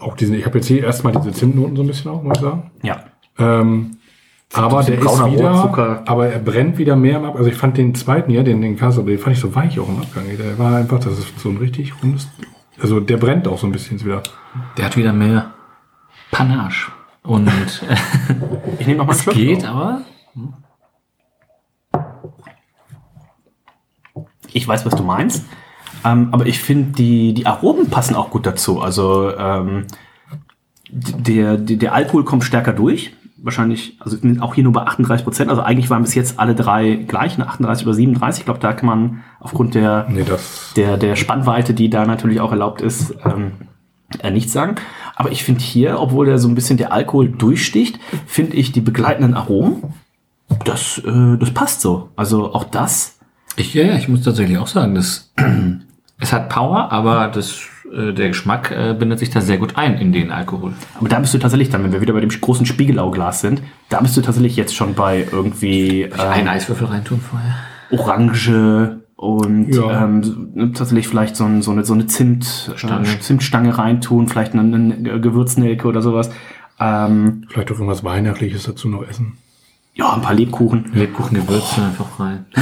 auch 0.00 0.16
diesen, 0.16 0.34
ich 0.34 0.44
habe 0.44 0.58
jetzt 0.58 0.66
hier 0.66 0.82
erstmal 0.82 1.12
diese 1.12 1.32
Zimtnoten 1.32 1.76
so 1.76 1.82
ein 1.82 1.86
bisschen 1.86 2.10
auch, 2.10 2.22
muss 2.22 2.38
ich 2.38 2.42
sagen. 2.42 2.70
Ja. 2.82 3.04
Ähm, 3.38 3.96
aber 4.52 4.82
der 4.82 4.98
ist 4.98 5.02
wieder, 5.02 5.50
Rohrzucker. 5.50 6.02
aber 6.06 6.28
er 6.28 6.38
brennt 6.38 6.76
wieder 6.76 6.94
mehr 6.94 7.16
im 7.18 7.24
Ab. 7.24 7.36
Also 7.36 7.48
ich 7.48 7.56
fand 7.56 7.78
den 7.78 7.94
zweiten 7.94 8.30
hier, 8.30 8.42
den, 8.44 8.60
den 8.60 8.76
Castle, 8.76 9.04
den 9.04 9.18
fand 9.18 9.36
ich 9.36 9.40
so 9.42 9.54
weich 9.54 9.78
auch 9.80 9.88
im 9.88 9.98
Abgang. 9.98 10.24
Der 10.36 10.58
war 10.58 10.76
einfach, 10.76 10.98
das 10.98 11.18
ist 11.18 11.38
so 11.38 11.48
ein 11.48 11.56
richtig 11.56 11.94
rundes, 12.02 12.28
also 12.78 13.00
der 13.00 13.16
brennt 13.16 13.48
auch 13.48 13.58
so 13.58 13.66
ein 13.66 13.72
bisschen 13.72 14.04
wieder. 14.04 14.22
Der 14.76 14.84
hat 14.84 14.96
wieder 14.96 15.12
mehr 15.12 15.52
Panache. 16.30 16.92
Und 17.22 17.48
Ich 18.78 18.86
nehme 18.86 18.98
noch 18.98 19.06
mal 19.06 19.12
einen 19.12 19.18
es 19.18 19.22
Schluck. 19.22 19.34
geht, 19.36 19.64
aber 19.64 20.02
Ich 24.52 24.68
weiß, 24.68 24.84
was 24.84 24.94
du 24.94 25.02
meinst. 25.02 25.44
Ähm, 26.04 26.28
aber 26.32 26.46
ich 26.46 26.60
finde, 26.60 26.92
die, 26.92 27.32
die 27.32 27.46
Aromen 27.46 27.88
passen 27.88 28.14
auch 28.14 28.30
gut 28.30 28.46
dazu. 28.46 28.80
Also 28.80 29.34
ähm, 29.36 29.86
der, 30.90 31.56
der, 31.56 31.76
der 31.76 31.94
Alkohol 31.94 32.24
kommt 32.24 32.44
stärker 32.44 32.72
durch. 32.72 33.14
Wahrscheinlich, 33.44 33.96
also 34.00 34.16
auch 34.40 34.54
hier 34.54 34.64
nur 34.64 34.72
bei 34.72 34.82
38 34.82 35.24
Prozent. 35.24 35.50
Also 35.50 35.62
eigentlich 35.62 35.90
waren 35.90 36.02
bis 36.02 36.14
jetzt 36.14 36.38
alle 36.38 36.54
drei 36.54 36.94
gleich, 36.94 37.38
ne, 37.38 37.46
38 37.46 37.86
oder 37.86 37.94
37. 37.94 38.40
Ich 38.40 38.44
glaube, 38.44 38.60
da 38.60 38.72
kann 38.72 38.86
man 38.86 39.22
aufgrund 39.40 39.74
der, 39.74 40.06
Nee, 40.08 40.24
das, 40.24 40.72
der, 40.76 40.96
der 40.96 41.16
Spannweite, 41.16 41.74
die 41.74 41.90
da 41.90 42.06
natürlich 42.06 42.40
auch 42.40 42.52
erlaubt 42.52 42.80
ist, 42.80 43.14
ähm, 43.24 43.52
äh, 44.20 44.30
nichts 44.30 44.52
sagen. 44.52 44.76
Aber 45.16 45.32
ich 45.32 45.42
finde 45.42 45.60
hier, 45.60 45.98
obwohl 45.98 46.26
der 46.26 46.38
so 46.38 46.48
ein 46.48 46.54
bisschen 46.54 46.76
der 46.76 46.92
Alkohol 46.92 47.28
durchsticht, 47.28 47.98
finde 48.26 48.56
ich 48.56 48.72
die 48.72 48.80
begleitenden 48.80 49.34
Aromen, 49.34 49.82
das, 50.64 50.98
äh, 51.04 51.36
das 51.38 51.50
passt 51.50 51.80
so. 51.80 52.10
Also 52.14 52.54
auch 52.54 52.64
das 52.64 53.18
ich, 53.56 53.74
ja, 53.74 53.84
ja, 53.84 53.96
ich 53.96 54.08
muss 54.08 54.22
tatsächlich 54.22 54.58
auch 54.58 54.66
sagen, 54.66 54.94
dass 54.94 55.32
es 56.22 56.32
hat 56.32 56.48
Power, 56.48 56.90
aber 56.92 57.28
das, 57.28 57.60
äh, 57.92 58.12
der 58.12 58.28
Geschmack 58.28 58.70
äh, 58.70 58.94
bindet 58.98 59.18
sich 59.18 59.30
da 59.30 59.40
sehr 59.40 59.58
gut 59.58 59.76
ein 59.76 59.96
in 59.98 60.12
den 60.12 60.30
Alkohol. 60.30 60.72
Aber 60.98 61.08
da 61.08 61.18
bist 61.18 61.34
du 61.34 61.38
tatsächlich 61.38 61.68
dann, 61.70 61.82
wenn 61.84 61.92
wir 61.92 62.00
wieder 62.00 62.12
bei 62.14 62.20
dem 62.20 62.30
großen 62.30 62.64
Spiegelau-Glas 62.64 63.40
sind, 63.40 63.62
da 63.88 64.00
bist 64.00 64.16
du 64.16 64.20
tatsächlich 64.22 64.56
jetzt 64.56 64.74
schon 64.74 64.94
bei 64.94 65.26
irgendwie 65.30 66.10
Ein 66.12 66.42
ähm, 66.42 66.48
Eiswürfel 66.48 66.86
reintun 66.86 67.20
vorher. 67.20 67.54
Orange 67.90 68.98
und 69.16 69.68
Ja. 69.74 70.04
ähm, 70.04 70.22
so- 70.22 70.66
tatsächlich 70.74 71.08
vielleicht 71.08 71.36
so, 71.36 71.44
ein, 71.44 71.60
so 71.62 71.70
eine, 71.72 71.84
so 71.84 71.92
eine 71.92 72.06
Zimt, 72.06 72.72
Stange. 72.76 73.08
äh, 73.08 73.20
Zimtstange 73.20 73.76
reintun, 73.76 74.28
vielleicht 74.28 74.54
eine, 74.54 74.62
eine 74.76 75.20
Gewürznelke 75.20 75.86
oder 75.88 76.02
sowas. 76.02 76.30
Ähm, 76.80 77.44
vielleicht 77.48 77.68
auch 77.70 77.74
irgendwas 77.76 78.02
Weihnachtliches 78.04 78.62
dazu 78.64 78.88
noch 78.88 79.02
essen. 79.06 79.36
ja, 79.94 80.12
ein 80.14 80.22
paar 80.22 80.34
Lebkuchen. 80.34 80.90
Lebkuchengewürze 80.94 81.82
einfach 81.82 82.18
rein. 82.18 82.46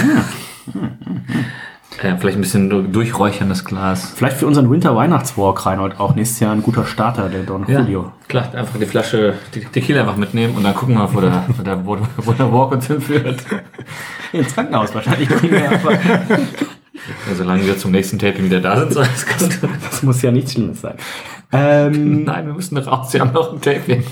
äh, 2.02 2.16
vielleicht 2.16 2.38
ein 2.38 2.40
bisschen 2.40 2.70
du- 2.70 2.82
durchräuchern 2.82 3.48
das 3.48 3.64
Glas. 3.64 4.12
Vielleicht 4.16 4.36
für 4.38 4.46
unseren 4.46 4.70
Winter-Weihnachtswalk, 4.70 5.66
Reinhold, 5.66 6.00
auch 6.00 6.14
nächstes 6.14 6.40
Jahr 6.40 6.52
ein 6.52 6.62
guter 6.62 6.84
Starter, 6.86 7.28
der 7.28 7.42
Don 7.42 7.66
Julio. 7.68 8.12
klar, 8.28 8.54
einfach 8.54 8.78
die 8.78 8.86
Flasche 8.86 9.34
die 9.54 9.60
Tequila 9.60 10.00
einfach 10.02 10.16
mitnehmen 10.16 10.54
und 10.56 10.62
dann 10.64 10.74
gucken 10.74 10.94
wir, 10.96 11.12
wo 11.12 11.20
der, 11.20 11.44
wo 11.56 11.62
der, 11.62 11.86
wo, 11.86 11.98
wo 12.18 12.32
der 12.32 12.52
Walk 12.52 12.72
uns 12.72 12.86
hinführt. 12.86 13.44
Ins 14.32 14.54
Krankenhaus 14.54 14.94
wahrscheinlich. 14.94 15.28
primär, 15.28 15.70
aber 15.72 15.92
Ja, 17.28 17.34
solange 17.34 17.64
wir 17.66 17.78
zum 17.78 17.92
nächsten 17.92 18.18
Taping 18.18 18.44
wieder 18.44 18.60
da 18.60 18.78
sind, 18.78 18.92
so 18.92 19.00
alles 19.00 19.26
gut. 19.26 19.58
das 19.90 20.02
muss 20.02 20.20
ja 20.22 20.30
nichts 20.30 20.52
Schlimmes 20.52 20.82
sein. 20.82 20.94
Ähm, 21.50 22.24
Nein, 22.24 22.46
wir 22.46 22.52
müssen 22.54 22.76
raus, 22.76 23.12
wir 23.12 23.20
haben 23.20 23.32
noch 23.32 23.52
ein 23.54 23.60
Taping. 23.60 24.04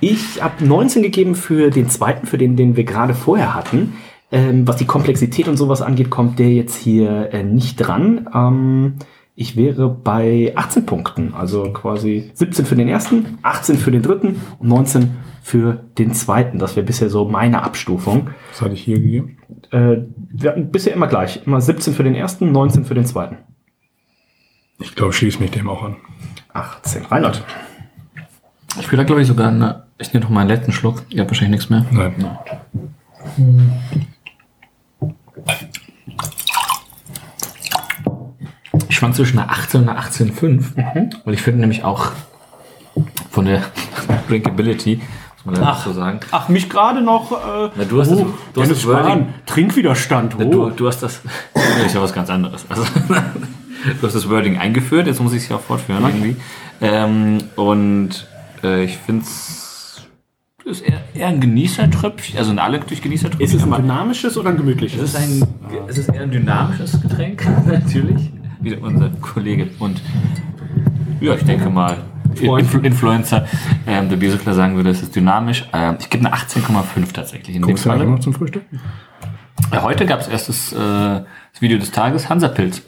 Ich 0.00 0.42
habe 0.42 0.64
19 0.64 1.02
gegeben 1.02 1.34
für 1.36 1.70
den 1.70 1.88
zweiten, 1.88 2.26
für 2.26 2.36
den, 2.36 2.56
den 2.56 2.76
wir 2.76 2.84
gerade 2.84 3.14
vorher 3.14 3.54
hatten. 3.54 3.94
Ähm, 4.32 4.66
was 4.66 4.76
die 4.76 4.86
Komplexität 4.86 5.46
und 5.46 5.56
sowas 5.56 5.82
angeht, 5.82 6.10
kommt 6.10 6.38
der 6.38 6.52
jetzt 6.52 6.76
hier 6.76 7.32
äh, 7.32 7.44
nicht 7.44 7.76
dran. 7.76 8.28
Ähm, 8.34 8.94
ich 9.38 9.54
wäre 9.54 9.88
bei 9.88 10.52
18 10.56 10.86
Punkten, 10.86 11.34
also 11.34 11.70
quasi 11.72 12.30
17 12.32 12.64
für 12.64 12.74
den 12.74 12.88
ersten, 12.88 13.38
18 13.42 13.76
für 13.76 13.90
den 13.90 14.02
dritten 14.02 14.40
und 14.58 14.68
19 14.68 15.10
für 15.42 15.84
den 15.98 16.12
zweiten. 16.14 16.58
Das 16.58 16.74
wäre 16.74 16.86
bisher 16.86 17.10
so 17.10 17.26
meine 17.26 17.62
Abstufung. 17.62 18.30
Was 18.50 18.62
hatte 18.62 18.74
ich 18.74 18.82
hier 18.82 18.98
gegeben? 18.98 19.36
Äh, 19.70 19.98
wir 20.30 20.50
hatten 20.50 20.70
bisher 20.70 20.94
immer 20.94 21.06
gleich. 21.06 21.46
Immer 21.46 21.60
17 21.60 21.94
für 21.94 22.02
den 22.02 22.14
ersten, 22.14 22.50
19 22.50 22.84
für 22.84 22.94
den 22.94 23.04
zweiten. 23.04 23.36
Ich 24.80 24.94
glaube, 24.94 25.12
schließe 25.12 25.38
mich 25.38 25.50
dem 25.52 25.68
auch 25.68 25.82
an. 25.82 25.96
18. 26.52 27.04
Reinhold. 27.04 27.44
Ich 28.80 28.90
will 28.90 28.96
da, 28.96 29.04
glaube 29.04 29.22
ich, 29.22 29.28
sogar 29.28 29.48
eine, 29.48 29.84
ich 29.98 30.12
nehme 30.12 30.24
noch 30.24 30.30
mal 30.30 30.40
einen 30.40 30.50
letzten 30.50 30.72
Schluck. 30.72 31.02
Ihr 31.10 31.20
habt 31.20 31.30
wahrscheinlich 31.30 31.58
nichts 31.58 31.70
mehr. 31.70 31.86
Nein. 31.90 32.38
Ich 38.96 39.00
schwank 39.00 39.14
zwischen 39.14 39.38
einer 39.38 39.50
18 39.50 39.82
und 39.82 39.90
einer 39.90 40.00
18,5. 40.00 41.16
Weil 41.26 41.34
ich 41.34 41.42
finde 41.42 41.60
nämlich 41.60 41.84
auch 41.84 42.12
von 43.30 43.44
der 43.44 43.62
Drinkability, 44.28 45.02
muss 45.44 45.58
man 45.58 45.68
Ach. 45.68 45.84
so 45.84 45.92
sagen. 45.92 46.20
Ach, 46.30 46.48
mich 46.48 46.70
gerade 46.70 47.02
noch. 47.02 47.30
Äh, 47.30 47.70
Na, 47.76 47.84
du 47.84 48.00
hast 48.00 48.10
das, 48.10 48.20
du 48.54 48.62
hast 48.62 48.70
das 48.70 48.86
Wording, 48.86 49.34
Trinkwiderstand. 49.44 50.36
Na, 50.38 50.46
du, 50.46 50.70
du 50.70 50.88
hast 50.88 51.02
das, 51.02 51.20
das 51.52 51.84
ist 51.84 51.94
ja 51.94 52.00
was 52.00 52.14
ganz 52.14 52.30
anderes. 52.30 52.64
Also, 52.70 52.84
du 54.00 54.06
hast 54.06 54.14
das 54.16 54.30
Wording 54.30 54.56
eingeführt, 54.56 55.06
jetzt 55.08 55.20
muss 55.20 55.34
ich 55.34 55.42
es 55.42 55.50
ja 55.50 55.56
auch 55.56 55.60
fortführen 55.60 56.02
irgendwie. 56.02 56.36
Ähm, 56.80 57.36
und 57.54 58.26
äh, 58.64 58.84
ich 58.84 58.96
finde 58.96 59.26
es 59.26 60.06
ist 60.64 60.80
eher, 60.80 61.02
eher 61.12 61.26
ein 61.28 61.42
Genießertröpfchen, 61.42 62.38
also 62.38 62.52
alle 62.52 62.80
durch 62.80 63.02
Genießertröpfchen. 63.02 63.46
Ist 63.46 63.54
es 63.54 63.62
ein 63.62 63.72
dynamisches 63.72 64.38
oder 64.38 64.48
ein 64.48 64.56
gemütliches? 64.56 65.02
es 65.02 65.10
ist, 65.10 65.16
ein, 65.16 65.42
es 65.86 65.98
ist 65.98 66.08
eher 66.08 66.22
ein 66.22 66.30
dynamisches 66.30 67.02
Getränk, 67.02 67.46
natürlich. 67.66 68.32
Wie 68.60 68.74
unser 68.74 69.10
Kollege 69.20 69.68
und 69.78 70.00
ja, 71.20 71.34
ich 71.34 71.44
denke 71.44 71.70
mal, 71.70 71.98
Influ 72.40 72.80
Influencer, 72.80 73.46
ähm, 73.86 74.08
der 74.08 74.16
Biersekler 74.16 74.54
sagen 74.54 74.76
würde, 74.76 74.90
es 74.90 75.02
ist 75.02 75.16
dynamisch. 75.16 75.64
Ähm, 75.72 75.96
ich 75.98 76.10
gebe 76.10 76.26
eine 76.26 76.34
18,5 76.34 77.12
tatsächlich 77.12 77.56
in 77.56 77.62
dem 77.62 77.68
Guckst 77.68 77.86
du 77.86 77.90
eigentlich 77.90 78.02
Fall. 78.02 78.10
noch 78.10 78.20
zum 78.20 78.34
Frühstück? 78.34 78.62
Äh, 79.70 79.80
Heute 79.80 80.06
gab 80.06 80.20
es 80.20 80.28
erst 80.28 80.48
das, 80.48 80.72
äh, 80.72 80.76
das 80.76 81.60
Video 81.60 81.78
des 81.78 81.90
Tages, 81.90 82.28
Hansapilz. 82.28 82.82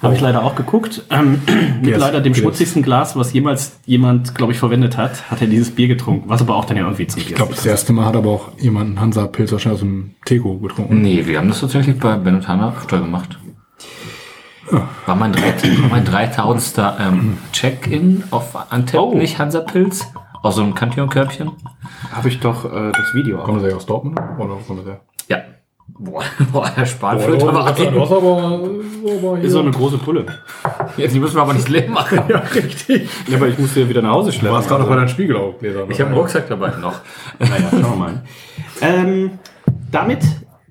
Habe 0.00 0.14
ich 0.14 0.20
leider 0.20 0.42
auch 0.42 0.56
geguckt. 0.56 1.02
Ähm, 1.10 1.42
mit 1.80 1.90
Yes, 1.90 2.00
leider 2.00 2.20
dem 2.20 2.32
yes. 2.32 2.42
schmutzigsten 2.42 2.82
Glas, 2.82 3.14
was 3.14 3.32
jemals 3.32 3.78
jemand, 3.86 4.34
glaube 4.34 4.52
ich, 4.52 4.58
verwendet 4.58 4.96
hat, 4.96 5.30
hat 5.30 5.40
er 5.40 5.46
dieses 5.46 5.70
Bier 5.70 5.86
getrunken. 5.86 6.28
Was 6.28 6.40
aber 6.40 6.56
auch 6.56 6.64
dann 6.64 6.76
ja 6.76 6.84
irgendwie 6.84 7.06
zum 7.06 7.22
Bier 7.22 7.30
Ich 7.30 7.36
glaube, 7.36 7.54
das 7.54 7.64
erste 7.64 7.92
Mal 7.92 8.06
hat 8.06 8.16
aber 8.16 8.30
auch 8.30 8.58
jemand 8.58 8.88
einen 8.88 9.00
Hansa-Pilz 9.00 9.52
wahrscheinlich 9.52 9.80
aus 9.80 9.86
dem 9.86 10.14
Teko 10.24 10.58
getrunken. 10.58 11.02
Nee, 11.02 11.24
wir 11.26 11.38
haben 11.38 11.48
das 11.48 11.60
tatsächlich 11.60 11.98
bei 11.98 12.16
Ben 12.16 12.34
und 12.34 12.48
Hanna 12.48 12.74
öfter 12.76 12.98
gemacht. 12.98 13.38
War 15.06 15.16
mein, 15.16 15.32
drei, 15.32 15.52
war 15.82 15.88
mein 15.90 16.04
3000. 16.04 16.96
Ähm, 17.00 17.38
Check-in 17.52 18.24
auf 18.30 18.56
Antep, 18.72 19.00
Oh. 19.00 19.14
nicht 19.14 19.38
Hansapilz, 19.38 20.06
aus 20.42 20.56
so 20.56 20.62
einem 20.62 20.74
Cantillon-Körbchen. 20.74 21.50
Habe 22.12 22.28
ich 22.28 22.40
doch 22.40 22.64
äh, 22.64 22.92
das 22.92 23.14
Video. 23.14 23.38
Kommt 23.38 23.62
das 23.62 23.70
ja 23.70 23.76
aus 23.76 23.86
Dortmund? 23.86 24.18
Oder 24.38 24.50
wo 24.50 24.56
kommt 24.66 24.80
das 24.80 24.86
her? 24.86 25.00
Ja. 25.28 25.38
Boah, 25.88 26.22
boah 26.52 26.70
Herr 26.74 26.86
Spahn 26.86 27.18
füllt 27.20 27.42
aber 27.42 27.70
Du. 27.72 29.36
Ist 29.42 29.52
so 29.52 29.60
eine 29.60 29.70
große 29.72 29.98
Pulle. 29.98 30.24
Jetzt, 30.96 31.14
die 31.14 31.20
müssen 31.20 31.34
wir 31.36 31.42
aber 31.42 31.54
nicht 31.54 31.68
leer 31.68 31.90
machen. 31.90 32.20
ja, 32.28 32.38
richtig. 32.38 33.08
Ja, 33.28 33.36
aber 33.36 33.48
ich 33.48 33.58
musste 33.58 33.80
ja 33.80 33.88
wieder 33.88 34.00
nach 34.00 34.12
Hause 34.12 34.30
Du 34.30 34.36
schleppen. 34.38 34.54
warst 34.56 34.68
gerade 34.68 34.82
noch 34.82 34.88
bei 34.88 34.96
deinen 34.96 35.08
Spiegelgläsern. 35.08 35.90
Ich 35.90 36.00
habe 36.00 36.10
einen 36.10 36.18
Rucksack 36.18 36.48
dabei 36.48 36.70
noch. 36.80 37.00
Naja, 37.38 37.68
schauen 37.70 37.82
wir 37.82 37.96
mal. 37.96 38.22
Ähm, 38.80 39.38
damit 39.92 40.24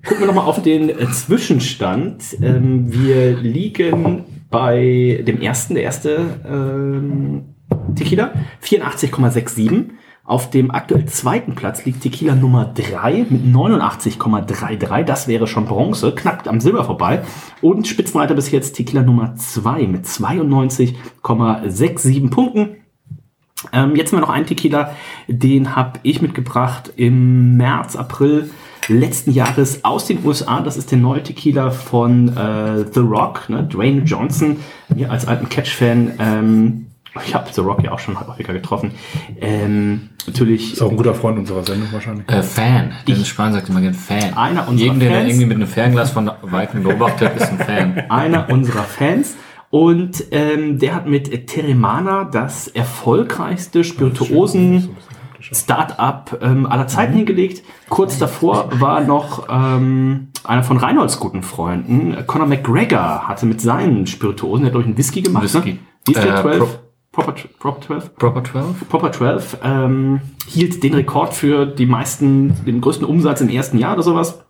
gucken 0.04 0.20
wir 0.20 0.26
nochmal 0.26 0.46
auf 0.46 0.62
den 0.62 0.88
äh, 0.88 1.10
Zwischenstand. 1.10 2.36
Ähm, 2.42 2.92
wir 2.92 3.36
liegen 3.36 4.24
bei 4.50 5.22
dem 5.26 5.40
ersten, 5.40 5.74
der 5.74 5.84
erste 5.84 6.40
ähm, 6.46 7.54
Tequila, 7.94 8.32
84,67. 8.64 9.90
Auf 10.24 10.50
dem 10.50 10.70
aktuell 10.70 11.06
zweiten 11.06 11.56
Platz 11.56 11.84
liegt 11.84 12.00
Tequila 12.00 12.36
Nummer 12.36 12.64
3 12.64 13.26
mit 13.28 13.44
89,33. 13.44 15.02
Das 15.02 15.26
wäre 15.26 15.48
schon 15.48 15.64
Bronze, 15.64 16.14
knapp 16.14 16.46
am 16.46 16.60
Silber 16.60 16.84
vorbei. 16.84 17.24
Und 17.60 17.88
Spitzenreiter 17.88 18.34
bis 18.34 18.52
jetzt 18.52 18.74
Tequila 18.74 19.02
Nummer 19.02 19.34
2 19.34 19.88
mit 19.88 20.04
92,67 20.04 22.30
Punkten. 22.30 22.76
Ähm, 23.72 23.96
jetzt 23.96 24.12
haben 24.12 24.18
wir 24.18 24.22
noch 24.22 24.30
einen 24.30 24.46
Tequila, 24.46 24.94
den 25.28 25.76
habe 25.76 26.00
ich 26.02 26.22
mitgebracht 26.22 26.92
im 26.96 27.56
März, 27.56 27.94
April 27.96 28.50
letzten 28.88 29.32
Jahres 29.32 29.84
aus 29.84 30.06
den 30.06 30.24
USA. 30.24 30.60
Das 30.60 30.76
ist 30.76 30.90
der 30.90 30.98
neue 30.98 31.22
Tequila 31.22 31.70
von 31.70 32.28
äh, 32.36 32.84
The 32.92 33.00
Rock, 33.00 33.48
ne? 33.48 33.64
Dwayne 33.64 34.02
Johnson. 34.02 34.58
Mir 34.94 35.10
als 35.10 35.26
alten 35.26 35.48
Catch-Fan 35.48 36.12
ähm, 36.18 36.86
ich 37.24 37.34
habe 37.34 37.50
The 37.52 37.60
Rock 37.60 37.84
ja 37.84 37.92
auch 37.92 37.98
schon 37.98 38.18
häufiger 38.18 38.54
getroffen. 38.54 38.92
Ähm, 39.40 40.08
natürlich. 40.26 40.72
Ist 40.72 40.82
auch 40.82 40.90
ein 40.90 40.96
guter 40.96 41.14
Freund 41.14 41.38
unserer 41.38 41.62
Sendung 41.62 41.92
wahrscheinlich. 41.92 42.28
Äh, 42.28 42.42
Fan. 42.42 42.92
Den 43.06 43.24
Spahn 43.24 43.52
sagt 43.52 43.68
immer 43.68 43.82
gerne 43.82 43.96
Fan. 43.96 44.34
Einer 44.34 44.66
unserer 44.66 44.86
Jeden, 44.86 45.00
der 45.00 45.10
Fans. 45.10 45.28
irgendwie 45.28 45.46
mit 45.46 45.56
einem 45.56 45.66
Fernglas 45.66 46.10
von 46.10 46.30
Weitem 46.42 46.82
beobachtet, 46.82 47.36
ist 47.36 47.50
ein 47.50 47.58
Fan. 47.58 48.02
Einer 48.08 48.48
unserer 48.50 48.84
Fans. 48.84 49.36
Und 49.68 50.24
ähm, 50.32 50.78
der 50.78 50.94
hat 50.94 51.06
mit 51.06 51.46
Teremana 51.46 52.24
das 52.24 52.68
erfolgreichste 52.68 53.84
Spirituosen 53.84 54.90
Start-up 55.42 56.38
ähm, 56.40 56.66
aller 56.66 56.86
Zeiten 56.86 57.14
hingelegt. 57.14 57.62
Kurz 57.88 58.18
davor 58.18 58.68
war 58.80 59.00
noch 59.02 59.46
ähm, 59.50 60.28
einer 60.44 60.62
von 60.62 60.76
Reinholds 60.76 61.18
guten 61.20 61.42
Freunden, 61.42 62.16
Conor 62.26 62.46
McGregor, 62.46 63.26
hatte 63.28 63.46
mit 63.46 63.60
seinen 63.60 64.06
Spirituosen, 64.06 64.62
der 64.64 64.70
hat 64.70 64.74
durch 64.76 64.86
einen 64.86 64.96
Whisky 64.96 65.22
gemacht. 65.22 65.44
Whisky. 65.44 65.72
Ne? 66.08 66.14
Der 66.14 66.38
Äh, 66.38 66.42
12? 66.42 66.58
Pro- 66.58 66.68
Proper, 67.12 67.34
Proper 67.58 67.80
12? 67.82 68.14
Proper 68.16 68.44
12? 68.44 68.88
Proper 68.88 69.12
12 69.12 69.58
ähm, 69.62 70.20
hielt 70.46 70.82
den 70.82 70.94
Rekord 70.94 71.34
für 71.34 71.66
die 71.66 71.84
meisten, 71.86 72.64
den 72.64 72.80
größten 72.80 73.06
Umsatz 73.06 73.40
im 73.42 73.50
ersten 73.50 73.76
Jahr 73.78 73.92
oder 73.94 74.02
sowas. 74.02 74.42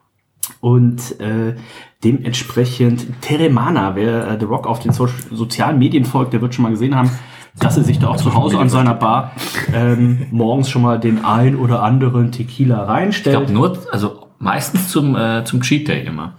Und 0.60 1.20
äh, 1.20 1.56
dementsprechend 2.04 3.20
Teremana, 3.20 3.96
wer 3.96 4.28
äh, 4.28 4.36
The 4.38 4.44
Rock 4.46 4.66
auf 4.66 4.78
den 4.80 4.92
so 4.92 5.08
sozialen 5.30 5.78
Medien 5.78 6.04
folgt, 6.04 6.32
der 6.32 6.40
wird 6.40 6.54
schon 6.54 6.62
mal 6.64 6.70
gesehen 6.70 6.94
haben, 6.94 7.10
dass 7.58 7.76
er 7.76 7.84
sich 7.84 7.98
da 7.98 8.08
auch 8.08 8.16
zu 8.16 8.34
Hause 8.34 8.58
an 8.58 8.68
seiner 8.68 8.94
Bar 8.94 9.32
ähm, 9.74 10.26
morgens 10.30 10.70
schon 10.70 10.82
mal 10.82 10.98
den 10.98 11.24
ein 11.24 11.56
oder 11.56 11.82
anderen 11.82 12.32
Tequila 12.32 12.84
Ich 12.84 12.88
reinstellt. 12.88 13.36
glaube 13.36 13.52
nur, 13.52 13.78
also 13.92 14.28
meistens 14.38 14.88
zum, 14.88 15.16
äh, 15.16 15.44
zum 15.44 15.60
Cheat 15.60 15.88
Day 15.88 16.04
immer. 16.04 16.34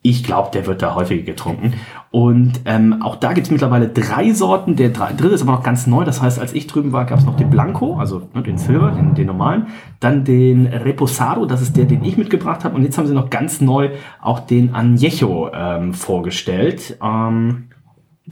Ich 0.00 0.22
glaube, 0.22 0.50
der 0.52 0.64
wird 0.66 0.80
da 0.80 0.94
häufiger 0.94 1.24
getrunken. 1.24 1.74
Und 2.10 2.60
ähm, 2.64 3.02
auch 3.02 3.16
da 3.16 3.32
gibt 3.32 3.48
es 3.48 3.50
mittlerweile 3.50 3.88
drei 3.88 4.32
Sorten. 4.32 4.76
Der 4.76 4.90
drei, 4.90 5.12
dritte 5.12 5.34
ist 5.34 5.42
aber 5.42 5.52
noch 5.52 5.62
ganz 5.64 5.86
neu. 5.88 6.04
Das 6.04 6.22
heißt, 6.22 6.38
als 6.38 6.54
ich 6.54 6.68
drüben 6.68 6.92
war, 6.92 7.04
gab 7.04 7.18
es 7.18 7.26
noch 7.26 7.36
den 7.36 7.50
Blanco, 7.50 7.96
also 7.96 8.22
ne, 8.32 8.42
den 8.42 8.58
Silver, 8.58 8.92
den, 8.92 9.14
den 9.16 9.26
normalen. 9.26 9.66
Dann 9.98 10.24
den 10.24 10.66
Reposado, 10.66 11.44
das 11.46 11.60
ist 11.60 11.76
der, 11.76 11.84
den 11.84 12.04
ich 12.04 12.16
mitgebracht 12.16 12.64
habe. 12.64 12.76
Und 12.76 12.84
jetzt 12.84 12.96
haben 12.96 13.08
sie 13.08 13.12
noch 13.12 13.28
ganz 13.28 13.60
neu 13.60 13.90
auch 14.22 14.38
den 14.38 14.72
Añejo 14.74 15.50
ähm, 15.52 15.92
vorgestellt. 15.92 16.96
Ähm, 17.02 17.64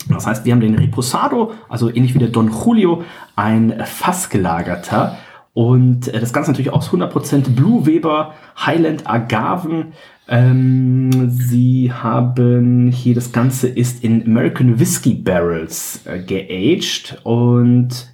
das 0.08 0.26
heißt, 0.26 0.44
wir 0.44 0.52
haben 0.52 0.60
den 0.60 0.74
Reposado, 0.74 1.52
also 1.68 1.88
ähnlich 1.88 2.14
wie 2.14 2.18
der 2.18 2.28
Don 2.28 2.50
Julio, 2.50 3.04
ein 3.34 3.82
fassgelagerter. 3.84 5.16
Und 5.54 6.08
äh, 6.08 6.20
das 6.20 6.32
Ganze 6.32 6.50
natürlich 6.50 6.72
aus 6.72 6.90
100% 6.90 7.54
Blue 7.54 7.86
Weber 7.86 8.34
Highland 8.64 9.08
Agaven. 9.08 9.92
Ähm, 10.28 11.30
sie 11.30 11.92
haben 11.92 12.90
hier, 12.90 13.14
das 13.14 13.32
Ganze 13.32 13.68
ist 13.68 14.04
in 14.04 14.24
American 14.26 14.78
Whiskey 14.78 15.14
Barrels 15.14 16.00
äh, 16.04 16.18
geaged 16.18 17.18
und 17.22 18.08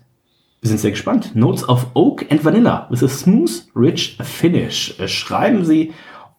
wir 0.61 0.68
sind 0.68 0.78
sehr 0.78 0.93
gespannt. 0.93 1.35
Notes 1.35 1.68
of 1.68 1.87
Oak 1.95 2.30
and 2.30 2.45
Vanilla 2.45 2.87
with 2.91 3.03
a 3.03 3.09
smooth, 3.09 3.51
rich 3.74 4.16
finish. 4.22 4.95
Äh, 5.01 5.09
schreiben 5.09 5.64
sie 5.64 5.93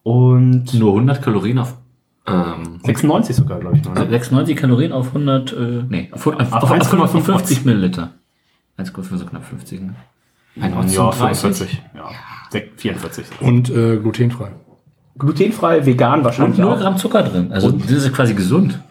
und 0.04 0.72
Nur 0.72 0.92
100 0.92 1.20
Kalorien 1.20 1.58
auf, 1.58 1.76
ähm, 2.26 2.80
96 2.84 3.36
sogar, 3.36 3.60
glaube 3.60 3.76
ich. 3.76 3.84
Noch, 3.84 3.94
ne? 3.94 4.08
96 4.08 4.56
Kalorien 4.56 4.92
auf 4.92 5.08
100, 5.08 5.52
äh, 5.52 5.56
nee, 5.88 6.08
auf, 6.12 6.26
auf, 6.26 6.52
Auf 6.52 6.62
auf, 6.64 6.72
1,55 6.72 7.24
1,50 7.24 7.64
Milliliter. 7.64 8.10
1,5, 8.78 9.16
so 9.16 9.26
knapp 9.26 9.44
50, 9.44 9.80
ne? 9.80 9.94
Ein 10.60 10.72
Ja, 10.88 11.10
30. 11.10 11.16
45. 11.16 11.82
Ja, 11.94 12.60
44. 12.76 13.26
Und 13.40 13.70
äh, 13.70 13.96
glutenfrei. 13.96 14.52
Glutenfrei, 15.18 15.84
vegan 15.84 16.24
wahrscheinlich 16.24 16.58
Und 16.58 16.64
0 16.64 16.74
auch. 16.74 16.80
Gramm 16.80 16.96
Zucker 16.96 17.22
drin. 17.22 17.52
Also, 17.52 17.70
das 17.70 17.90
ist 17.90 18.12
quasi 18.12 18.34
gesund. 18.34 18.80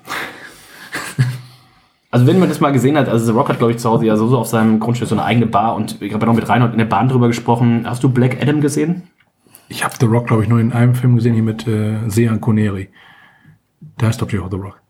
Also 2.12 2.28
wenn 2.28 2.38
man 2.38 2.48
das 2.48 2.60
mal 2.60 2.72
gesehen 2.72 2.96
hat, 2.96 3.10
also 3.10 3.26
The 3.26 3.32
Rock 3.32 3.50
hat, 3.50 3.58
glaube 3.58 3.72
ich, 3.72 3.80
zu 3.80 3.90
Hause 3.90 4.06
ja 4.06 4.16
so, 4.16 4.28
so 4.28 4.38
auf 4.38 4.46
seinem 4.46 4.80
Grundstück 4.80 5.08
so 5.10 5.16
eine 5.16 5.24
eigene 5.24 5.48
Bar 5.48 5.74
und 5.74 6.00
ich 6.00 6.14
habe 6.14 6.28
noch 6.28 6.36
mit 6.36 6.48
Reinhold 6.48 6.74
in 6.74 6.78
der 6.78 6.86
Bahn 6.86 7.10
drüber 7.10 7.26
gesprochen. 7.26 7.86
Hast 7.90 8.04
du 8.04 8.10
Black 8.10 8.40
Adam 8.40 8.62
gesehen? 8.62 9.02
Ich 9.68 9.84
habe 9.84 9.96
The 10.00 10.06
Rock, 10.06 10.28
glaube 10.28 10.44
ich, 10.44 10.48
nur 10.48 10.60
in 10.60 10.74
einem 10.74 10.94
Film 10.94 11.16
gesehen, 11.16 11.34
hier 11.34 11.42
mit 11.42 11.68
äh, 11.68 12.08
Sean 12.10 12.40
Connery. 12.40 12.90
Der 14.00 14.08
heißt, 14.08 14.20
glaube 14.20 14.36
ich, 14.36 14.40
auch 14.42 14.50
The 14.50 14.58
Rock. 14.58 14.82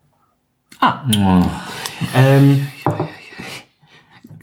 Ähm, 2.14 2.66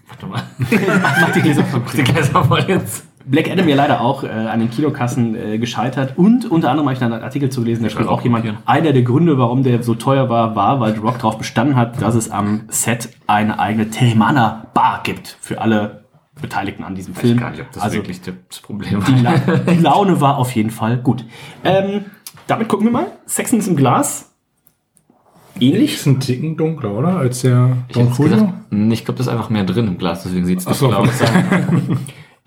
Warte 0.07 0.25
mal. 0.25 0.43
mach 1.21 1.31
die 1.31 1.41
Gläser 1.41 1.63
voll. 1.65 1.81
Die 1.95 2.03
Gläser 2.03 2.43
voll 2.43 2.65
jetzt. 2.67 3.05
Black 3.25 3.49
Adam 3.51 3.67
ja 3.67 3.75
leider 3.75 4.01
auch 4.01 4.23
äh, 4.23 4.29
an 4.29 4.59
den 4.59 4.69
Kinokassen 4.71 5.35
äh, 5.35 5.57
gescheitert 5.59 6.17
und 6.17 6.49
unter 6.49 6.69
anderem 6.71 6.87
habe 6.87 6.93
ich 6.93 6.99
da 6.99 7.05
einen 7.05 7.21
Artikel 7.21 7.49
zu 7.49 7.61
gelesen, 7.61 7.83
da 7.83 7.89
schreibt 7.89 8.09
auch 8.09 8.23
jemand, 8.23 8.45
einer 8.65 8.93
der 8.93 9.03
Gründe, 9.03 9.37
warum 9.37 9.61
der 9.61 9.83
so 9.83 9.93
teuer 9.93 10.27
war, 10.29 10.55
war, 10.55 10.79
weil 10.79 10.93
The 10.95 11.01
Rock 11.01 11.19
darauf 11.19 11.37
bestanden 11.37 11.75
hat, 11.75 12.01
dass 12.01 12.15
es 12.15 12.31
am 12.31 12.63
Set 12.69 13.09
eine 13.27 13.59
eigene 13.59 13.91
Teremana 13.91 14.65
Bar 14.73 15.01
gibt 15.03 15.37
für 15.39 15.61
alle 15.61 16.05
Beteiligten 16.41 16.83
an 16.83 16.95
diesem 16.95 17.13
Ich 17.13 17.19
Film. 17.19 17.35
weiß 17.35 17.41
gar 17.41 17.51
nicht, 17.51 17.61
ob 17.61 17.71
das 17.71 17.83
also 17.83 17.97
wirklich 17.97 18.21
das 18.21 18.59
Problem 18.61 19.03
die, 19.05 19.23
war. 19.23 19.33
La 19.45 19.57
die 19.57 19.79
Laune 19.79 20.19
war 20.19 20.37
auf 20.37 20.55
jeden 20.55 20.71
Fall 20.71 20.97
gut. 20.97 21.23
Ähm, 21.63 22.05
damit 22.47 22.67
gucken 22.67 22.87
wir 22.87 22.91
mal. 22.91 23.07
Sexen 23.25 23.59
ist 23.59 23.67
im 23.67 23.75
Glas. 23.75 24.30
Ähnlich. 25.59 25.95
Ist 25.95 26.05
ein 26.07 26.19
Ticken 26.19 26.57
dunkler, 26.57 26.91
oder? 26.93 27.17
Als 27.17 27.41
der 27.41 27.77
Ich, 27.87 27.93
Don 27.93 28.11
Julio? 28.13 28.53
hm, 28.69 28.91
ich 28.91 29.05
glaube, 29.05 29.17
das 29.17 29.27
ist 29.27 29.33
einfach 29.33 29.49
mehr 29.49 29.63
drin 29.63 29.87
im 29.87 29.97
Glas, 29.97 30.23
deswegen 30.23 30.45
sieht 30.45 30.59
es 30.59 30.67
Ach 30.67 30.73
so, 30.73 30.91
aus. 30.91 31.09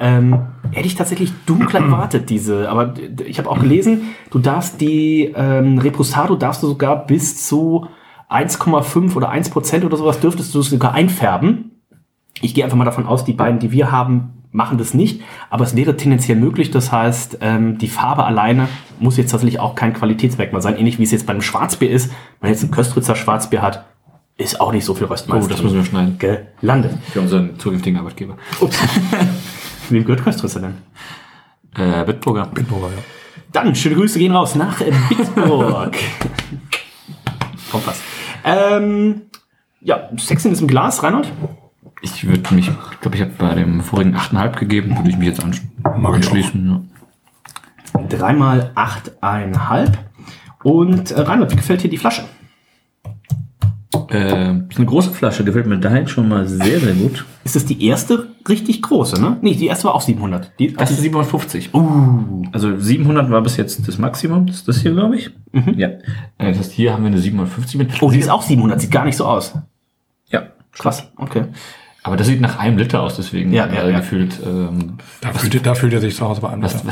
Ähm, 0.00 0.38
hätte 0.72 0.88
ich 0.88 0.96
tatsächlich 0.96 1.32
dunkler 1.46 1.80
erwartet, 1.80 2.28
diese. 2.28 2.68
Aber 2.68 2.94
ich 3.24 3.38
habe 3.38 3.48
auch 3.48 3.60
gelesen, 3.60 4.02
du 4.30 4.40
darfst 4.40 4.80
die 4.80 5.32
ähm, 5.36 5.78
Reposado 5.78 6.34
darfst 6.34 6.64
du 6.64 6.66
sogar 6.66 7.06
bis 7.06 7.46
zu 7.46 7.86
1,5 8.28 9.14
oder 9.14 9.28
1 9.28 9.50
Prozent 9.50 9.84
oder 9.84 9.96
sowas 9.96 10.18
dürftest 10.18 10.52
du 10.54 10.62
sogar 10.62 10.94
einfärben. 10.94 11.70
Ich 12.40 12.54
gehe 12.54 12.64
einfach 12.64 12.76
mal 12.76 12.84
davon 12.84 13.06
aus, 13.06 13.24
die 13.24 13.34
beiden, 13.34 13.60
die 13.60 13.70
wir 13.70 13.92
haben, 13.92 14.43
machen 14.54 14.78
das 14.78 14.94
nicht. 14.94 15.20
Aber 15.50 15.64
es 15.64 15.76
wäre 15.76 15.96
tendenziell 15.96 16.38
möglich. 16.38 16.70
Das 16.70 16.92
heißt, 16.92 17.38
ähm, 17.40 17.76
die 17.76 17.88
Farbe 17.88 18.24
alleine 18.24 18.68
muss 19.00 19.16
jetzt 19.16 19.32
tatsächlich 19.32 19.58
auch 19.58 19.74
kein 19.74 19.92
Qualitätsmerkmal 19.92 20.62
sein. 20.62 20.76
Ähnlich 20.78 20.98
wie 20.98 21.02
es 21.02 21.10
jetzt 21.10 21.26
beim 21.26 21.42
Schwarzbier 21.42 21.90
ist. 21.90 22.10
Wenn 22.40 22.48
man 22.48 22.50
jetzt 22.52 22.62
ein 22.62 22.70
Köstritzer 22.70 23.16
Schwarzbier 23.16 23.62
hat, 23.62 23.84
ist 24.36 24.60
auch 24.60 24.72
nicht 24.72 24.84
so 24.84 24.94
viel 24.94 25.06
Röstmeister. 25.08 25.44
Oh, 25.44 25.48
das 25.48 25.62
müssen 25.62 25.76
wir 25.76 25.84
schneiden. 25.84 26.18
gelandet. 26.18 26.92
Für 27.12 27.20
unseren 27.20 27.58
zukünftigen 27.58 27.98
Arbeitgeber. 27.98 28.36
Wem 29.90 30.04
gehört 30.04 30.22
Köstritzer 30.22 30.60
denn? 30.60 30.74
Äh, 31.76 32.04
Bitburger. 32.04 32.46
Bitburger, 32.46 32.88
ja. 32.88 33.02
Dann, 33.50 33.74
schöne 33.74 33.96
Grüße 33.96 34.18
gehen 34.18 34.32
raus 34.32 34.54
nach 34.54 34.78
Bitburg. 35.08 35.96
Kommt 37.70 37.86
was. 37.86 38.00
Ähm, 38.44 39.22
ja, 39.80 40.08
Sexen 40.16 40.52
ist 40.52 40.60
im 40.60 40.68
Glas, 40.68 41.02
Reinhold. 41.02 41.30
Ich 42.04 42.26
würde 42.28 42.54
mich, 42.54 42.68
ich 42.68 43.00
glaube, 43.00 43.16
ich 43.16 43.22
habe 43.22 43.32
bei 43.38 43.54
dem 43.54 43.80
vorigen 43.80 44.14
8,5 44.14 44.58
gegeben, 44.58 44.96
würde 44.96 45.08
ich 45.10 45.16
mich 45.16 45.28
jetzt 45.28 45.42
anschließen. 45.42 46.82
Ja. 47.94 48.00
Dreimal 48.08 48.70
achteinhalb. 48.74 49.98
Und 50.62 51.10
äh, 51.10 51.20
Reinhold, 51.20 51.52
wie 51.52 51.56
gefällt 51.56 51.82
dir 51.82 51.88
die 51.88 51.96
Flasche? 51.98 52.24
Äh, 54.10 54.58
ist 54.68 54.76
eine 54.76 54.86
große 54.86 55.10
Flasche, 55.12 55.44
gefällt 55.44 55.66
mir 55.66 55.78
dahin 55.78 56.06
schon 56.06 56.28
mal 56.28 56.46
sehr, 56.46 56.78
sehr 56.80 56.92
gut. 56.94 57.24
Ist 57.44 57.56
das 57.56 57.64
die 57.64 57.84
erste 57.86 58.28
richtig 58.48 58.82
große, 58.82 59.20
ne? 59.20 59.38
Nee, 59.40 59.54
die 59.54 59.66
erste 59.66 59.84
war 59.84 59.94
auch 59.94 60.00
700. 60.02 60.52
Die, 60.58 60.72
Das 60.74 60.90
ist 60.90 61.00
750. 61.00 61.72
uh, 61.74 62.42
Also 62.52 62.76
700 62.78 63.30
war 63.30 63.40
bis 63.42 63.56
jetzt 63.56 63.86
das 63.88 63.98
Maximum, 63.98 64.46
das 64.46 64.56
ist 64.56 64.68
das 64.68 64.78
hier, 64.78 64.92
glaube 64.92 65.16
ich. 65.16 65.30
Ja. 65.76 65.88
Äh, 65.88 66.00
Das 66.38 66.58
heißt, 66.58 66.72
hier 66.72 66.92
haben 66.92 67.02
wir 67.04 67.08
eine 67.08 67.18
750 67.18 67.78
mit. 67.78 68.02
oh, 68.02 68.10
die 68.10 68.18
ist 68.18 68.28
auch 68.30 68.42
700, 68.42 68.80
sieht 68.80 68.90
gar 68.90 69.04
nicht 69.04 69.16
so 69.16 69.24
aus. 69.26 69.54
Ja. 70.28 70.42
Krass, 70.72 71.08
okay. 71.16 71.44
Aber 72.06 72.16
das 72.16 72.26
sieht 72.26 72.40
nach 72.42 72.58
einem 72.58 72.76
Liter 72.76 73.02
aus, 73.02 73.16
deswegen 73.16 73.50
Ja, 73.50 73.66
ja, 73.66 73.82
äh, 73.82 73.90
ja. 73.90 73.98
gefühlt. 74.00 74.38
Ähm, 74.44 74.98
Da 75.22 75.32
fühlt, 75.32 75.64
da 75.66 75.74
fühlt 75.74 75.94
er 75.94 76.00
sich 76.00 76.14
zu 76.14 76.28
Hause 76.28 76.42
bei 76.42 76.50
an. 76.50 76.62
was, 76.62 76.84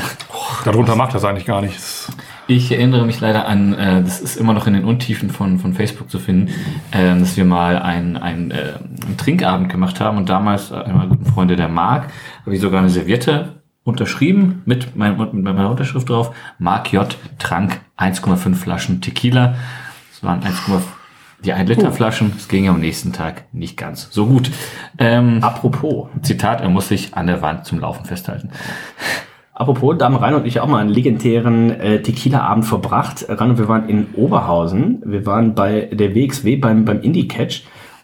Darunter 0.65 0.95
macht 0.95 1.13
das 1.13 1.23
eigentlich 1.23 1.45
gar 1.45 1.61
nichts. 1.61 2.11
Ich 2.47 2.71
erinnere 2.71 3.05
mich 3.05 3.21
leider 3.21 3.47
an, 3.47 3.73
äh, 3.75 4.01
das 4.01 4.19
ist 4.19 4.37
immer 4.37 4.53
noch 4.53 4.65
in 4.65 4.73
den 4.73 4.85
Untiefen 4.85 5.29
von, 5.29 5.59
von 5.59 5.75
Facebook 5.75 6.09
zu 6.09 6.17
finden, 6.17 6.49
äh, 6.91 7.17
dass 7.17 7.37
wir 7.37 7.45
mal 7.45 7.77
ein, 7.79 8.17
ein, 8.17 8.49
äh, 8.49 8.73
einen 9.05 9.15
Trinkabend 9.17 9.69
gemacht 9.69 9.99
haben 9.99 10.17
und 10.17 10.29
damals 10.29 10.71
äh, 10.71 10.75
einer 10.75 10.95
meiner 10.95 11.09
guten 11.09 11.25
Freunde, 11.27 11.55
der 11.55 11.69
Marc, 11.69 12.07
habe 12.41 12.55
ich 12.55 12.59
sogar 12.59 12.79
eine 12.79 12.89
Serviette 12.89 13.61
unterschrieben 13.83 14.63
mit, 14.65 14.95
mein, 14.95 15.15
mit 15.17 15.33
meiner 15.43 15.69
Unterschrift 15.69 16.09
drauf. 16.09 16.35
Marc 16.57 16.91
J. 16.91 17.15
trank 17.37 17.81
1,5 17.99 18.55
Flaschen 18.55 18.99
Tequila. 18.99 19.53
Das 20.11 20.23
waren 20.23 20.41
1,5 20.41 20.81
Die 21.45 21.53
1-Liter-Flaschen, 21.53 22.33
es 22.37 22.47
ging 22.47 22.69
am 22.69 22.79
nächsten 22.79 23.11
Tag 23.11 23.45
nicht 23.51 23.75
ganz 23.75 24.07
so 24.11 24.27
gut. 24.27 24.49
Ähm, 24.97 25.39
Apropos, 25.41 26.07
Zitat, 26.21 26.61
er 26.61 26.69
muss 26.69 26.87
sich 26.87 27.15
an 27.15 27.27
der 27.27 27.41
Wand 27.41 27.65
zum 27.65 27.79
Laufen 27.79 28.05
festhalten. 28.05 28.49
Apropos, 29.53 29.97
da 29.97 30.05
haben 30.05 30.15
Rainer 30.15 30.37
und 30.37 30.47
ich 30.47 30.61
auch 30.61 30.67
mal 30.67 30.79
einen 30.79 30.89
legendären 30.89 31.69
äh, 31.79 32.01
Tequila-Abend 32.01 32.65
verbracht. 32.65 33.25
Rainer, 33.27 33.57
wir 33.57 33.67
waren 33.67 33.89
in 33.89 34.07
Oberhausen. 34.15 35.01
Wir 35.05 35.25
waren 35.25 35.53
bei 35.53 35.89
der 35.91 36.15
WXW 36.15 36.55
beim, 36.55 36.85
beim 36.85 37.01
Indie-Catch. 37.01 37.63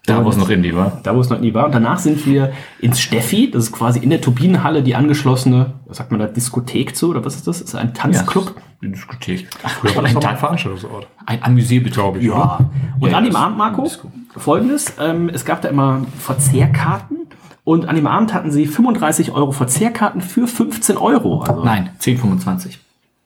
Da, 0.10 0.26
wo 0.26 0.30
es 0.30 0.38
noch 0.38 0.49
Indie 0.49 0.76
war. 0.76 0.99
Da, 1.03 1.16
wo 1.16 1.20
es 1.22 1.30
noch 1.30 1.39
nie 1.39 1.53
war. 1.53 1.66
Und 1.66 1.74
danach 1.76 1.99
sind 1.99 2.26
wir 2.26 2.51
ins 2.80 2.99
Steffi. 2.99 3.49
Das 3.51 3.64
ist 3.66 3.72
quasi 3.72 3.99
in 3.99 4.10
der 4.10 4.22
Turbinenhalle 4.22 4.84
die 4.84 4.95
angeschlossene, 4.95 5.74
was 5.86 5.97
sagt 5.97 6.12
man 6.12 6.20
da, 6.20 6.28
Diskothek 6.28 6.95
zu? 6.95 7.10
Oder 7.10 7.24
was 7.26 7.36
ist 7.36 7.47
das? 7.47 7.60
Das 7.60 7.70
ist 7.70 7.76
ein 7.76 7.93
Tanzclub. 7.93 8.55
Die 8.82 8.89
Diskothek. 8.89 9.47
Früher 9.80 9.95
war 9.95 10.01
das 10.03 10.12
ein, 10.12 10.16
doch 10.16 10.22
Tan- 10.24 10.38
Veranstaltungsort. 10.38 11.07
ein 11.26 11.43
Amüsierbetrieb. 11.43 12.16
ich. 12.18 12.24
Ja. 12.28 12.60
Und 12.99 13.12
Ja, 13.12 13.18
an 13.18 13.24
dem 13.26 13.36
Abend, 13.36 13.57
Marco, 13.57 13.89
folgendes. 14.38 14.93
Ähm, 14.99 15.30
es 15.30 15.43
gab 15.45 15.62
da 15.62 15.68
immer 15.70 16.01
Verzehrkarten. 16.20 17.18
Und 17.66 17.88
an 17.88 17.95
dem 17.95 18.07
Abend 18.07 18.34
hatten 18.34 18.51
sie 18.51 18.66
35 18.66 19.32
Euro 19.32 19.51
Verzehrkarten 19.51 20.22
für 20.22 20.47
15 20.47 20.97
Euro. 20.97 21.41
Also, 21.41 21.64
Nein, 21.64 21.89
10,25. 22.01 22.78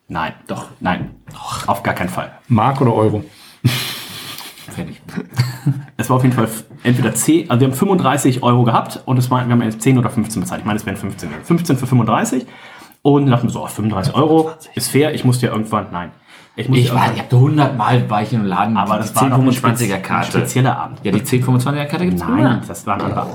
Nein, 0.09 0.33
doch, 0.47 0.65
nein. 0.81 1.11
Auf 1.65 1.81
gar 1.81 1.93
keinen 1.93 2.09
Fall. 2.09 2.31
Mark 2.49 2.81
oder 2.81 2.93
Euro? 2.93 3.23
Fertig. 4.69 5.01
Es 5.97 6.09
war 6.09 6.17
auf 6.17 6.23
jeden 6.23 6.35
Fall 6.35 6.47
entweder 6.83 7.13
10, 7.13 7.49
also 7.49 7.59
wir 7.61 7.67
haben 7.67 7.73
35 7.75 8.43
Euro 8.43 8.63
gehabt 8.63 9.01
und 9.05 9.17
es 9.17 9.29
waren, 9.31 9.47
wir 9.47 9.53
haben 9.53 9.61
jetzt 9.61 9.81
10 9.81 9.97
oder 9.97 10.09
15 10.09 10.41
bezahlt. 10.41 10.61
Ich 10.61 10.65
meine, 10.65 10.77
es 10.77 10.85
wären 10.85 10.97
15. 10.97 11.29
15 11.43 11.77
für 11.77 11.87
35. 11.87 12.45
Und 13.01 13.23
dann 13.23 13.31
dachten 13.31 13.47
wir 13.47 13.51
so, 13.51 13.63
oh, 13.63 13.67
35 13.67 14.15
Euro 14.15 14.51
ist 14.75 14.89
fair, 14.91 15.13
ich 15.13 15.25
musste 15.25 15.47
ja 15.47 15.51
irgendwann, 15.51 15.87
nein. 15.91 16.11
Ich, 16.55 16.69
musste 16.69 16.83
Ich 16.83 16.93
war, 16.93 17.11
ich 17.11 17.19
habe 17.19 17.35
100 17.35 17.77
Mal 17.77 18.09
war 18.09 18.21
ich 18.21 18.31
im 18.31 18.45
Laden. 18.45 18.77
aber 18.77 18.93
die 18.95 18.99
das 19.01 19.15
war 19.15 19.27
doch 19.29 19.39
ein 19.39 19.49
10,25er 19.49 19.75
spez- 19.75 20.01
Karte. 20.01 20.31
spezieller 20.31 20.77
Abend. 20.77 20.99
Ja, 21.03 21.11
die 21.11 21.19
10,25er 21.21 21.85
Karte 21.85 22.05
gibt's 22.05 22.21
Nein, 22.21 22.37
immer. 22.39 22.61
das 22.67 22.85
war 22.85 22.95
ein 22.95 23.01
anderer. 23.01 23.27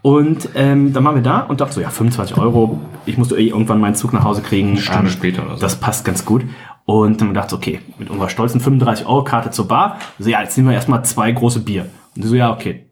Und 0.00 0.48
ähm, 0.54 0.92
dann 0.92 1.04
waren 1.04 1.14
wir 1.14 1.22
da 1.22 1.40
und 1.40 1.60
dachten 1.60 1.72
so, 1.74 1.80
ja, 1.82 1.90
25 1.90 2.38
Euro, 2.38 2.80
ich 3.06 3.18
musste 3.18 3.36
eh 3.38 3.48
irgendwann 3.48 3.78
meinen 3.78 3.94
Zug 3.94 4.12
nach 4.14 4.24
Hause 4.24 4.40
kriegen. 4.42 4.70
Eine 4.70 4.80
Stunde 4.80 5.10
später 5.10 5.44
oder 5.44 5.56
so. 5.56 5.60
Das 5.60 5.76
passt 5.76 6.04
ganz 6.04 6.24
gut. 6.24 6.44
Und 6.86 7.20
dann 7.20 7.28
haben 7.28 7.34
wir 7.34 7.40
gedacht, 7.42 7.52
okay, 7.52 7.80
mit 7.98 8.10
unserer 8.10 8.30
stolzen 8.30 8.60
35-Euro-Karte 8.60 9.50
zur 9.50 9.68
Bar, 9.68 9.98
so, 10.18 10.28
ja, 10.30 10.40
jetzt 10.42 10.56
nehmen 10.56 10.68
wir 10.70 10.74
erstmal 10.74 11.04
zwei 11.04 11.30
große 11.30 11.60
Bier. 11.60 11.86
Und 12.16 12.24
so, 12.24 12.34
ja, 12.34 12.50
okay. 12.52 12.86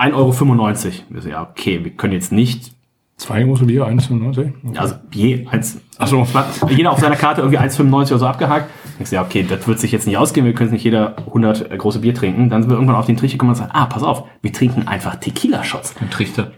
1,95 0.00 0.14
Euro. 0.14 0.32
Wir 1.10 1.22
so, 1.22 1.28
ja, 1.28 1.42
okay, 1.42 1.84
wir 1.84 1.90
können 1.92 2.12
jetzt 2.12 2.32
nicht, 2.32 2.72
Zwei 3.20 3.42
große 3.42 3.66
Bier, 3.66 3.86
1,95. 3.86 4.78
also 4.78 4.94
je 5.12 5.46
eins, 5.50 5.78
Ach 5.98 6.06
so. 6.06 6.22
es 6.22 6.32
war 6.32 6.46
jeder 6.70 6.90
auf 6.90 7.00
seiner 7.00 7.16
Karte 7.16 7.42
irgendwie 7.42 7.58
1,95 7.58 7.92
oder 7.92 8.18
so 8.18 8.26
abgehakt. 8.26 8.70
Ich 8.98 9.10
ja, 9.10 9.20
okay, 9.20 9.44
das 9.46 9.68
wird 9.68 9.78
sich 9.78 9.92
jetzt 9.92 10.06
nicht 10.06 10.16
ausgehen, 10.16 10.46
wir 10.46 10.54
können 10.54 10.70
nicht 10.70 10.84
jeder 10.84 11.18
100 11.26 11.78
große 11.78 11.98
Bier 11.98 12.14
trinken. 12.14 12.48
Dann 12.48 12.62
sind 12.62 12.70
wir 12.70 12.76
irgendwann 12.76 12.96
auf 12.96 13.04
den 13.04 13.18
Trichter 13.18 13.34
gekommen 13.34 13.50
und 13.50 13.56
sagen, 13.56 13.72
ah, 13.74 13.84
pass 13.84 14.02
auf, 14.02 14.24
wir 14.40 14.54
trinken 14.54 14.88
einfach 14.88 15.16
Tequila-Shots. 15.16 15.96
Ein 16.00 16.08
Trichter. 16.08 16.52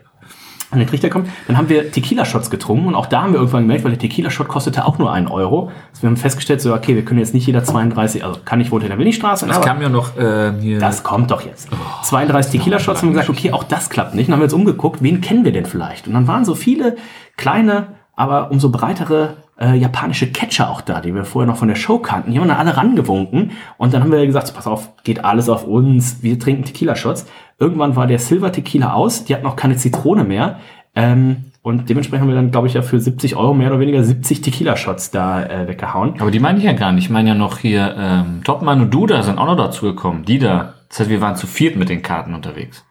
An 0.72 0.78
den 0.78 0.88
Trichter 0.88 1.10
kommt, 1.10 1.28
dann 1.46 1.56
haben 1.58 1.68
wir 1.68 1.92
Tequila-Shots 1.92 2.50
getrunken 2.50 2.86
und 2.88 2.94
auch 2.94 3.06
da 3.06 3.22
haben 3.22 3.32
wir 3.32 3.38
irgendwann 3.38 3.62
gemerkt, 3.62 3.84
weil 3.84 3.92
der 3.92 4.00
Tequila-Shot 4.00 4.48
kostete 4.48 4.84
auch 4.86 4.98
nur 4.98 5.12
einen 5.12 5.28
Euro. 5.28 5.70
Also 5.90 6.02
wir 6.02 6.08
haben 6.08 6.16
festgestellt, 6.16 6.60
so, 6.60 6.74
okay, 6.74 6.94
wir 6.96 7.04
können 7.04 7.20
jetzt 7.20 7.34
nicht 7.34 7.46
jeder 7.46 7.62
32, 7.62 8.24
also 8.24 8.40
kann 8.44 8.60
ich 8.60 8.72
wohnen 8.72 8.84
in 8.84 8.88
der 8.88 8.98
Willigstraße, 8.98 9.48
aber 9.48 9.64
kam 9.64 9.82
ja 9.82 9.90
noch 9.90 10.16
äh, 10.16 10.52
hier. 10.60 10.78
das 10.78 11.02
kommt 11.02 11.30
doch 11.30 11.42
jetzt. 11.42 11.68
32 12.04 12.52
Tequila-Shots 12.52 13.02
haben 13.02 13.10
wir 13.10 13.20
gesagt, 13.20 13.30
okay, 13.30 13.52
auch 13.52 13.64
das 13.64 13.90
klappt 13.90 14.14
nicht. 14.14 14.28
Dann 14.28 14.34
haben 14.34 14.40
wir 14.40 14.44
uns 14.44 14.54
umgeguckt, 14.54 15.02
wen 15.02 15.20
kennen 15.20 15.44
wir 15.44 15.52
denn 15.52 15.66
vielleicht? 15.66 16.08
Und 16.08 16.14
dann 16.14 16.26
waren 16.26 16.44
so 16.44 16.54
viele 16.54 16.96
kleine, 17.36 17.88
aber 18.16 18.50
umso 18.50 18.70
breitere 18.70 19.36
äh, 19.60 19.76
japanische 19.76 20.30
Catcher 20.30 20.70
auch 20.70 20.80
da, 20.80 21.00
die 21.00 21.14
wir 21.14 21.24
vorher 21.24 21.50
noch 21.50 21.58
von 21.58 21.68
der 21.68 21.74
Show 21.74 21.98
kannten. 21.98 22.32
Die 22.32 22.38
haben 22.38 22.48
dann 22.48 22.56
alle 22.56 22.76
rangewunken 22.76 23.52
und 23.78 23.94
dann 23.94 24.02
haben 24.02 24.12
wir 24.12 24.26
gesagt, 24.26 24.46
so, 24.46 24.54
pass 24.54 24.66
auf, 24.66 24.90
geht 25.04 25.24
alles 25.24 25.48
auf 25.48 25.66
uns, 25.66 26.22
wir 26.22 26.38
trinken 26.38 26.64
Tequila-Shots. 26.64 27.26
Irgendwann 27.58 27.96
war 27.96 28.06
der 28.06 28.18
Silver 28.18 28.50
Tequila 28.50 28.92
aus, 28.92 29.24
die 29.24 29.34
hatten 29.34 29.46
auch 29.46 29.56
keine 29.56 29.76
Zitrone 29.76 30.24
mehr. 30.24 30.58
Ähm, 30.94 31.44
und 31.62 31.88
dementsprechend 31.88 32.22
haben 32.22 32.28
wir 32.28 32.34
dann, 32.34 32.50
glaube 32.50 32.66
ich, 32.66 32.74
ja 32.74 32.82
für 32.82 32.98
70 32.98 33.36
Euro 33.36 33.54
mehr 33.54 33.68
oder 33.68 33.78
weniger 33.78 34.02
70 34.02 34.40
Tequila-Shots 34.40 35.12
da 35.12 35.44
äh, 35.44 35.68
weggehauen. 35.68 36.14
Aber 36.18 36.32
die 36.32 36.40
meine 36.40 36.58
ich 36.58 36.64
ja 36.64 36.72
gar 36.72 36.90
nicht. 36.90 37.04
Ich 37.04 37.10
meine 37.10 37.28
ja 37.28 37.34
noch 37.36 37.58
hier, 37.58 37.94
ähm, 37.96 38.40
Topmann 38.42 38.80
und 38.80 38.92
Duda 38.92 39.22
sind 39.22 39.38
auch 39.38 39.46
noch 39.46 39.56
dazu 39.56 39.86
gekommen. 39.86 40.24
Die 40.24 40.40
da. 40.40 40.74
Das 40.88 41.00
heißt, 41.00 41.10
wir 41.10 41.20
waren 41.20 41.36
zu 41.36 41.46
viert 41.46 41.76
mit 41.76 41.88
den 41.88 42.02
Karten 42.02 42.34
unterwegs. 42.34 42.84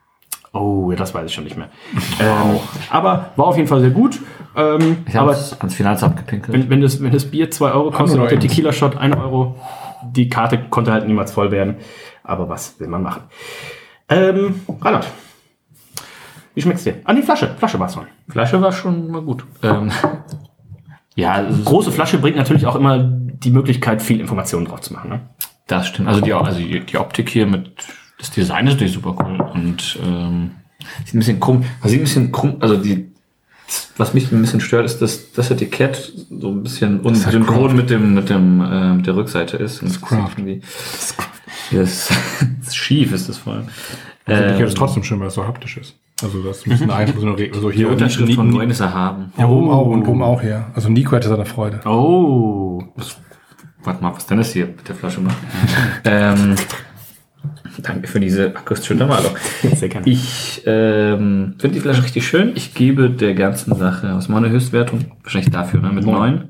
Oh, 0.54 0.90
ja, 0.90 0.98
das 0.98 1.14
weiß 1.14 1.26
ich 1.28 1.34
schon 1.34 1.44
nicht 1.44 1.58
mehr. 1.58 1.70
ähm, 2.20 2.60
aber 2.90 3.32
war 3.36 3.48
auf 3.48 3.58
jeden 3.58 3.68
Fall 3.68 3.82
sehr 3.82 3.90
gut. 3.90 4.20
Ähm, 4.56 4.98
Ich 5.08 5.16
aber 5.16 5.32
ans 5.32 5.74
Finanzamt 5.74 6.18
gepinkelt. 6.18 6.54
wenn, 6.54 6.70
wenn, 6.70 6.82
das, 6.82 7.02
wenn 7.02 7.12
das 7.12 7.26
Bier 7.26 7.50
2 7.50 7.72
Euro 7.72 7.92
kostet 7.92 8.20
und 8.20 8.32
der. 8.32 8.40
Tequila-Shot 8.40 8.98
1 8.98 9.16
Euro, 9.16 9.56
die 10.04 10.30
Karte 10.30 10.60
konnte 10.70 10.92
halt 10.92 11.08
niemals 11.08 11.32
voll 11.32 11.52
werden. 11.52 11.76
Aber 12.24 12.50
was 12.50 12.80
will 12.80 12.88
man 12.88 13.04
machen? 13.04 13.24
Ähm, 14.10 14.62
Reinhard, 14.82 15.08
wie 16.54 16.62
schmeckt's 16.62 16.84
dir? 16.84 16.96
An 17.06 17.16
die 17.16 17.22
Flasche. 17.22 17.56
Flasche 17.58 17.80
war's 17.80 17.94
schon. 17.94 18.08
Flasche 18.30 18.62
war 18.62 18.72
schon 18.72 19.10
mal 19.10 19.22
gut. 19.22 19.46
Ähm, 19.64 19.92
ja, 21.16 21.44
Große 21.64 21.92
Flasche 21.92 22.18
bringt 22.18 22.38
natürlich 22.38 22.66
auch 22.66 22.76
immer 22.76 23.00
die 23.00 23.52
Möglichkeit, 23.52 24.02
viel 24.02 24.20
Informationen 24.20 24.66
drauf 24.66 24.82
zu 24.82 24.94
machen. 24.94 25.10
Ne? 25.10 25.22
Das 25.68 25.88
stimmt. 25.88 26.10
Also 26.10 26.22
die, 26.22 26.34
also 26.34 26.60
die, 26.60 26.82
die 26.82 26.98
Optik 26.98 27.30
hier 27.30 27.48
mit 27.48 27.72
das 28.20 28.30
Design 28.30 28.68
ist 28.68 28.74
natürlich 28.74 28.94
super 28.94 29.16
cool 29.20 29.42
und 29.42 29.98
ähm, 30.04 30.52
sieht 31.06 31.16
ein 31.16 31.20
bisschen 31.20 31.40
krumm. 31.40 31.64
Also 31.80 31.90
sieht 31.90 32.02
ein 32.02 32.04
bisschen 32.04 32.32
krumm. 32.32 32.58
Also 32.60 32.78
die, 32.78 33.11
was 33.98 34.14
mich 34.14 34.32
ein 34.32 34.42
bisschen 34.42 34.62
stört, 34.62 34.86
ist, 34.86 35.02
dass 35.02 35.32
das 35.34 35.52
Etikett 35.52 36.12
so 36.30 36.50
ein 36.50 36.64
bisschen 36.64 37.00
unsynchron 37.02 37.76
mit 37.76 37.90
dem 37.90 38.14
mit 38.14 38.30
dem 38.30 38.62
äh, 38.62 38.94
mit 38.94 39.08
der 39.08 39.16
Rückseite 39.16 39.58
ist. 39.58 39.82
Das 39.82 40.02
Craft. 40.02 40.30
sieht 40.36 40.38
irgendwie- 40.40 40.62
Das, 41.72 42.08
das 42.60 42.68
ist 42.68 42.76
schief 42.76 43.12
ist 43.14 43.30
das 43.30 43.38
vor 43.38 43.54
allem. 43.54 43.68
Also, 44.26 44.44
Ähm, 44.44 44.56
ich 44.56 44.62
ist 44.62 44.78
trotzdem 44.78 45.04
schön, 45.04 45.20
weil 45.20 45.28
es 45.28 45.34
so 45.36 45.46
haptisch 45.46 45.78
ist. 45.78 45.96
Also 46.24 46.44
das 46.44 46.58
ist 46.58 46.66
ein 46.68 46.70
bisschen 46.72 46.88
so, 46.90 46.94
eine 46.94 47.54
so 47.62 47.70
die 47.70 47.78
hier 47.78 47.90
Unterschrift 47.90 48.34
von 48.34 48.54
Wayne 48.56 48.72
ist 48.72 48.80
erhaben. 48.80 49.34
Ja, 49.38 49.48
oben 49.48 49.70
auch 49.70 49.88
und 49.88 50.08
oben 50.08 50.22
auch 50.22 50.42
her. 50.42 50.70
Also 50.76 50.90
Nico 50.90 51.16
hätte 51.16 51.30
seine 51.30 51.46
Freude. 51.46 51.80
Oh. 51.86 52.84
Warte 53.84 54.04
mal, 54.04 54.14
was 54.14 54.28
denn 54.28 54.38
das 54.38 54.52
hier 54.54 54.68
mit 54.68 54.88
der 54.88 54.96
Flasche 54.96 55.22
macht? 55.22 55.38
ähm, 56.06 56.56
danke 57.80 58.08
für 58.08 58.20
diese 58.20 58.56
akustische 58.56 58.94
Untermalung. 58.94 59.36
Sehr 59.76 59.90
gerne. 59.90 60.08
Ich 60.08 60.62
ähm, 60.66 61.56
finde 61.58 61.76
die 61.76 61.82
Flasche 61.82 62.04
richtig 62.04 62.28
schön. 62.28 62.52
Ich 62.56 62.74
gebe 62.74 63.10
der 63.10 63.34
ganzen 63.34 63.76
Sache 63.76 64.14
aus 64.14 64.30
meiner 64.30 64.50
Höchstwertung, 64.50 65.06
wahrscheinlich 65.24 65.52
dafür, 65.52 65.82
ne, 65.82 65.92
mit 65.92 66.06
neun. 66.06 66.50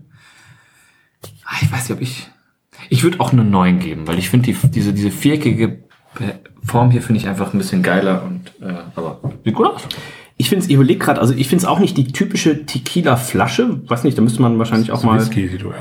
Ah, 1.45 1.55
ich 1.61 1.71
weiß 1.71 1.89
nicht, 1.89 1.97
ob 1.97 2.01
ich. 2.01 2.27
Ich 2.89 3.03
würde 3.03 3.19
auch 3.19 3.31
eine 3.31 3.43
9 3.43 3.79
geben, 3.79 4.07
weil 4.07 4.19
ich 4.19 4.29
finde 4.29 4.51
die, 4.51 4.69
diese, 4.69 4.91
diese 4.93 5.11
viereckige 5.11 5.83
Form 6.63 6.91
hier 6.91 7.01
finde 7.01 7.21
ich 7.21 7.27
einfach 7.27 7.53
ein 7.53 7.57
bisschen 7.57 7.83
geiler 7.83 8.23
und 8.23 8.51
äh, 8.61 8.73
aber 8.95 9.19
sieht 9.43 9.55
gut 9.55 9.67
aus. 9.67 9.87
Ich 10.37 10.49
finde 10.49 10.63
es, 10.63 10.69
ich 10.69 10.75
überlege 10.75 10.99
gerade, 10.99 11.21
also 11.21 11.33
ich 11.35 11.47
finde 11.47 11.63
es 11.63 11.65
auch 11.69 11.79
nicht 11.79 11.97
die 11.97 12.07
typische 12.11 12.65
Tequila-Flasche. 12.65 13.81
Weiß 13.87 14.03
nicht, 14.03 14.17
da 14.17 14.23
müsste 14.23 14.41
man 14.41 14.57
wahrscheinlich 14.57 14.91
auch 14.91 15.03
mal 15.03 15.21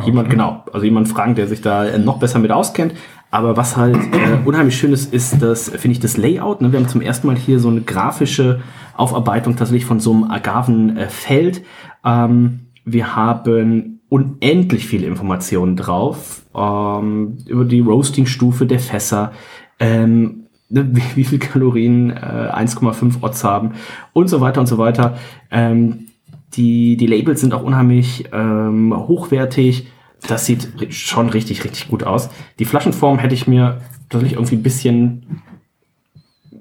jemand, 0.05 0.29
ne? 0.29 0.35
genau, 0.35 0.65
also 0.71 0.85
jemand 0.85 1.09
fragen, 1.09 1.35
der 1.35 1.49
sich 1.49 1.63
da 1.63 1.97
noch 1.97 2.19
besser 2.19 2.39
mit 2.39 2.51
auskennt. 2.51 2.95
Aber 3.31 3.57
was 3.57 3.77
halt 3.77 3.97
äh, 3.97 4.39
unheimlich 4.45 4.77
schön 4.77 4.93
ist, 4.93 5.13
ist 5.13 5.41
das, 5.41 5.69
finde 5.69 5.93
ich, 5.93 6.01
das 6.01 6.17
Layout. 6.17 6.61
Ne? 6.61 6.73
Wir 6.73 6.81
haben 6.81 6.89
zum 6.89 7.01
ersten 7.01 7.29
Mal 7.29 7.37
hier 7.37 7.61
so 7.61 7.69
eine 7.69 7.83
grafische 7.83 8.61
Aufarbeitung 8.97 9.57
tatsächlich 9.57 9.85
von 9.85 10.01
so 10.01 10.13
einem 10.13 10.25
Agavenfeld. 10.25 11.63
Ähm, 12.05 12.61
wir 12.85 13.15
haben 13.15 14.01
unendlich 14.09 14.87
viele 14.87 15.07
Informationen 15.07 15.77
drauf 15.77 16.43
ähm, 16.55 17.39
über 17.47 17.65
die 17.65 17.81
Roasting-Stufe 17.81 18.67
der 18.67 18.81
Fässer, 18.81 19.33
ähm, 19.79 20.47
ne, 20.69 20.89
wie, 20.93 21.03
wie 21.15 21.25
viel 21.25 21.39
Kalorien 21.39 22.11
äh, 22.11 22.51
1,5 22.53 23.23
Odds 23.23 23.45
haben 23.45 23.73
und 24.13 24.29
so 24.29 24.41
weiter 24.41 24.61
und 24.61 24.67
so 24.67 24.79
weiter. 24.79 25.17
Ähm, 25.53 26.07
die, 26.55 26.97
die 26.97 27.07
Labels 27.07 27.41
sind 27.41 27.55
auch 27.55 27.63
unheimlich 27.63 28.25
ähm, 28.33 28.93
hochwertig. 28.97 29.87
Das 30.29 30.47
sieht 30.47 30.93
schon 30.95 31.31
richtig, 31.31 31.65
richtig 31.65 31.89
gut 31.89 32.05
aus. 32.05 32.29
Die 32.59 32.65
Flaschenform 32.65 33.19
hätte 33.19 33.35
ich 33.35 33.47
mir 33.47 33.81
tatsächlich 34.09 34.35
irgendwie 34.39 34.57
ein 34.57 34.63
bisschen, 34.63 35.41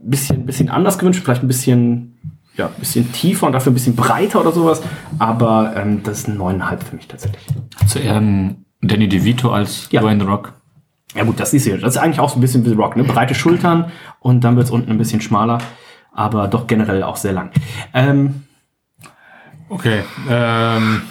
bisschen, 0.04 0.46
bisschen 0.46 0.70
anders 0.70 0.98
gewünscht, 0.98 1.22
vielleicht 1.24 1.44
ein 1.44 1.48
bisschen, 1.48 2.18
ja, 2.56 2.68
ein 2.68 2.74
bisschen 2.80 3.12
tiefer 3.12 3.48
und 3.48 3.54
dafür 3.54 3.72
ein 3.72 3.76
bisschen 3.76 3.96
breiter 3.96 4.40
oder 4.42 4.52
sowas. 4.52 4.82
Aber 5.18 5.74
ähm, 5.76 6.04
das 6.04 6.20
ist 6.20 6.28
ein 6.30 6.38
9,5 6.38 6.78
für 6.84 6.96
mich 6.96 7.08
tatsächlich. 7.08 7.44
Zu 7.88 8.00
Ehren 8.00 8.66
Danny 8.82 9.10
DeVito 9.10 9.52
als 9.52 9.90
Ja. 9.92 10.02
Dwayne 10.02 10.24
The 10.24 10.30
Rock. 10.30 10.54
Ja 11.16 11.24
gut, 11.24 11.40
das 11.40 11.54
ist 11.54 11.64
hier. 11.66 11.78
Das 11.80 11.96
ist 11.96 12.02
eigentlich 12.02 12.20
auch 12.20 12.30
so 12.30 12.38
ein 12.38 12.42
bisschen 12.42 12.66
wie 12.66 12.72
Rock, 12.74 12.96
ne? 12.96 13.04
Breite 13.04 13.34
Schultern 13.36 13.92
und 14.20 14.44
dann 14.44 14.56
wird 14.56 14.66
es 14.68 14.72
unten 14.72 14.92
ein 14.92 14.98
bisschen 14.98 15.22
schmaler, 15.22 15.58
aber 16.14 16.48
doch 16.48 16.68
generell 16.68 17.04
auch 17.04 17.16
sehr 17.18 17.34
lang. 17.34 17.52
Ähm, 17.94 18.44
Okay. 19.72 20.02
Ähm, 20.28 21.04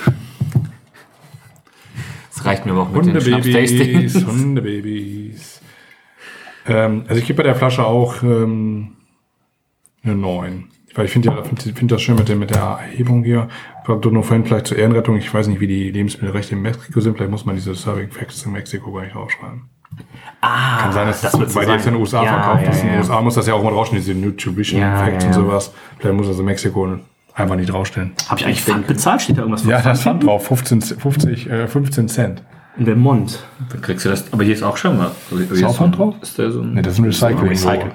Das 2.39 2.47
reicht 2.47 2.67
mir 2.67 2.73
aber 2.73 2.83
auch 2.83 2.91
mit 2.91 3.05
den 3.05 3.15
Hundebabys, 3.17 3.71
Schnaps-Tastings. 3.71 4.27
Hundebabys. 4.27 5.61
Ähm, 6.67 7.05
also 7.09 7.21
ich 7.21 7.27
gebe 7.27 7.39
bei 7.39 7.43
der 7.43 7.57
Flasche 7.57 7.85
auch 7.85 8.23
ähm, 8.23 8.97
eine 10.05 10.15
9. 10.15 10.69
Weil 10.95 11.05
ich 11.07 11.11
finde 11.11 11.29
ja, 11.29 11.43
find, 11.43 11.93
das 11.93 12.01
schön 12.01 12.15
mit 12.17 12.29
der, 12.29 12.37
mit 12.37 12.51
der 12.51 12.61
Erhebung 12.61 13.25
hier. 13.25 13.49
Gerade 13.85 14.11
nur 14.11 14.23
vorhin 14.23 14.45
vielleicht 14.45 14.69
zur 14.69 14.79
Ehrenrettung. 14.79 15.17
Ich 15.17 15.33
weiß 15.33 15.49
nicht, 15.49 15.61
wie 15.61 15.67
die 15.67 15.91
Lebensmittelrechte 15.91 16.55
in 16.55 16.63
Mexiko 16.63 17.01
sind. 17.01 17.17
Vielleicht 17.17 17.31
muss 17.31 17.45
man 17.45 17.57
diese 17.57 17.75
Serving 17.75 18.11
Facts 18.11 18.45
in 18.47 18.53
Mexiko 18.53 18.93
gar 18.93 19.03
nicht 19.03 19.15
draufschreiben. 19.15 19.63
Ah, 20.41 20.79
Kann 20.83 20.93
sein, 20.93 21.07
dass 21.09 21.21
das 21.23 21.39
wird 21.39 21.53
die 21.53 21.59
jetzt 21.59 21.87
in 21.87 21.95
den. 21.95 22.01
USA 22.01 22.23
Ja, 22.23 22.43
verkauft 22.43 22.65
ja, 22.65 22.71
ist. 22.71 22.83
In 22.83 22.89
den 22.89 22.99
USA 22.99 23.21
muss 23.21 23.35
das 23.35 23.47
ja 23.49 23.55
auch 23.55 23.65
mal 23.65 23.71
draufstehen, 23.71 24.03
diese 24.03 24.17
Nutrition 24.17 24.81
Facts 24.81 25.25
und 25.25 25.33
sowas. 25.33 25.73
Vielleicht 25.99 26.17
muss 26.17 26.29
das 26.29 26.39
in 26.39 26.45
Mexiko 26.45 26.99
einfach 27.39 27.57
nicht 27.57 27.71
draufstehen. 27.73 28.13
Habe 28.29 28.41
ich 28.41 28.47
eigentlich 28.47 28.63
Pfand 28.63 28.87
bezahlt? 28.87 29.23
Steht 29.23 29.37
da 29.37 29.43
irgendwas 29.43 29.63
von 29.63 29.71
Ja, 29.71 29.77
das 29.77 29.85
Pfand 29.85 30.01
stand 30.01 30.25
drauf. 30.25 30.47
15, 30.47 30.81
50, 30.83 31.51
äh, 31.51 31.69
15 31.69 32.09
Cent. 32.09 32.43
In 32.77 32.85
Vermont. 32.85 33.41
Dann 33.71 33.81
kriegst 33.81 34.05
du 34.05 34.09
das. 34.11 34.33
Aber 34.33 34.45
hier 34.45 34.55
ist 34.55 34.63
auch 34.63 34.77
schon 34.77 34.97
mal. 34.99 35.11
Also 35.31 35.43
Ist 35.55 35.65
auch 35.65 35.77
Pfand 35.77 35.99
drauf? 35.99 36.15
Ist 36.23 36.39
da 36.39 36.51
so 36.51 36.61
ein, 36.61 36.75
Nee, 36.75 36.83
das 36.83 36.95
ist 36.95 36.99
ein 37.01 37.05
Recycling. 37.07 37.49
Recycle. 37.49 37.93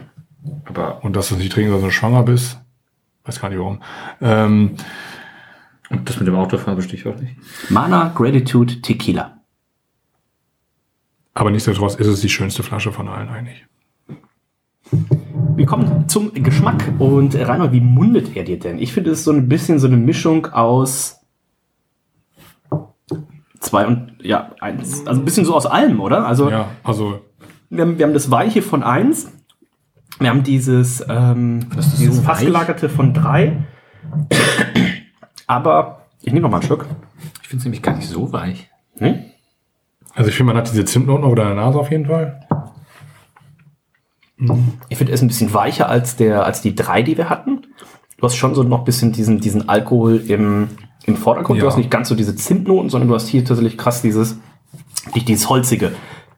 aber, 0.66 1.04
Und 1.04 1.16
dass 1.16 1.30
du 1.30 1.36
nicht 1.36 1.52
trinken, 1.52 1.72
sondern 1.72 1.92
schwanger 1.92 2.24
bist. 2.24 2.60
Weiß 3.26 3.40
gar 3.40 3.50
nicht 3.50 3.60
warum. 3.60 3.82
Ähm, 4.22 4.76
und 5.90 6.10
das 6.10 6.18
mit 6.18 6.28
dem 6.28 6.36
Autofahren 6.36 6.76
verstehe 6.76 7.00
ich 7.00 7.08
auch 7.08 7.16
nicht. 7.20 7.36
Mana 7.70 8.12
Gratitude 8.14 8.82
Tequila. 8.82 9.38
aber 11.36 11.50
nichtsdestotrotz 11.52 11.96
ist 11.96 12.08
es 12.08 12.20
die 12.22 12.30
schönste 12.30 12.64
Flasche 12.64 12.92
von 12.92 13.08
allen 13.08 13.30
eigentlich. 13.30 13.66
Wir 15.56 15.66
kommen 15.66 16.10
zum 16.10 16.34
Geschmack. 16.34 16.94
Und 17.00 17.36
äh, 17.36 17.44
Reinhold, 17.44 17.72
wie 17.72 17.82
mundet 17.82 18.36
er 18.36 18.44
dir 18.44 18.60
denn? 18.60 18.80
Ich 18.80 18.94
finde, 18.94 19.12
es 19.12 19.20
ist 19.20 19.26
so 19.26 19.32
ein 19.32 19.48
bisschen 19.48 19.80
so 19.80 19.88
eine 19.88 19.98
Mischung 19.98 20.48
aus 20.48 21.20
zwei 23.60 23.86
und, 23.88 24.14
ja, 24.22 24.52
eins. 24.60 25.06
Also 25.08 25.22
ein 25.22 25.26
bisschen 25.26 25.46
so 25.46 25.56
aus 25.56 25.66
allem, 25.66 26.00
oder? 26.00 26.26
Also, 26.26 26.50
Ja, 26.50 26.70
also 26.84 27.22
wir, 27.70 27.84
haben, 27.84 27.98
wir 27.98 28.06
haben 28.06 28.14
das 28.14 28.30
Weiche 28.32 28.62
von 28.62 28.84
eins. 28.84 29.32
Wir 30.20 30.30
haben 30.30 30.44
dieses, 30.44 31.04
ähm, 31.10 31.68
dieses 31.98 32.18
so 32.18 32.22
weich? 32.22 32.26
Fassgelagerte 32.26 32.90
von 32.90 33.14
drei. 33.14 33.64
Aber 35.48 36.06
ich 36.22 36.34
nehme 36.34 36.44
noch 36.44 36.50
mal 36.50 36.58
einen 36.58 36.66
Schluck. 36.66 36.86
Ich 37.42 37.48
finde 37.48 37.62
es 37.62 37.66
nämlich 37.66 37.82
gar 37.82 37.96
nicht 37.96 38.08
so 38.08 38.32
weich. 38.32 38.70
Hm? 38.98 39.20
Also 40.16 40.30
ich 40.30 40.36
finde, 40.36 40.54
man 40.54 40.62
hat 40.62 40.72
diese 40.72 40.86
Zimtnoten 40.86 41.24
auf 41.26 41.36
deiner 41.36 41.56
Nase 41.56 41.80
auf 41.80 41.90
jeden 41.90 42.06
Fall. 42.06 42.43
Ich 44.90 44.98
finde, 44.98 45.12
er 45.12 45.16
ist 45.16 45.22
ein 45.22 45.28
bisschen 45.28 45.54
weicher 45.54 45.88
als, 45.90 46.16
der, 46.16 46.46
als 46.46 46.62
die 46.62 46.76
drei, 46.76 47.02
die 47.04 47.18
wir 47.18 47.30
hatten. 47.30 47.62
Du 48.18 48.24
hast 48.24 48.36
schon 48.36 48.56
so 48.56 48.64
noch 48.64 48.80
ein 48.80 48.86
bisschen 48.86 49.12
diesen, 49.12 49.40
diesen 49.40 49.70
Alkohol 49.70 50.18
im, 50.28 50.70
im 51.06 51.16
Vordergrund. 51.16 51.60
Du 51.62 51.66
Ja. 51.66 51.70
hast 51.72 51.78
nicht 51.78 51.92
ganz 51.92 52.10
so 52.10 52.16
diese 52.16 52.36
Zimtnoten, 52.36 52.90
sondern 52.90 53.08
du 53.10 53.16
hast 53.16 53.28
hier 53.28 53.46
tatsächlich 53.46 53.78
krass 53.78 54.02
dieses, 54.02 54.38
nicht 55.14 55.28
dieses 55.28 55.50
Holzige, 55.50 55.92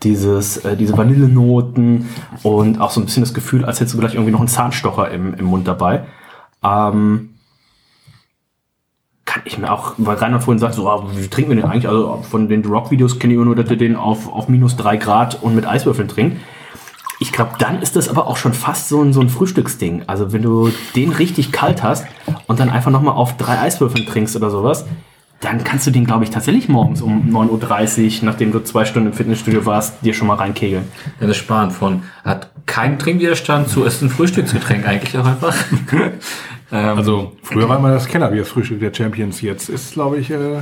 dieses, 0.04 0.58
äh, 0.58 0.76
diese 0.76 0.98
Vanillenoten 0.98 2.10
und 2.44 2.82
auch 2.82 2.92
so 2.92 3.00
ein 3.00 3.06
bisschen 3.06 3.24
das 3.24 3.34
Gefühl, 3.34 3.66
als 3.66 3.80
hättest 3.80 3.96
du 3.96 4.00
gleich 4.00 4.14
irgendwie 4.14 4.32
noch 4.32 4.40
einen 4.40 4.48
Zahnstocher 4.50 5.10
im, 5.12 5.34
im 5.36 5.46
Mund 5.46 5.68
dabei. 5.68 6.06
Ähm, 6.64 7.30
kann 9.26 9.42
ich 9.46 9.58
mir 9.58 9.72
auch, 9.72 9.94
weil 9.98 10.18
Reinhard 10.18 10.44
vorhin 10.44 10.60
sagt, 10.60 10.76
so, 10.76 10.88
ah, 10.90 11.08
wie 11.16 11.28
trinken 11.28 11.52
wir 11.52 11.56
den 11.56 11.66
eigentlich? 11.66 11.88
Also 11.88 12.24
von 12.30 12.48
den 12.48 12.64
Rock-Videos 12.66 13.20
kenne 13.20 13.34
ich 13.34 13.38
immer 13.38 13.46
nur, 13.46 13.56
dass 13.56 13.70
er 13.70 13.76
den 13.76 13.96
auf, 13.96 14.32
auf 14.32 14.48
minus 14.50 14.76
drei 14.76 14.98
Grad 14.98 15.42
und 15.42 15.56
mit 15.56 15.66
Eiswürfeln 15.68 16.08
trinkt. 16.08 16.38
Ich 17.20 17.32
glaube, 17.32 17.52
dann 17.60 17.82
ist 17.82 17.96
das 17.96 18.10
aber 18.10 18.28
auch 18.28 18.38
schon 18.38 18.54
fast 18.54 18.90
so 18.90 19.02
ein, 19.02 19.14
so 19.14 19.22
ein 19.22 19.30
Frühstücksding. 19.30 20.04
Also 20.08 20.34
wenn 20.34 20.42
du 20.42 20.72
den 20.96 21.12
richtig 21.12 21.52
kalt 21.52 21.84
hast 21.84 22.06
und 22.48 22.60
dann 22.60 22.70
einfach 22.70 22.92
nochmal 22.92 23.16
auf 23.16 23.38
drei 23.38 23.60
Eiswürfeln 23.60 24.06
trinkst 24.06 24.36
oder 24.36 24.50
sowas, 24.50 24.86
dann 25.42 25.64
kannst 25.64 25.86
du 25.86 25.92
den, 25.92 26.06
glaube 26.06 26.24
ich, 26.24 26.30
tatsächlich 26.30 26.70
morgens 26.70 27.02
um 27.02 27.30
9.30 27.30 28.20
Uhr, 28.20 28.26
nachdem 28.26 28.52
du 28.52 28.64
zwei 28.64 28.86
Stunden 28.86 29.10
im 29.10 29.14
Fitnessstudio 29.14 29.66
warst, 29.66 30.04
dir 30.04 30.14
schon 30.14 30.28
mal 30.28 30.36
reinkegeln. 30.36 30.86
Dennis 31.20 31.38
Spahn 31.38 31.72
von 31.72 32.04
hat 32.24 32.50
keinen 32.66 32.98
Trinkwiderstand 32.98 33.70
zu 33.70 33.84
ist 33.84 34.02
ein 34.02 34.10
Frühstücksgetränk 34.10 34.88
eigentlich 34.88 35.18
auch 35.18 35.26
einfach. 35.26 35.56
ähm, 36.72 36.98
Also 36.98 37.34
früher 37.44 37.68
war 37.70 37.78
immer 37.78 37.92
das 37.92 38.08
Kellerbier 38.08 38.42
das 38.42 38.50
Frühstück 38.50 38.80
der 38.80 38.94
Champions. 38.94 39.42
Jetzt 39.42 39.70
ist, 39.70 39.94
glaube 39.94 40.18
ich, 40.18 40.32
äh, 40.32 40.62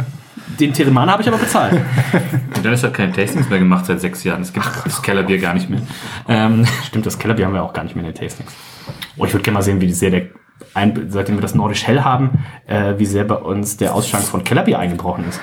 Den 0.60 0.74
Teremana 0.74 1.14
habe 1.14 1.22
ich 1.22 1.28
aber 1.28 1.38
bezahlt. 1.38 1.74
und 2.56 2.66
Dennis 2.66 2.84
hat 2.84 2.94
keine 2.94 3.12
Tastings 3.12 3.50
mehr 3.50 3.60
gemacht 3.60 3.86
seit 3.86 4.02
sechs 4.02 4.24
Jahren. 4.24 4.42
Es 4.42 4.54
gibt 4.54 4.66
das 4.84 5.02
Kellerbier 5.02 5.38
gar 5.40 5.54
nicht 5.54 5.70
mehr. 5.70 5.82
Ähm, 6.28 6.66
Stimmt, 6.86 7.06
das 7.06 7.18
Kellerbier 7.18 7.46
haben 7.46 7.54
wir 7.54 7.64
auch 7.64 7.74
gar 7.74 7.84
nicht 7.84 7.96
mehr 7.96 8.06
in 8.06 8.12
den 8.12 8.20
Tastings. 8.20 8.52
Oh, 9.18 9.26
ich 9.26 9.34
würde 9.34 9.44
gerne 9.44 9.56
mal 9.56 9.62
sehen, 9.62 9.80
wie 9.80 9.92
sehr 9.92 10.12
der, 10.12 10.28
ein, 10.74 11.08
seitdem 11.10 11.36
wir 11.36 11.42
das 11.42 11.56
Nordisch 11.56 11.86
Hell 11.86 12.02
haben, 12.04 12.44
äh, 12.68 12.96
wie 12.98 13.06
sehr 13.06 13.24
bei 13.24 13.36
uns 13.36 13.78
der 13.78 13.94
Ausschank 13.94 14.24
von 14.24 14.44
Kellerbier 14.44 14.80
eingebrochen 14.80 15.26
ist. 15.30 15.40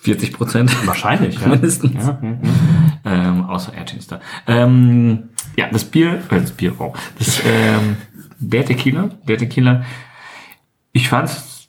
40 0.00 0.32
Prozent. 0.34 0.86
Wahrscheinlich, 0.86 1.40
ja. 1.40 1.48
Mindestens. 1.48 2.06
Ja, 2.06 2.18
hm, 2.20 2.40
hm. 2.40 2.50
Ähm, 3.04 3.44
außer 3.44 3.74
Airchester. 3.74 4.20
Ähm, 4.46 5.30
ja, 5.56 5.66
das 5.70 5.84
Bier, 5.84 6.20
äh, 6.30 6.40
das 6.40 6.52
Bier, 6.52 6.72
wow. 6.78 6.96
Das 7.18 7.40
ähm, 7.44 7.96
Bär 8.38 8.64
Tequila, 8.64 9.10
Bär 9.24 9.38
Tequila. 9.38 9.84
Ich 10.92 11.08
fand's, 11.08 11.68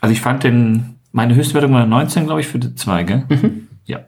also 0.00 0.12
ich 0.12 0.20
fand 0.20 0.44
den, 0.44 0.96
meine 1.12 1.34
Höchstwertung 1.34 1.72
war 1.72 1.80
eine 1.80 1.90
19, 1.90 2.26
glaube 2.26 2.40
ich, 2.40 2.48
für 2.48 2.58
die 2.58 2.74
zwei, 2.74 3.02
gell? 3.02 3.24
Ja. 3.84 4.00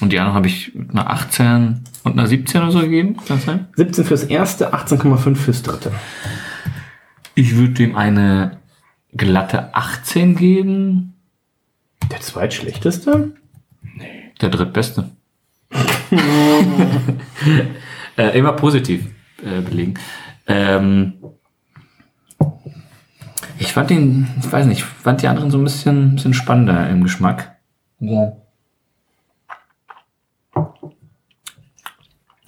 Und 0.00 0.12
die 0.12 0.18
anderen 0.18 0.36
habe 0.36 0.46
ich 0.46 0.74
mit 0.74 0.90
einer 0.90 1.10
18 1.10 1.80
und 2.04 2.12
einer 2.12 2.26
17 2.26 2.62
oder 2.62 2.70
so 2.70 2.80
gegeben, 2.80 3.16
kann 3.26 3.40
sein? 3.40 3.68
17 3.76 4.04
fürs 4.04 4.24
erste, 4.24 4.74
18,5 4.74 5.34
fürs 5.34 5.62
dritte. 5.62 5.92
Ich 7.34 7.56
würde 7.56 7.74
dem 7.74 7.96
eine 7.96 8.58
glatte 9.12 9.74
18 9.74 10.36
geben. 10.36 11.14
Der 12.10 12.20
zweitschlechteste? 12.20 13.32
Der 14.40 14.48
drittbeste. 14.48 15.10
äh, 18.16 18.38
immer 18.38 18.52
positiv 18.52 19.06
äh, 19.44 19.60
belegen. 19.60 19.94
Ähm, 20.46 21.14
ich 23.58 23.72
fand 23.72 23.90
den, 23.90 24.28
ich 24.40 24.50
weiß 24.50 24.66
nicht, 24.66 24.78
ich 24.78 24.84
fand 24.84 25.22
die 25.22 25.28
anderen 25.28 25.50
so 25.50 25.58
ein 25.58 25.64
bisschen, 25.64 26.16
bisschen 26.16 26.34
spannender 26.34 26.88
im 26.90 27.02
Geschmack. 27.02 27.56
Ja. 28.00 28.32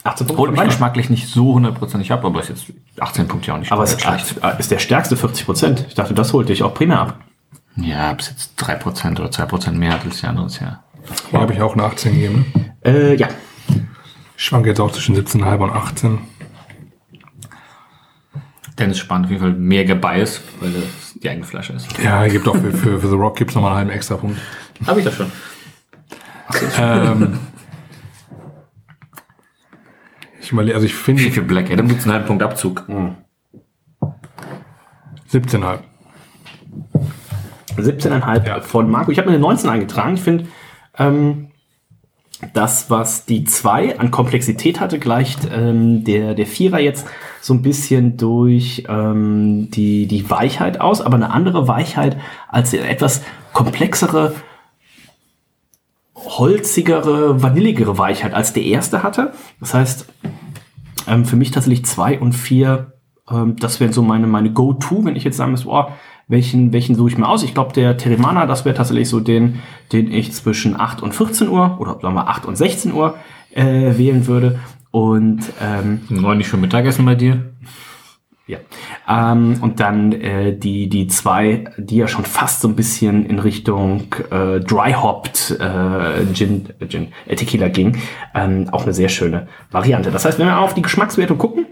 18 0.06 0.26
Punkte. 0.26 0.40
Holt 0.40 0.52
mich 0.52 0.64
geschmacklich 0.64 1.10
nicht 1.10 1.28
so 1.28 1.54
hundertprozentig 1.54 2.12
ab, 2.12 2.24
aber 2.24 2.40
ist 2.40 2.48
jetzt 2.48 2.66
18 3.00 3.28
Punkte 3.28 3.48
ja 3.48 3.54
auch 3.54 3.58
nicht 3.58 3.72
Aber 3.72 3.82
es 3.82 3.94
ist, 3.94 4.40
ist 4.58 4.70
der 4.70 4.78
stärkste 4.78 5.16
40 5.16 5.46
Prozent. 5.46 5.84
Ich 5.88 5.94
dachte, 5.94 6.14
das 6.14 6.32
holt 6.32 6.48
dich 6.48 6.62
auch 6.62 6.74
primär 6.74 7.00
ab. 7.00 7.18
Ja, 7.76 8.12
bis 8.12 8.28
jetzt 8.30 8.62
3% 8.62 9.20
oder 9.20 9.28
2% 9.28 9.72
mehr 9.72 9.92
hat 9.92 10.04
als 10.04 10.20
die 10.20 10.26
andere 10.26 10.48
Jahr. 10.48 10.84
hier 11.30 11.40
habe 11.40 11.52
ich 11.52 11.60
auch 11.60 11.74
eine 11.74 11.84
18 11.84 12.14
gegeben. 12.14 12.46
Ne? 12.54 12.74
Äh, 12.84 13.14
ja. 13.16 13.28
Ich 14.36 14.44
schwanke 14.44 14.68
jetzt 14.68 14.80
auch 14.80 14.92
zwischen 14.92 15.16
17,5 15.16 15.58
und 15.58 15.70
18. 15.70 16.18
Dennis 18.78 18.98
spannend 18.98 19.26
auf 19.26 19.30
jeden 19.30 19.42
Fall 19.42 19.52
mehr 19.52 19.84
Gebias, 19.84 20.40
weil 20.60 20.72
das 20.72 21.14
die 21.14 21.28
eigene 21.30 21.46
Flasche 21.46 21.72
ist. 21.72 21.86
Ja, 22.02 22.26
gibt 22.28 22.46
auch 22.46 22.56
für, 22.56 22.72
für, 22.72 23.00
für 23.00 23.08
The 23.08 23.14
Rock 23.14 23.36
gibt's 23.36 23.54
nochmal 23.54 23.70
einen 23.72 23.78
halben 23.78 23.90
extra 23.90 24.16
Punkt. 24.16 24.38
Habe 24.86 25.00
ich 25.00 25.04
das 25.06 25.14
schon. 25.14 25.32
ähm, 26.78 27.38
ich 30.40 30.52
überlege, 30.52 30.74
also 30.74 30.86
ich 30.86 30.94
finde 30.94 31.22
Wie 31.24 31.30
für 31.30 31.42
Black 31.42 31.70
Adam 31.70 31.88
gibt 31.88 32.00
es 32.00 32.06
einen 32.06 32.12
halben 32.14 32.26
Punkt 32.26 32.42
Abzug. 32.42 32.84
17,5. 32.88 35.78
17,5 37.78 38.46
Ja. 38.46 38.60
von 38.60 38.90
Marco. 38.90 39.10
Ich 39.10 39.18
habe 39.18 39.28
mir 39.28 39.34
eine 39.34 39.42
19 39.42 39.68
eingetragen. 39.70 40.14
Ich 40.14 40.20
finde, 40.22 40.46
ähm, 40.98 41.45
das, 42.52 42.90
was 42.90 43.24
die 43.24 43.44
2 43.44 43.98
an 43.98 44.10
Komplexität 44.10 44.80
hatte, 44.80 44.98
gleicht 44.98 45.48
ähm, 45.50 46.04
der, 46.04 46.34
der 46.34 46.46
Vierer 46.46 46.80
jetzt 46.80 47.06
so 47.40 47.54
ein 47.54 47.62
bisschen 47.62 48.16
durch 48.16 48.84
ähm, 48.88 49.70
die, 49.70 50.06
die 50.06 50.28
Weichheit 50.28 50.80
aus, 50.80 51.00
aber 51.00 51.14
eine 51.14 51.30
andere 51.30 51.66
Weichheit 51.66 52.16
als 52.48 52.74
etwas 52.74 53.22
komplexere, 53.52 54.34
holzigere, 56.14 57.42
vanilligere 57.42 57.96
Weichheit 57.96 58.34
als 58.34 58.52
der 58.52 58.64
erste 58.64 59.02
hatte. 59.02 59.32
Das 59.60 59.72
heißt, 59.72 60.06
ähm, 61.08 61.24
für 61.24 61.36
mich 61.36 61.52
tatsächlich 61.52 61.86
zwei 61.86 62.18
und 62.18 62.34
vier, 62.34 62.92
ähm, 63.30 63.56
das 63.56 63.80
wären 63.80 63.92
so 63.92 64.02
meine, 64.02 64.26
meine 64.26 64.52
Go-To, 64.52 65.04
wenn 65.04 65.16
ich 65.16 65.24
jetzt 65.24 65.38
sagen 65.38 65.52
müsste, 65.52 65.68
boah, 65.68 65.92
welchen, 66.28 66.72
welchen 66.72 66.94
suche 66.94 67.10
ich 67.10 67.18
mir 67.18 67.28
aus? 67.28 67.42
Ich 67.42 67.54
glaube, 67.54 67.72
der 67.72 67.96
Terimana, 67.96 68.46
das 68.46 68.64
wäre 68.64 68.74
tatsächlich 68.74 69.08
so 69.08 69.20
den, 69.20 69.60
den 69.92 70.10
ich 70.10 70.32
zwischen 70.32 70.78
8 70.78 71.02
und 71.02 71.14
14 71.14 71.48
Uhr 71.48 71.76
oder 71.80 71.98
sagen 72.00 72.14
wir 72.14 72.28
8 72.28 72.46
und 72.46 72.56
16 72.56 72.92
Uhr 72.92 73.14
äh, 73.52 73.96
wählen 73.96 74.26
würde. 74.26 74.58
Und 74.90 75.40
ähm, 75.62 76.00
Wollen 76.08 76.38
nicht 76.38 76.48
schon 76.48 76.60
Mittagessen 76.60 77.04
bei 77.04 77.14
dir? 77.14 77.52
ja. 78.46 78.58
Ähm, 79.08 79.58
und 79.60 79.80
dann 79.80 80.12
äh, 80.12 80.56
die, 80.56 80.88
die 80.88 81.08
zwei, 81.08 81.64
die 81.76 81.96
ja 81.96 82.08
schon 82.08 82.24
fast 82.24 82.60
so 82.60 82.68
ein 82.68 82.76
bisschen 82.76 83.26
in 83.26 83.38
Richtung 83.38 84.14
äh, 84.30 84.60
Dry 84.60 84.92
Hopped 84.92 85.58
äh, 85.60 86.32
Gin, 86.32 86.68
äh, 86.78 86.86
Gin 86.86 87.08
äh, 87.26 87.34
Tequila 87.34 87.68
ging. 87.68 87.98
Ähm, 88.34 88.68
auch 88.70 88.84
eine 88.84 88.92
sehr 88.92 89.08
schöne 89.08 89.48
Variante. 89.70 90.10
Das 90.10 90.24
heißt, 90.24 90.38
wenn 90.38 90.46
wir 90.46 90.58
auf 90.60 90.74
die 90.74 90.82
Geschmackswertung 90.82 91.38
gucken, 91.38 91.65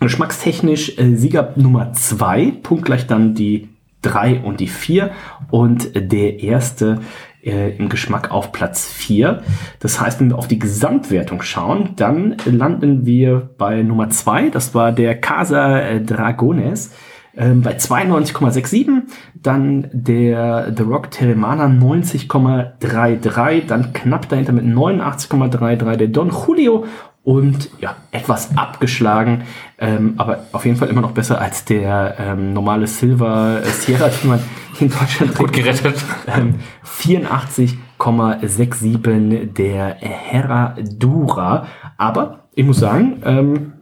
geschmackstechnisch 0.00 0.98
äh, 0.98 1.14
Sieger 1.14 1.52
Nummer 1.56 1.92
zwei, 1.92 2.52
punktgleich 2.62 3.06
dann 3.06 3.34
die 3.34 3.68
drei 4.02 4.40
und 4.40 4.60
die 4.60 4.66
vier 4.66 5.10
und 5.50 5.90
der 5.94 6.40
erste 6.40 7.00
äh, 7.42 7.76
im 7.76 7.88
Geschmack 7.88 8.30
auf 8.30 8.52
Platz 8.52 8.86
4. 8.86 9.42
Das 9.78 9.98
heißt, 10.00 10.20
wenn 10.20 10.30
wir 10.30 10.38
auf 10.38 10.48
die 10.48 10.58
Gesamtwertung 10.58 11.42
schauen, 11.42 11.90
dann 11.96 12.36
landen 12.44 13.06
wir 13.06 13.50
bei 13.58 13.82
Nummer 13.82 14.10
2. 14.10 14.50
Das 14.50 14.74
war 14.74 14.92
der 14.92 15.20
Casa 15.20 15.80
äh, 15.80 16.02
Dragones 16.02 16.92
ähm, 17.36 17.62
bei 17.62 17.76
92,67. 17.76 19.02
Dann 19.34 19.88
der 19.92 20.72
The 20.76 20.82
Rock 20.82 21.10
Teremana 21.10 21.66
90,33. 21.66 23.66
Dann 23.66 23.92
knapp 23.92 24.28
dahinter 24.28 24.52
mit 24.52 24.66
89,33 24.66 25.96
der 25.96 26.08
Don 26.08 26.30
Julio 26.30 26.84
und 27.30 27.70
ja, 27.78 27.94
etwas 28.10 28.56
abgeschlagen, 28.56 29.44
ähm, 29.78 30.14
aber 30.16 30.46
auf 30.50 30.64
jeden 30.64 30.76
Fall 30.76 30.88
immer 30.88 31.00
noch 31.00 31.12
besser 31.12 31.40
als 31.40 31.64
der 31.64 32.16
ähm, 32.18 32.52
normale 32.52 32.88
Silver 32.88 33.62
Sierra, 33.62 34.08
den 34.08 34.30
man 34.30 34.40
in 34.80 34.90
Deutschland 34.90 35.36
Gut 35.36 35.52
gerettet. 35.52 36.04
Ähm, 36.26 36.56
84,67 36.84 39.52
der 39.52 39.94
Herradura. 40.00 41.68
Aber 41.96 42.48
ich 42.56 42.64
muss 42.64 42.80
sagen, 42.80 43.22
ähm, 43.24 43.74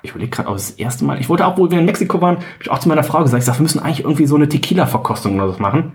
ich 0.00 0.12
überlege 0.12 0.30
gerade 0.30 0.48
auch 0.48 0.54
das 0.54 0.70
erste 0.70 1.04
Mal. 1.04 1.20
Ich 1.20 1.28
wollte 1.28 1.46
auch, 1.46 1.58
wo 1.58 1.70
wir 1.70 1.78
in 1.78 1.84
Mexiko 1.84 2.22
waren, 2.22 2.36
hab 2.36 2.62
ich 2.62 2.70
auch 2.70 2.78
zu 2.78 2.88
meiner 2.88 3.02
Frau 3.02 3.22
gesagt, 3.22 3.42
ich 3.42 3.46
sag, 3.46 3.58
wir 3.58 3.64
müssen 3.64 3.80
eigentlich 3.80 4.00
irgendwie 4.00 4.24
so 4.24 4.36
eine 4.36 4.48
Tequila-Verkostung 4.48 5.38
oder 5.38 5.52
so 5.52 5.60
machen. 5.60 5.92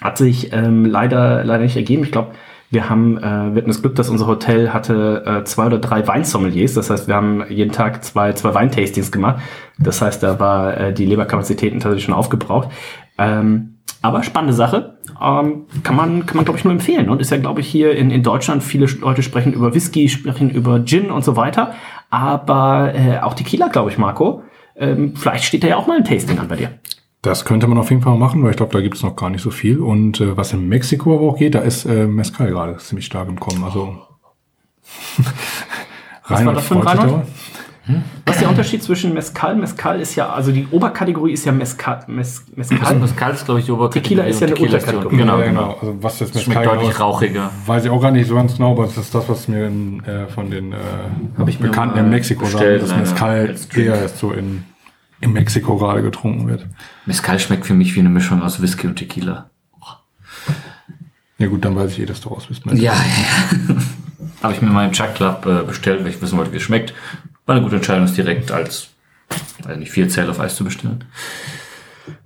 Hat 0.00 0.16
sich 0.16 0.50
ähm, 0.54 0.86
leider 0.86 1.44
leider 1.44 1.64
nicht 1.64 1.76
ergeben. 1.76 2.04
Ich 2.04 2.12
glaube, 2.12 2.32
wir 2.72 2.88
haben, 2.88 3.18
äh, 3.18 3.20
wir 3.20 3.56
hatten 3.56 3.68
das 3.68 3.82
Glück, 3.82 3.94
dass 3.96 4.08
unser 4.08 4.26
Hotel 4.26 4.72
hatte 4.72 5.24
äh, 5.26 5.44
zwei 5.44 5.66
oder 5.66 5.78
drei 5.78 6.06
Weinsommeliers. 6.08 6.72
Das 6.72 6.88
heißt, 6.88 7.06
wir 7.06 7.14
haben 7.14 7.44
jeden 7.50 7.70
Tag 7.70 8.02
zwei, 8.02 8.32
zwei 8.32 8.54
Weintastings 8.54 9.12
gemacht. 9.12 9.42
Das 9.78 10.00
heißt, 10.00 10.22
da 10.22 10.40
war 10.40 10.76
äh, 10.78 10.94
die 10.94 11.04
Leberkapazitäten 11.04 11.80
tatsächlich 11.80 12.04
schon 12.04 12.14
aufgebraucht. 12.14 12.70
Ähm, 13.18 13.74
aber 14.00 14.22
spannende 14.22 14.54
Sache. 14.54 14.96
Ähm, 15.22 15.66
kann 15.82 15.96
man, 15.96 16.24
kann 16.24 16.36
man 16.36 16.46
glaube 16.46 16.58
ich, 16.58 16.64
nur 16.64 16.72
empfehlen. 16.72 17.10
Und 17.10 17.20
ist 17.20 17.30
ja, 17.30 17.36
glaube 17.36 17.60
ich, 17.60 17.68
hier 17.68 17.94
in, 17.94 18.10
in 18.10 18.22
Deutschland, 18.22 18.62
viele 18.62 18.86
Leute 18.86 19.22
sprechen 19.22 19.52
über 19.52 19.74
Whisky, 19.74 20.08
sprechen 20.08 20.48
über 20.48 20.82
Gin 20.82 21.10
und 21.10 21.24
so 21.24 21.36
weiter. 21.36 21.74
Aber 22.08 22.94
äh, 22.94 23.18
auch 23.20 23.34
Tequila, 23.34 23.68
glaube 23.68 23.90
ich, 23.90 23.98
Marco. 23.98 24.44
Ähm, 24.76 25.14
vielleicht 25.14 25.44
steht 25.44 25.62
da 25.62 25.68
ja 25.68 25.76
auch 25.76 25.86
mal 25.86 25.98
ein 25.98 26.04
Tasting 26.04 26.38
an 26.38 26.48
bei 26.48 26.56
dir. 26.56 26.70
Das 27.22 27.44
könnte 27.44 27.68
man 27.68 27.78
auf 27.78 27.90
jeden 27.90 28.02
Fall 28.02 28.18
machen, 28.18 28.42
weil 28.42 28.50
ich 28.50 28.56
glaube, 28.56 28.72
da 28.72 28.80
gibt 28.80 28.96
es 28.96 29.02
noch 29.02 29.14
gar 29.14 29.30
nicht 29.30 29.42
so 29.42 29.50
viel. 29.50 29.78
Und 29.78 30.20
äh, 30.20 30.36
was 30.36 30.52
in 30.52 30.68
Mexiko 30.68 31.14
aber 31.14 31.28
auch 31.28 31.38
geht, 31.38 31.54
da 31.54 31.60
ist 31.60 31.84
äh, 31.84 32.06
Mezcal 32.06 32.48
gerade 32.50 32.76
ziemlich 32.78 33.06
stark 33.06 33.28
im 33.28 33.38
Kommen. 33.38 33.62
Also 33.62 33.96
Was 36.28 36.44
war 36.44 36.52
das 36.54 36.66
für 36.66 36.74
ein 36.74 36.82
Reinhold? 36.82 37.10
aber. 37.10 37.26
Was 38.24 38.36
ist 38.36 38.42
der 38.42 38.48
Unterschied 38.48 38.82
zwischen 38.82 39.12
Mezcal? 39.12 39.56
Mezcal 39.56 40.00
ist 40.00 40.14
ja, 40.14 40.30
also 40.30 40.52
die 40.52 40.68
Oberkategorie 40.70 41.32
ist 41.32 41.44
ja 41.44 41.50
Mezcal. 41.50 42.04
Mez, 42.06 42.44
Mezcal. 42.54 42.94
Mezcal 42.94 43.32
ist, 43.32 43.44
glaube 43.44 43.58
ich, 43.58 43.66
die 43.66 43.72
Oberkategorie. 43.72 44.02
Tequila 44.02 44.24
ist 44.24 44.40
ja 44.40 44.46
eine 44.46 44.54
Tequila 44.54 44.78
Unterkategorie. 44.78 45.16
Genau, 45.16 45.38
Ja, 45.38 45.46
genau. 45.46 45.76
Also 45.80 45.96
was 46.00 46.20
jetzt 46.20 46.30
Schmeckt 46.40 46.60
Mezcal 46.60 46.64
deutlich 46.64 46.80
genau 46.80 46.90
ist, 46.90 47.00
rauchiger. 47.00 47.50
Weiß 47.66 47.84
ich 47.84 47.90
auch 47.90 48.00
gar 48.00 48.12
nicht 48.12 48.28
so 48.28 48.36
ganz 48.36 48.56
genau, 48.56 48.72
aber 48.72 48.84
das 48.84 48.98
ist 48.98 49.12
das, 49.12 49.28
was 49.28 49.48
mir 49.48 49.66
in, 49.66 50.04
äh, 50.04 50.28
von 50.28 50.50
den 50.50 50.72
äh, 50.72 50.76
Bekannten 51.60 51.98
in 51.98 52.10
Mexiko 52.10 52.46
sagen, 52.46 52.78
dass 52.78 52.96
Mezcal 52.96 53.56
eher 53.74 54.08
so 54.08 54.30
in, 54.30 54.62
in 55.22 55.32
Mexiko 55.32 55.78
gerade 55.78 56.02
getrunken 56.02 56.48
wird. 56.48 56.66
Mezcal 57.06 57.38
schmeckt 57.38 57.64
für 57.64 57.74
mich 57.74 57.94
wie 57.94 58.00
eine 58.00 58.10
Mischung 58.10 58.42
aus 58.42 58.60
Whisky 58.60 58.86
und 58.86 58.96
Tequila. 58.96 59.48
Ja 61.38 61.46
gut, 61.46 61.64
dann 61.64 61.74
weiß 61.74 61.92
ich 61.92 62.00
eh, 62.00 62.06
dass 62.06 62.20
du 62.20 62.28
raus 62.28 62.46
bist. 62.46 62.62
Ja, 62.66 62.92
ja. 62.92 62.94
Habe 64.42 64.52
ich 64.52 64.60
mir 64.60 64.68
mal 64.68 64.86
im 64.86 64.92
Chuck 64.92 65.14
Club 65.14 65.46
äh, 65.46 65.64
bestellt, 65.64 66.04
weil 66.04 66.10
ich 66.10 66.20
wissen 66.20 66.36
wollte, 66.38 66.52
wie 66.52 66.56
es 66.56 66.62
schmeckt. 66.62 66.92
War 67.46 67.54
eine 67.54 67.64
gute 67.64 67.76
Entscheidung, 67.76 68.04
es 68.04 68.14
direkt 68.14 68.50
als, 68.50 68.88
weiß 69.62 69.76
nicht, 69.78 69.90
vier 69.90 70.08
Zell 70.08 70.28
auf 70.28 70.40
Eis 70.40 70.56
zu 70.56 70.64
bestellen. 70.64 71.04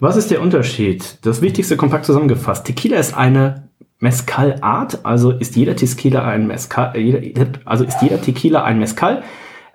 Was 0.01 0.17
ist 0.17 0.31
der 0.31 0.41
Unterschied? 0.41 1.19
Das 1.23 1.43
Wichtigste 1.43 1.77
kompakt 1.77 2.07
zusammengefasst. 2.07 2.67
Tequila 2.67 2.99
ist 2.99 3.15
eine 3.15 3.69
Mezcal-Art, 4.01 5.05
also 5.05 5.33
ist 5.33 5.57
jeder 5.57 5.77
Tequila 5.77 6.27
ein 6.27 6.47
Mezcal, 6.47 6.97
äh, 6.97 7.01
jeder, 7.01 7.47
also 7.67 7.85
ist 7.85 8.01
jeder 8.01 8.21
Tequila 8.21 8.65
ein 8.65 8.79
Mezcal. 8.79 9.23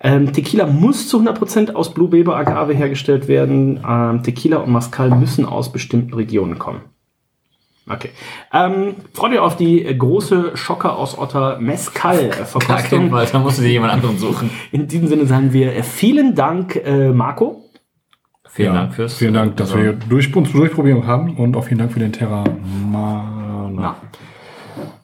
Ähm, 0.04 0.34
Tequila 0.34 0.66
muss 0.66 1.08
zu 1.08 1.20
100% 1.20 1.74
aus 1.74 1.94
Blue 1.94 2.12
Weber 2.12 2.36
Agave 2.36 2.74
hergestellt 2.74 3.28
werden. 3.28 3.80
Ähm, 3.88 4.24
Tequila 4.24 4.58
und 4.58 4.74
Mezcal 4.74 5.12
müssen 5.12 5.46
aus 5.46 5.72
bestimmten 5.72 6.14
Regionen 6.14 6.58
kommen. 6.58 6.82
Okay. 7.90 8.10
Ähm, 8.54 8.96
freut 9.14 9.34
ihr 9.34 9.44
auf 9.44 9.58
die 9.58 9.84
äh, 9.84 9.94
große 9.94 10.56
Schocker 10.56 10.98
aus 10.98 11.18
Otter 11.18 11.60
keinen 11.94 12.32
Verkostung? 12.32 13.12
Da 13.12 13.40
musst 13.40 13.58
du 13.58 13.64
dir 13.64 13.72
jemand 13.72 13.94
anderen 13.94 14.18
suchen. 14.18 14.50
In 14.72 14.88
diesem 14.88 15.08
Sinne 15.08 15.26
sagen 15.26 15.52
wir 15.52 15.76
äh, 15.76 15.84
vielen 15.84 16.36
Dank, 16.36 16.76
äh, 16.76 17.10
Marco. 17.10 17.64
Vielen 18.48 18.74
Ja, 18.74 18.82
Dank 18.82 18.96
fürs. 18.96 19.16
Vielen 19.16 19.34
Dank, 19.34 19.58
dass 19.58 19.76
wir 19.76 19.94
durch, 19.94 20.36
uns 20.36 20.52
durchprobieren 20.52 21.08
haben 21.08 21.38
und 21.38 21.56
auch 21.56 21.64
vielen 21.64 21.80
Dank 21.80 21.94
für 21.94 22.00
den 22.00 22.12
Terra. 22.12 22.44
Na, 22.92 23.96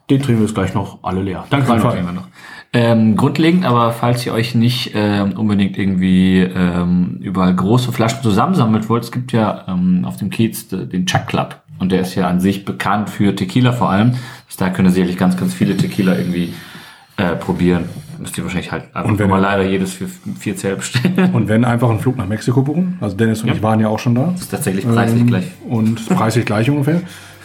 den 0.10 0.22
trinken 0.22 0.41
wir 0.41 0.48
jetzt 0.48 0.56
gleich 0.56 0.74
noch 0.74 1.00
alle 1.04 1.22
leer. 1.22 1.45
Danke, 1.50 1.70
Rein 1.70 1.82
Reinhold. 1.82 2.26
Ähm, 2.80 3.15
grundlegend, 3.15 3.65
aber 3.65 3.91
falls 3.91 4.23
ihr 4.25 4.34
euch 4.34 4.53
nicht 4.53 4.91
ähm, 4.93 5.32
unbedingt 5.32 5.78
irgendwie 5.80 6.41
ähm, 6.41 7.17
überall 7.21 7.55
große 7.55 7.91
Flaschen 7.91 8.21
zusammensammelt 8.21 8.88
wollt, 8.88 9.03
es 9.03 9.11
gibt 9.11 9.32
ja 9.32 9.63
ähm, 9.67 10.05
auf 10.05 10.17
dem 10.17 10.30
Kiez 10.30 10.67
de- 10.67 10.86
den 10.86 11.05
Chuck 11.07 11.25
Club 11.25 11.59
und 11.80 11.91
der 11.91 12.01
ist 12.01 12.13
ja 12.13 12.28
an 12.28 12.39
sich 12.39 12.65
bekannt 12.65 13.09
für 13.09 13.36
Tequila 13.36 13.71
vor 13.71 13.89
allem. 13.89 14.11
Das 14.47 14.57
da 14.57 14.69
könnt 14.69 14.88
ihr 14.89 14.91
sicherlich 14.91 15.17
ganz, 15.17 15.38
ganz 15.38 15.53
viele 15.55 15.75
Tequila 15.75 16.15
irgendwie 16.17 16.53
äh, 17.17 17.36
probieren. 17.36 17.86
Müsst 18.19 18.38
ihr 18.38 18.43
wahrscheinlich 18.43 18.71
halt 18.71 18.84
einfach 18.93 19.09
Und 19.09 19.17
wenn 19.19 19.30
mal 19.30 19.41
leider 19.41 19.63
jedes 19.63 19.93
für 19.93 20.07
vier 20.39 20.55
Zell 20.55 20.75
bestellen. 20.75 21.32
Und 21.34 21.47
wenn 21.47 21.65
einfach 21.65 21.89
einen 21.89 21.99
Flug 21.99 22.17
nach 22.17 22.28
Mexiko 22.28 22.61
buchen, 22.61 22.97
also 23.01 23.15
Dennis 23.15 23.41
und 23.43 23.49
ich 23.49 23.61
waren 23.63 23.80
ja 23.80 23.88
auch 23.88 23.99
schon 23.99 24.13
da. 24.15 24.30
Das 24.34 24.41
ist 24.41 24.49
tatsächlich 24.51 24.86
preislich 24.88 25.21
Ähm, 25.21 25.28
gleich. 25.28 25.45
Und 25.67 26.07
preislich 26.09 26.45
gleich 26.45 26.69
ungefähr. 26.69 27.01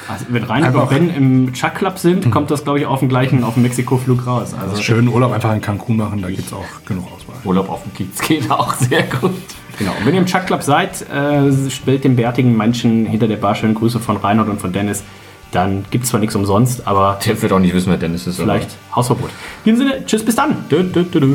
Also, 0.08 0.26
wenn 0.28 0.42
Reinhold 0.44 0.74
und 0.74 0.80
Einfach- 0.82 0.94
Ben 0.94 1.10
im 1.14 1.52
Chuck 1.52 1.74
Club 1.76 1.98
sind, 1.98 2.30
kommt 2.30 2.50
das, 2.50 2.64
glaube 2.64 2.80
ich, 2.80 2.86
auf 2.86 3.00
den 3.00 3.08
gleichen, 3.08 3.44
auf 3.44 3.54
dem 3.54 3.62
Mexiko-Flug 3.62 4.26
raus. 4.26 4.54
Also, 4.54 4.80
Schönen 4.82 5.08
Urlaub 5.08 5.32
einfach 5.32 5.54
in 5.54 5.60
Cancun 5.60 5.96
machen, 5.96 6.22
da 6.22 6.28
gibt's 6.28 6.52
auch 6.52 6.64
genug 6.86 7.04
Auswahl. 7.06 7.36
Urlaub 7.44 7.68
auf 7.70 7.82
dem 7.82 7.94
Kiez 7.94 8.20
geht 8.20 8.50
auch 8.50 8.74
sehr 8.74 9.02
gut. 9.04 9.30
genau. 9.78 9.92
Und 9.98 10.06
wenn 10.06 10.14
ihr 10.14 10.20
im 10.20 10.26
Chuck 10.26 10.46
Club 10.46 10.62
seid, 10.62 11.02
äh, 11.10 11.70
stellt 11.70 12.04
dem 12.04 12.16
bärtigen 12.16 12.56
Menschen 12.56 13.06
hinter 13.06 13.28
der 13.28 13.36
Bar 13.36 13.54
schöne 13.54 13.74
Grüße 13.74 14.00
von 14.00 14.16
Reinhold 14.16 14.48
und 14.48 14.60
von 14.60 14.72
Dennis. 14.72 15.02
Dann 15.52 15.84
gibt's 15.90 16.08
zwar 16.08 16.18
nichts 16.20 16.34
umsonst, 16.34 16.86
aber 16.86 17.18
Der 17.26 17.40
wird 17.42 17.52
auch 17.52 17.58
nicht 17.58 17.74
wissen, 17.74 17.90
wer 17.90 17.98
Dennis 17.98 18.26
ist. 18.26 18.40
aber- 18.40 18.52
vielleicht 18.54 18.70
Hausverbot. 18.96 19.28
In 19.64 19.74
diesem 19.74 19.86
Sinne, 19.88 20.06
tschüss, 20.06 20.24
bis 20.24 20.34
dann. 20.34 20.64
Dö, 20.70 20.82
dö, 20.82 21.04
dö, 21.04 21.20
dö. 21.20 21.28